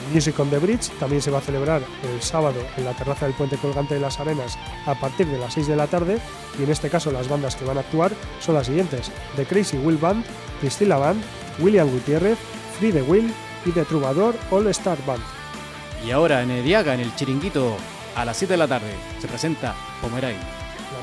el 0.10 0.14
Music 0.14 0.38
on 0.40 0.50
the 0.50 0.58
Bridge 0.60 0.90
también 1.00 1.22
se 1.22 1.32
va 1.32 1.38
a 1.40 1.42
celebrar 1.42 1.82
el 2.04 2.22
sábado 2.22 2.60
en 2.78 2.86
la 2.86 2.94
terraza 2.94 3.26
del 3.26 3.36
Puente 3.36 3.58
Colgante 3.58 3.96
de 3.96 4.00
las 4.02 4.20
Arenas 4.20 4.58
a 4.86 4.96
partir 4.96 5.28
de 5.28 5.38
las 5.38 5.54
6 5.54 5.68
de 5.68 5.76
la 5.76 5.88
tarde 5.88 6.20
y 6.60 6.64
en 6.64 6.72
este 6.72 6.90
caso 6.90 7.12
las 7.12 7.28
bandas 7.30 7.56
que 7.56 7.66
van 7.66 7.78
a 7.78 7.82
actuar 7.82 8.12
son 8.40 8.56
las 8.56 8.68
siguientes 8.68 9.12
The 9.36 9.46
Crazy 9.46 9.78
Will 9.78 9.98
Band, 9.98 10.26
Priscilla 10.60 10.98
Band, 10.98 11.22
William 11.60 11.90
Gutiérrez, 11.90 12.38
Free 12.78 12.92
the 12.92 13.02
Will 13.04 13.34
y 13.66 13.72
The 13.72 13.84
Troubadour 13.86 14.36
All 14.52 14.68
Star 14.68 14.98
Band. 15.06 15.24
Y 16.06 16.12
ahora 16.12 16.44
en 16.44 16.52
Ediaga, 16.52 16.94
en 16.94 17.00
el 17.00 17.16
Chiringuito, 17.16 17.76
a 18.16 18.26
las 18.26 18.38
7 18.38 18.54
de 18.54 18.58
la 18.58 18.68
tarde, 18.68 18.94
se 19.20 19.28
presenta 19.28 19.74
Pomeray. 20.02 20.55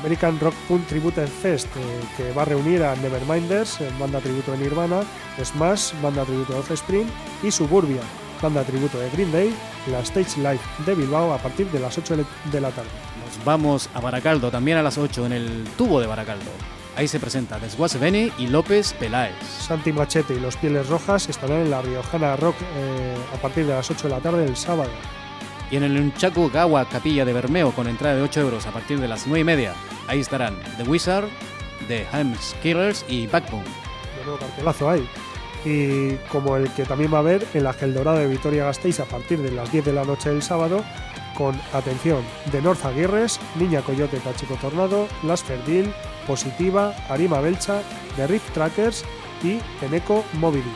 El 0.03 0.07
American 0.07 0.37
Rock 0.37 0.53
Punk 0.67 0.85
Tribute 0.87 1.25
Fest 1.27 1.67
eh, 1.77 1.79
que 2.17 2.33
va 2.33 2.41
a 2.41 2.45
reunir 2.45 2.83
a 2.83 2.93
Neverminders, 2.97 3.79
eh, 3.79 3.89
banda 3.97 4.19
tributo 4.19 4.51
de 4.51 4.57
Nirvana, 4.57 5.01
Smash, 5.41 5.93
banda 6.01 6.25
tributo 6.25 6.51
de 6.51 6.59
Offspring 6.59 7.07
y 7.41 7.49
Suburbia, 7.49 8.01
banda 8.41 8.63
tributo 8.63 8.99
de 8.99 9.09
Green 9.11 9.31
Day, 9.31 9.55
la 9.89 10.01
Stage 10.01 10.41
Live 10.41 10.59
de 10.85 10.93
Bilbao 10.93 11.31
a 11.31 11.37
partir 11.37 11.71
de 11.71 11.79
las 11.79 11.97
8 11.97 12.17
de 12.51 12.61
la 12.61 12.71
tarde. 12.71 12.89
Nos 13.25 13.45
vamos 13.45 13.89
a 13.93 14.01
Baracaldo, 14.01 14.51
también 14.51 14.77
a 14.77 14.83
las 14.83 14.97
8, 14.97 15.25
en 15.25 15.31
el 15.31 15.63
tubo 15.77 16.01
de 16.01 16.07
Baracaldo. 16.07 16.51
Ahí 16.97 17.07
se 17.07 17.21
presenta 17.21 17.57
Desguase 17.57 17.97
Bene 17.97 18.29
y 18.37 18.47
López 18.47 18.91
Peláez. 18.99 19.33
Santi 19.41 19.93
Machete 19.93 20.35
y 20.35 20.39
los 20.41 20.57
Pieles 20.57 20.89
Rojas 20.89 21.29
estarán 21.29 21.61
en 21.61 21.71
la 21.71 21.81
Riojana 21.81 22.35
Rock 22.35 22.57
eh, 22.75 23.15
a 23.33 23.41
partir 23.41 23.65
de 23.65 23.73
las 23.73 23.89
8 23.89 24.09
de 24.09 24.13
la 24.13 24.19
tarde 24.19 24.43
del 24.43 24.57
sábado. 24.57 24.91
Y 25.73 25.75
en 25.75 25.81
el 25.81 25.99
Unchaku 25.99 26.51
Gawa 26.51 26.87
Capilla 26.87 27.25
de 27.25 27.33
Bermeo, 27.33 27.71
con 27.71 27.87
entrada 27.87 28.13
de 28.13 28.21
8 28.21 28.41
euros 28.41 28.67
a 28.67 28.71
partir 28.71 28.99
de 28.99 29.07
las 29.07 29.25
9 29.25 29.39
y 29.39 29.43
media, 29.43 29.73
ahí 30.07 30.19
estarán 30.19 30.55
The 30.77 30.83
Wizard, 30.83 31.25
The 31.87 32.05
Helms 32.13 32.55
Killers 32.61 33.03
y 33.07 33.25
Backbone. 33.25 33.63
De 33.63 34.23
nuevo 34.23 34.37
cartelazo 34.37 34.87
ahí. 34.87 35.09
Y 35.65 36.13
como 36.29 36.57
el 36.57 36.69
que 36.73 36.85
también 36.85 37.11
va 37.11 37.17
a 37.17 37.21
haber 37.21 37.47
en 37.55 37.63
la 37.63 37.73
Gel 37.73 37.95
Dorado 37.95 38.19
de 38.19 38.27
Vitoria 38.27 38.65
Gasteiz 38.65 38.99
a 38.99 39.05
partir 39.05 39.39
de 39.39 39.49
las 39.49 39.71
10 39.71 39.85
de 39.85 39.93
la 39.93 40.03
noche 40.03 40.29
del 40.29 40.43
sábado, 40.43 40.83
con 41.35 41.59
atención 41.73 42.21
de 42.51 42.61
North 42.61 42.85
Aguirres, 42.85 43.39
Niña 43.55 43.81
Coyote 43.81 44.17
Pachico 44.17 44.53
Tornado, 44.61 45.07
Las 45.23 45.41
Ferdil, 45.41 45.91
Positiva, 46.27 46.95
Arima 47.09 47.39
Belcha, 47.39 47.81
The 48.15 48.27
Rift 48.27 48.53
Trackers 48.53 49.03
y 49.43 49.57
Eneco 49.83 50.23
Mobility. 50.33 50.69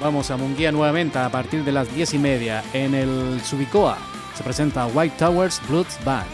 Vamos 0.00 0.30
a 0.30 0.36
Munguía 0.36 0.70
nuevamente 0.70 1.18
a 1.18 1.30
partir 1.30 1.64
de 1.64 1.72
las 1.72 1.92
10 1.92 2.14
y 2.14 2.18
media. 2.18 2.62
En 2.72 2.94
el 2.94 3.40
Subicoa 3.42 3.98
se 4.36 4.42
presenta 4.44 4.86
White 4.86 5.16
Towers 5.18 5.60
Bloods 5.68 5.98
Band. 6.04 6.26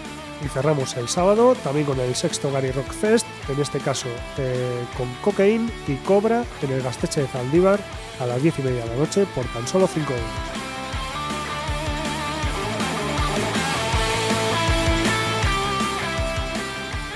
Y 0.45 0.49
cerramos 0.49 0.97
el 0.97 1.09
sábado 1.09 1.55
también 1.63 1.87
con 1.87 1.99
el 2.01 2.15
sexto 2.17 2.51
Gary 2.51 2.73
Rock 2.73 2.91
Fest, 2.93 3.27
en 3.49 3.61
este 3.61 3.79
caso 3.79 4.09
eh, 4.39 4.85
con 4.97 5.09
Cocaine 5.23 5.71
y 5.87 5.95
Cobra 5.97 6.45
en 6.63 6.73
el 6.73 6.83
Gasteche 6.83 7.21
de 7.23 7.29
Zaldívar 7.29 7.79
a 8.21 8.27
las 8.27 8.43
10 8.43 8.59
y 8.59 8.63
media 8.63 8.85
de 8.85 8.91
la 8.91 8.97
noche 8.97 9.25
por 9.37 9.45
tan 9.47 9.67
solo 9.69 9.87
5 9.87 10.13
euros. 10.13 10.27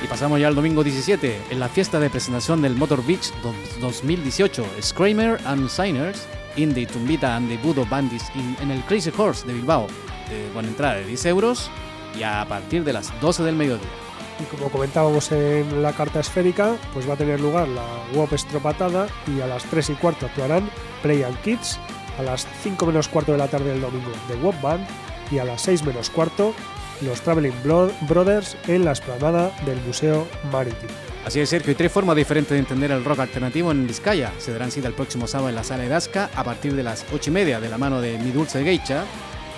Y 0.03 0.07
pasamos 0.09 0.39
ya 0.41 0.49
al 0.49 0.55
domingo 0.55 0.85
17, 0.85 1.41
en 1.51 1.59
la 1.61 1.69
fiesta 1.69 1.99
de 1.99 2.11
presentación 2.11 2.63
del 2.63 2.77
Motor 2.77 3.05
Beach 3.05 3.33
do- 3.43 3.55
2018, 3.81 4.65
Screamer 4.83 5.41
and 5.47 5.69
Signers, 5.69 6.27
Indie 6.57 6.87
Tumbita 6.87 7.37
and 7.37 7.49
the 7.49 7.57
Budo 7.59 7.85
Bandits 7.87 8.31
in- 8.35 8.57
en 8.61 8.71
el 8.71 8.83
Crazy 8.85 9.11
Horse 9.17 9.47
de 9.47 9.55
Bilbao, 9.55 9.87
de, 10.31 10.51
con 10.53 10.65
entrada 10.65 10.95
de 10.95 11.05
10 11.05 11.27
euros 11.27 11.71
y 12.19 12.23
a 12.23 12.45
partir 12.49 12.85
de 12.85 12.93
las 12.93 13.19
12 13.21 13.43
del 13.43 13.57
mediodía. 13.57 13.89
Y 14.41 14.45
como 14.45 14.71
comentábamos 14.71 15.33
en 15.33 15.83
la 15.83 15.93
carta 15.93 16.21
esférica, 16.21 16.77
pues 16.93 17.09
va 17.09 17.15
a 17.15 17.17
tener 17.17 17.41
lugar 17.41 17.69
la 17.69 17.85
WOP 18.15 18.33
Estropatada 18.35 19.07
y 19.35 19.41
a 19.41 19.47
las 19.47 19.65
3 19.65 19.91
y 19.91 19.95
cuarto 19.95 20.27
actuarán 20.27 20.69
Play 21.03 21.23
and 21.23 21.41
Kids, 21.41 21.79
a 22.19 22.23
las 22.23 22.47
5 22.63 22.87
menos 22.87 23.09
cuarto 23.09 23.33
de 23.33 23.39
la 23.39 23.49
tarde 23.49 23.71
del 23.71 23.81
domingo 23.81 24.11
The 24.29 24.37
WOP 24.37 24.61
Band 24.61 24.87
y 25.31 25.39
a 25.39 25.45
las 25.45 25.63
6 25.63 25.85
menos 25.85 26.11
cuarto 26.11 26.55
los 27.03 27.21
Traveling 27.21 27.55
Brothers 28.09 28.57
en 28.69 28.85
la 28.85 28.93
esplanada 28.93 29.51
del 29.65 29.81
Museo 29.83 30.27
Marítimo. 30.51 30.93
Así 31.27 31.41
es, 31.41 31.49
Sergio, 31.49 31.71
hay 31.71 31.75
tres 31.75 31.91
formas 31.91 32.15
diferentes 32.15 32.51
de 32.51 32.59
entender 32.59 32.93
el 32.93 33.05
rock 33.05 33.19
alternativo 33.19 33.73
en 33.73 33.87
Vizcaya. 33.87 34.33
Se 34.39 34.53
darán 34.53 34.71
cita 34.71 34.87
el 34.87 34.95
próximo 34.95 35.27
sábado 35.27 35.49
en 35.49 35.57
la 35.57 35.65
sala 35.65 35.83
de 35.83 35.89
Dasca 35.89 36.31
a 36.35 36.45
partir 36.45 36.75
de 36.75 36.85
las 36.85 37.05
ocho 37.13 37.31
y 37.31 37.33
media 37.33 37.59
de 37.59 37.69
la 37.69 37.79
mano 37.79 38.01
de 38.01 38.17
Mi 38.19 38.31
Dulce 38.31 38.63
Geisha, 38.63 39.05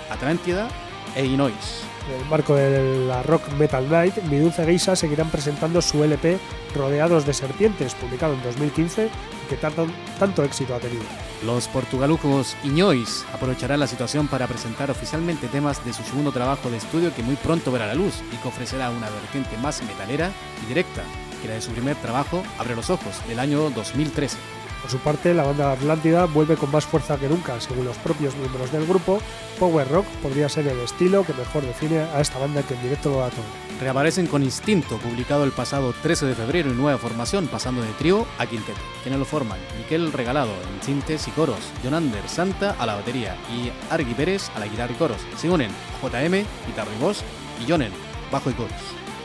Atlántida 0.09 0.67
e 1.15 1.25
Illinois. 1.25 1.83
En 2.09 2.21
el 2.21 2.25
marco 2.29 2.55
de 2.55 3.05
la 3.05 3.21
Rock 3.23 3.51
Metal 3.53 3.87
Night, 3.89 4.17
Mi 4.23 4.39
Dulce 4.39 4.65
Geisha 4.65 4.95
seguirán 4.95 5.29
presentando 5.29 5.81
su 5.81 6.03
LP 6.03 6.39
Rodeados 6.75 7.25
de 7.25 7.33
Serpientes, 7.33 7.93
publicado 7.95 8.33
en 8.33 8.41
2015 8.41 9.05
y 9.05 9.49
que 9.49 9.57
tanto, 9.57 9.87
tanto 10.17 10.43
éxito 10.43 10.73
ha 10.73 10.79
tenido. 10.79 11.03
Los 11.45 11.67
portugalujos 11.67 12.57
Iñois 12.63 13.25
aprovecharán 13.33 13.79
la 13.79 13.87
situación 13.87 14.27
para 14.27 14.47
presentar 14.47 14.89
oficialmente 14.91 15.47
temas 15.47 15.85
de 15.85 15.93
su 15.93 16.03
segundo 16.03 16.31
trabajo 16.31 16.69
de 16.69 16.77
estudio 16.77 17.13
que 17.13 17.23
muy 17.23 17.35
pronto 17.35 17.71
verá 17.71 17.87
la 17.87 17.95
luz 17.95 18.15
y 18.33 18.35
que 18.37 18.47
ofrecerá 18.47 18.89
una 18.89 19.09
vertiente 19.09 19.55
más 19.57 19.81
metalera 19.83 20.31
y 20.63 20.67
directa 20.67 21.03
que 21.41 21.47
la 21.47 21.53
de 21.55 21.61
su 21.61 21.71
primer 21.71 21.95
trabajo, 21.97 22.43
Abre 22.57 22.75
los 22.75 22.89
Ojos, 22.89 23.25
del 23.27 23.39
año 23.39 23.69
2013. 23.69 24.58
Por 24.81 24.91
su 24.91 24.97
parte, 24.99 25.33
la 25.33 25.43
banda 25.43 25.71
Atlántida 25.71 26.25
vuelve 26.25 26.55
con 26.55 26.71
más 26.71 26.85
fuerza 26.85 27.17
que 27.17 27.27
nunca. 27.27 27.59
Según 27.59 27.85
los 27.85 27.97
propios 27.97 28.35
miembros 28.35 28.71
del 28.71 28.85
grupo, 28.85 29.19
Power 29.59 29.89
Rock 29.89 30.05
podría 30.21 30.49
ser 30.49 30.67
el 30.67 30.79
estilo 30.79 31.25
que 31.25 31.33
mejor 31.33 31.63
define 31.63 31.99
a 31.99 32.21
esta 32.21 32.39
banda 32.39 32.63
que 32.63 32.75
en 32.75 32.83
directo 32.83 33.09
lo 33.09 33.19
da 33.19 33.29
todo. 33.29 33.45
Reaparecen 33.81 34.27
con 34.27 34.43
Instinto, 34.43 34.97
publicado 34.97 35.45
el 35.45 35.51
pasado 35.51 35.93
13 36.01 36.25
de 36.25 36.35
febrero 36.35 36.69
en 36.69 36.77
nueva 36.77 36.97
formación, 36.97 37.47
pasando 37.47 37.81
de 37.81 37.91
trío 37.93 38.25
a 38.37 38.45
quinteto. 38.45 38.79
Quienes 39.03 39.19
lo 39.19 39.25
forman, 39.25 39.59
Miquel 39.77 40.11
Regalado 40.11 40.51
en 40.51 40.83
sintes 40.83 41.27
y 41.27 41.31
coros, 41.31 41.71
Jonander 41.83 42.27
Santa 42.27 42.75
a 42.77 42.85
la 42.85 42.95
batería 42.95 43.37
y 43.49 43.71
Argui 43.91 44.13
Pérez 44.13 44.49
a 44.55 44.59
la 44.59 44.67
guitarra 44.67 44.91
y 44.91 44.95
coros. 44.95 45.21
Se 45.37 45.49
unen 45.49 45.71
JM, 46.01 46.45
guitarra 46.67 46.91
y 46.97 47.01
voz, 47.01 47.23
y 47.61 47.69
Jonen, 47.69 47.91
bajo 48.31 48.49
y 48.49 48.53
coros. 48.53 48.71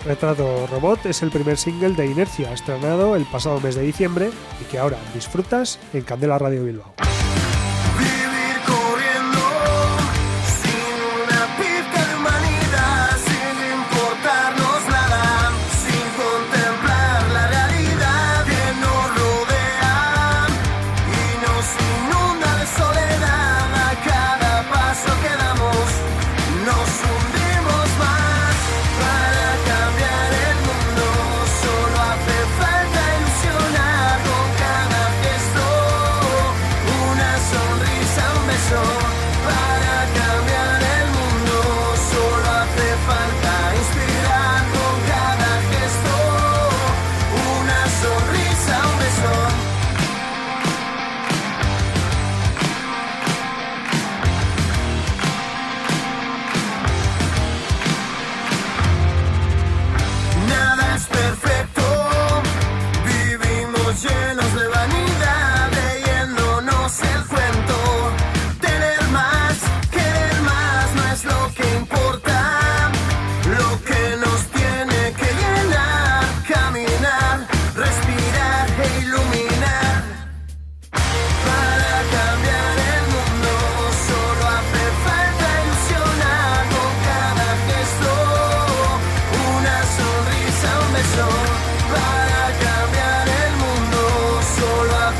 Retrato 0.05 0.67
Robot 0.67 1.07
es 1.07 1.23
el 1.23 1.31
primer 1.31 1.57
single 1.57 1.95
de 1.95 2.07
Inercia, 2.07 2.53
estrenado 2.53 3.17
el 3.17 3.25
pasado 3.25 3.59
mes 3.61 3.75
de 3.75 3.83
diciembre 3.83 4.31
y 4.61 4.65
que 4.65 4.79
ahora 4.79 4.99
disfrutas 5.15 5.79
en 5.95 6.03
Candela 6.03 6.39
Radio 6.39 6.65
Bilbao. 6.65 6.95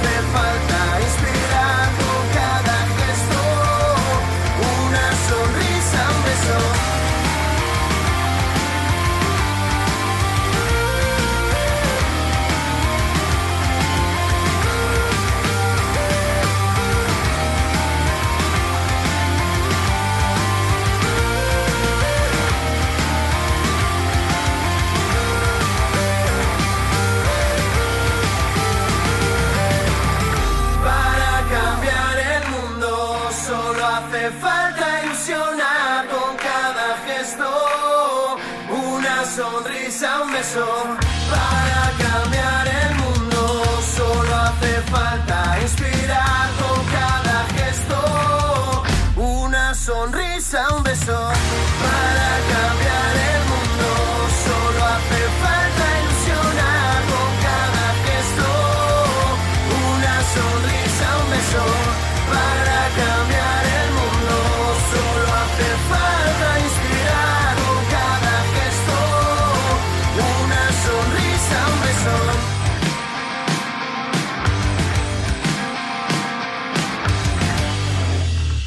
Solo 0.03 0.74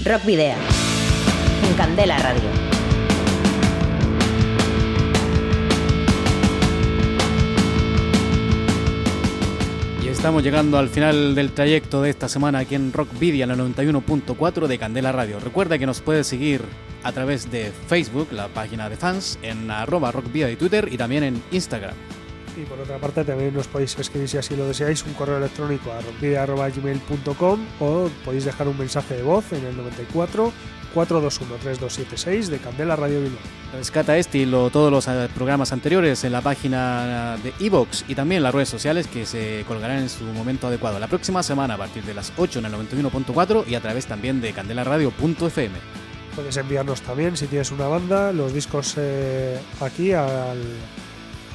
Rock 0.08 0.24
Video. 0.24 0.55
En 1.68 1.74
Candela 1.76 2.18
Radio. 2.18 2.49
Y 10.01 10.08
estamos 10.08 10.43
llegando 10.43 10.78
al 10.78 10.88
final 10.88 11.36
del 11.36 11.51
trayecto 11.51 12.01
de 12.01 12.10
esta 12.10 12.30
semana 12.30 12.60
aquí 12.60 12.76
en 12.76 12.93
Rockvidia, 12.93 13.47
la 13.47 13.58
91.4 13.58 14.68
de 14.68 14.78
Candela 14.78 15.12
Radio. 15.12 15.41
Recuerda 15.41 15.78
que 15.78 15.86
nos 15.86 15.99
puedes 15.99 16.26
seguir 16.26 16.62
a 17.03 17.12
través 17.12 17.51
de 17.51 17.74
Facebook, 17.88 18.30
la 18.32 18.47
página 18.47 18.89
de 18.89 18.95
fans, 18.95 19.38
en 19.41 19.70
arroba 19.70 20.14
Rockvidia 20.14 20.47
de 20.47 20.55
Twitter 20.55 20.88
y 20.89 20.95
también 20.95 21.24
en 21.24 21.43
Instagram. 21.51 21.95
Y 22.60 22.66
por 22.66 22.80
otra 22.80 22.97
parte 22.97 23.24
también 23.24 23.53
nos 23.53 23.68
podéis 23.68 23.97
escribir 23.99 24.28
si 24.28 24.38
así 24.38 24.55
lo 24.55 24.66
deseáis 24.68 25.03
un 25.05 25.14
correo 25.14 25.38
electrónico 25.38 25.91
a 25.91 26.01
rockvidia.gmail.com 26.01 27.60
o 27.80 28.10
podéis 28.26 28.45
dejar 28.45 28.68
un 28.68 28.78
mensaje 28.78 29.16
de 29.16 29.22
voz 29.24 29.53
en 29.53 29.64
el 29.66 29.78
94 29.78 30.51
421 30.93 31.55
3276 31.62 32.49
de 32.49 32.58
Candela 32.58 32.95
Radio 32.95 33.22
Bilbao. 33.22 33.38
Rescata 33.74 34.18
este 34.18 34.39
y 34.39 34.45
lo- 34.47 34.72
todos 34.72 34.89
los 34.91 35.08
eh, 35.08 35.30
programas 35.36 35.72
anteriores 35.72 36.24
en 36.24 36.32
la 36.32 36.41
página 36.41 37.38
de 37.43 37.53
Evox 37.64 38.05
y 38.08 38.16
también 38.16 38.41
las 38.41 38.55
redes 38.55 38.70
sociales 38.70 39.05
que 39.05 39.28
se 39.28 39.64
colgarán 39.68 39.99
en 39.99 40.10
su 40.10 40.24
momento 40.24 40.66
adecuado. 40.68 40.97
La 40.99 41.08
próxima 41.08 41.43
semana 41.43 41.76
a 41.76 41.78
partir 41.78 42.03
de 42.05 42.16
las 42.16 42.34
8 42.38 42.60
en 42.60 42.66
el 42.66 42.74
91.4 42.74 43.68
y 43.68 43.76
a 43.76 43.82
través 43.82 44.08
también 44.08 44.41
de 44.41 44.51
candelaradio.fm. 44.53 45.76
Puedes 46.36 46.58
enviarnos 46.58 47.01
también, 47.01 47.38
si 47.38 47.45
tienes 47.47 47.70
una 47.72 47.88
banda, 47.88 48.32
los 48.32 48.51
discos 48.53 48.95
eh, 48.97 49.60
aquí 49.82 50.14
al- 50.14 50.58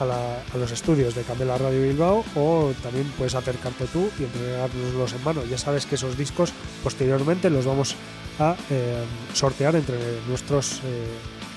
a, 0.03 0.05
la- 0.07 0.43
a 0.55 0.57
los 0.59 0.71
estudios 0.71 1.15
de 1.15 1.23
Candela 1.23 1.57
Radio 1.59 1.83
Bilbao 1.83 2.25
o 2.37 2.73
también 2.83 3.07
puedes 3.17 3.35
acercarte 3.35 3.87
tú 3.87 4.11
y 4.19 4.25
entregárnoslos 4.25 5.13
en 5.15 5.25
mano. 5.25 5.43
Ya 5.51 5.59
sabes 5.59 5.87
que 5.87 5.95
esos 5.95 6.17
discos 6.19 6.53
posteriormente 6.83 7.49
los 7.51 7.65
vamos 7.67 7.97
a 8.39 8.57
eh, 8.71 9.03
sortear 9.35 9.77
entre 9.77 9.97
nuestros 10.29 10.75
eh, 10.85 11.07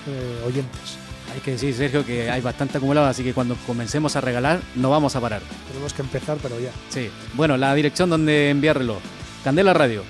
eh, 0.08 0.42
oyentes. 0.46 0.98
Hay 1.34 1.40
que 1.40 1.50
decir, 1.52 1.74
Sergio, 1.74 2.04
que 2.06 2.30
hay 2.30 2.40
bastante 2.40 2.78
acumulado, 2.78 3.08
así 3.08 3.22
que 3.22 3.34
cuando 3.34 3.56
comencemos 3.66 4.16
a 4.16 4.20
regalar, 4.22 4.60
no 4.74 4.88
vamos 4.90 5.16
a 5.16 5.20
parar. 5.20 5.42
Tenemos 5.68 5.92
que 5.92 6.02
empezar, 6.02 6.38
pero 6.42 6.58
ya. 6.60 6.70
Sí. 6.88 7.10
Bueno, 7.34 7.56
la 7.56 7.74
dirección 7.74 8.08
donde 8.08 8.48
enviarlo. 8.50 8.98
Candela 9.44 9.74
Radio, 9.74 10.02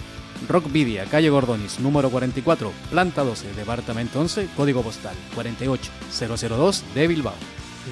Rockvidia, 0.49 1.05
calle 1.07 1.31
Gordonis, 1.31 1.81
número 1.81 2.11
44, 2.11 2.71
planta 2.91 3.25
12, 3.25 3.55
departamento 3.55 4.21
11, 4.21 4.49
código 4.57 4.83
postal 4.83 5.15
48002 5.35 6.85
de 6.95 7.07
Bilbao. 7.09 7.35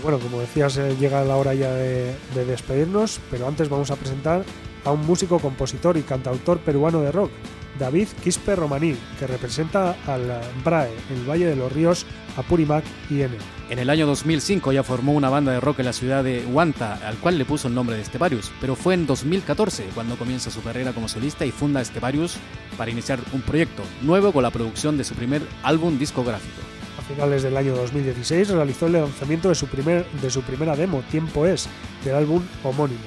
Bueno, 0.02 0.18
como 0.18 0.40
decías, 0.40 0.76
eh, 0.76 0.96
llega 0.98 1.24
la 1.24 1.36
hora 1.36 1.54
ya 1.54 1.72
de, 1.72 2.14
de 2.34 2.44
despedirnos, 2.44 3.20
pero 3.30 3.46
antes 3.46 3.68
vamos 3.68 3.90
a 3.90 3.96
presentar 3.96 4.44
a 4.84 4.92
un 4.92 5.06
músico, 5.06 5.38
compositor 5.38 5.96
y 5.96 6.02
cantautor 6.02 6.58
peruano 6.58 7.00
de 7.00 7.12
rock, 7.12 7.30
David 7.78 8.08
Quispe 8.22 8.54
Romaní, 8.54 8.96
que 9.18 9.26
representa 9.26 9.96
al 10.06 10.40
BRAE, 10.64 10.90
el 11.10 11.28
Valle 11.28 11.46
de 11.46 11.56
los 11.56 11.72
Ríos, 11.72 12.06
Apurimac 12.36 12.84
y 13.10 13.22
N. 13.22 13.36
En 13.70 13.78
el 13.78 13.90
año 13.90 14.06
2005 14.06 14.72
ya 14.72 14.82
formó 14.82 15.12
una 15.12 15.30
banda 15.30 15.52
de 15.52 15.60
rock 15.60 15.80
en 15.80 15.86
la 15.86 15.92
ciudad 15.92 16.22
de 16.22 16.44
Huanta, 16.46 16.94
al 17.06 17.16
cual 17.16 17.38
le 17.38 17.44
puso 17.44 17.68
el 17.68 17.74
nombre 17.74 17.96
de 17.96 18.02
Esteparius, 18.02 18.52
pero 18.60 18.76
fue 18.76 18.94
en 18.94 19.06
2014 19.06 19.86
cuando 19.94 20.16
comienza 20.16 20.50
su 20.50 20.62
carrera 20.62 20.92
como 20.92 21.08
solista 21.08 21.46
y 21.46 21.50
funda 21.50 21.80
Esteparius 21.80 22.36
para 22.76 22.90
iniciar 22.90 23.18
un 23.32 23.42
proyecto 23.42 23.82
nuevo 24.02 24.32
con 24.32 24.42
la 24.42 24.50
producción 24.50 24.96
de 24.96 25.04
su 25.04 25.14
primer 25.14 25.42
álbum 25.62 25.98
discográfico. 25.98 26.73
Finales 27.08 27.42
del 27.42 27.56
año 27.56 27.74
2016 27.74 28.48
realizó 28.48 28.86
el 28.86 28.92
lanzamiento 28.92 29.48
de 29.48 29.54
su, 29.54 29.66
primer, 29.66 30.06
de 30.10 30.30
su 30.30 30.42
primera 30.42 30.74
demo, 30.74 31.02
Tiempo 31.10 31.46
es, 31.46 31.68
del 32.04 32.14
álbum 32.14 32.42
homónimo. 32.62 33.02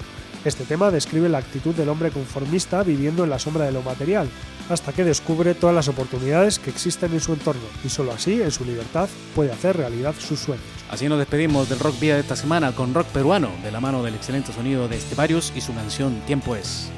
Este 0.45 0.63
tema 0.65 0.91
describe 0.91 1.29
la 1.29 1.39
actitud 1.39 1.73
del 1.73 1.89
hombre 1.89 2.11
conformista 2.11 2.83
viviendo 2.83 3.23
en 3.23 3.29
la 3.29 3.39
sombra 3.39 3.65
de 3.65 3.71
lo 3.71 3.81
material, 3.81 4.29
hasta 4.69 4.93
que 4.93 5.03
descubre 5.03 5.55
todas 5.55 5.75
las 5.75 5.87
oportunidades 5.87 6.59
que 6.59 6.69
existen 6.69 7.11
en 7.13 7.19
su 7.19 7.33
entorno 7.33 7.63
y 7.83 7.89
solo 7.89 8.11
así, 8.11 8.41
en 8.41 8.51
su 8.51 8.63
libertad, 8.63 9.09
puede 9.35 9.51
hacer 9.51 9.77
realidad 9.77 10.13
sus 10.17 10.39
sueños. 10.39 10.63
Así 10.89 11.09
nos 11.09 11.19
despedimos 11.19 11.67
del 11.67 11.79
Rock 11.79 11.99
Vía 11.99 12.15
de 12.15 12.21
esta 12.21 12.35
semana 12.35 12.73
con 12.73 12.93
rock 12.93 13.07
peruano, 13.07 13.49
de 13.63 13.71
la 13.71 13.79
mano 13.79 14.03
del 14.03 14.15
excelente 14.15 14.53
sonido 14.53 14.87
de 14.87 14.97
Esteparius 14.97 15.51
y 15.55 15.61
su 15.61 15.73
canción 15.73 16.21
Tiempo 16.25 16.55
es. 16.55 16.89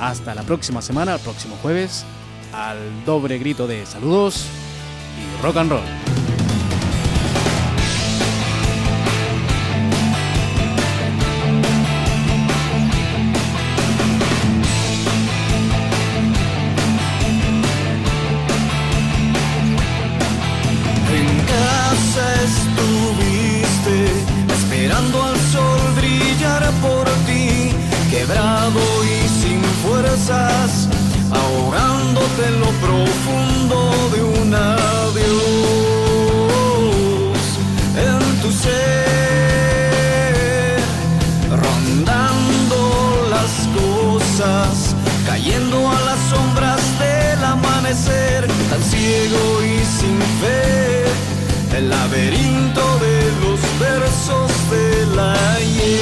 Hasta 0.00 0.34
la 0.34 0.42
próxima 0.42 0.80
semana, 0.82 1.14
el 1.14 1.20
próximo 1.20 1.56
jueves, 1.62 2.04
al 2.52 2.78
doble 3.04 3.38
grito 3.38 3.66
de 3.66 3.84
saludos 3.86 4.46
y 5.18 5.42
rock 5.42 5.56
and 5.56 5.70
roll. 5.70 6.13
y 49.62 49.84
sin 49.84 50.18
fe, 50.40 51.04
el 51.76 51.88
laberinto 51.90 52.98
de 52.98 53.16
los 53.42 53.60
versos 53.78 54.50
del 54.70 55.18
ayer 55.18 55.94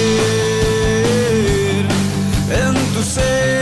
en 2.50 2.74
tu 2.94 3.02
ser. 3.02 3.61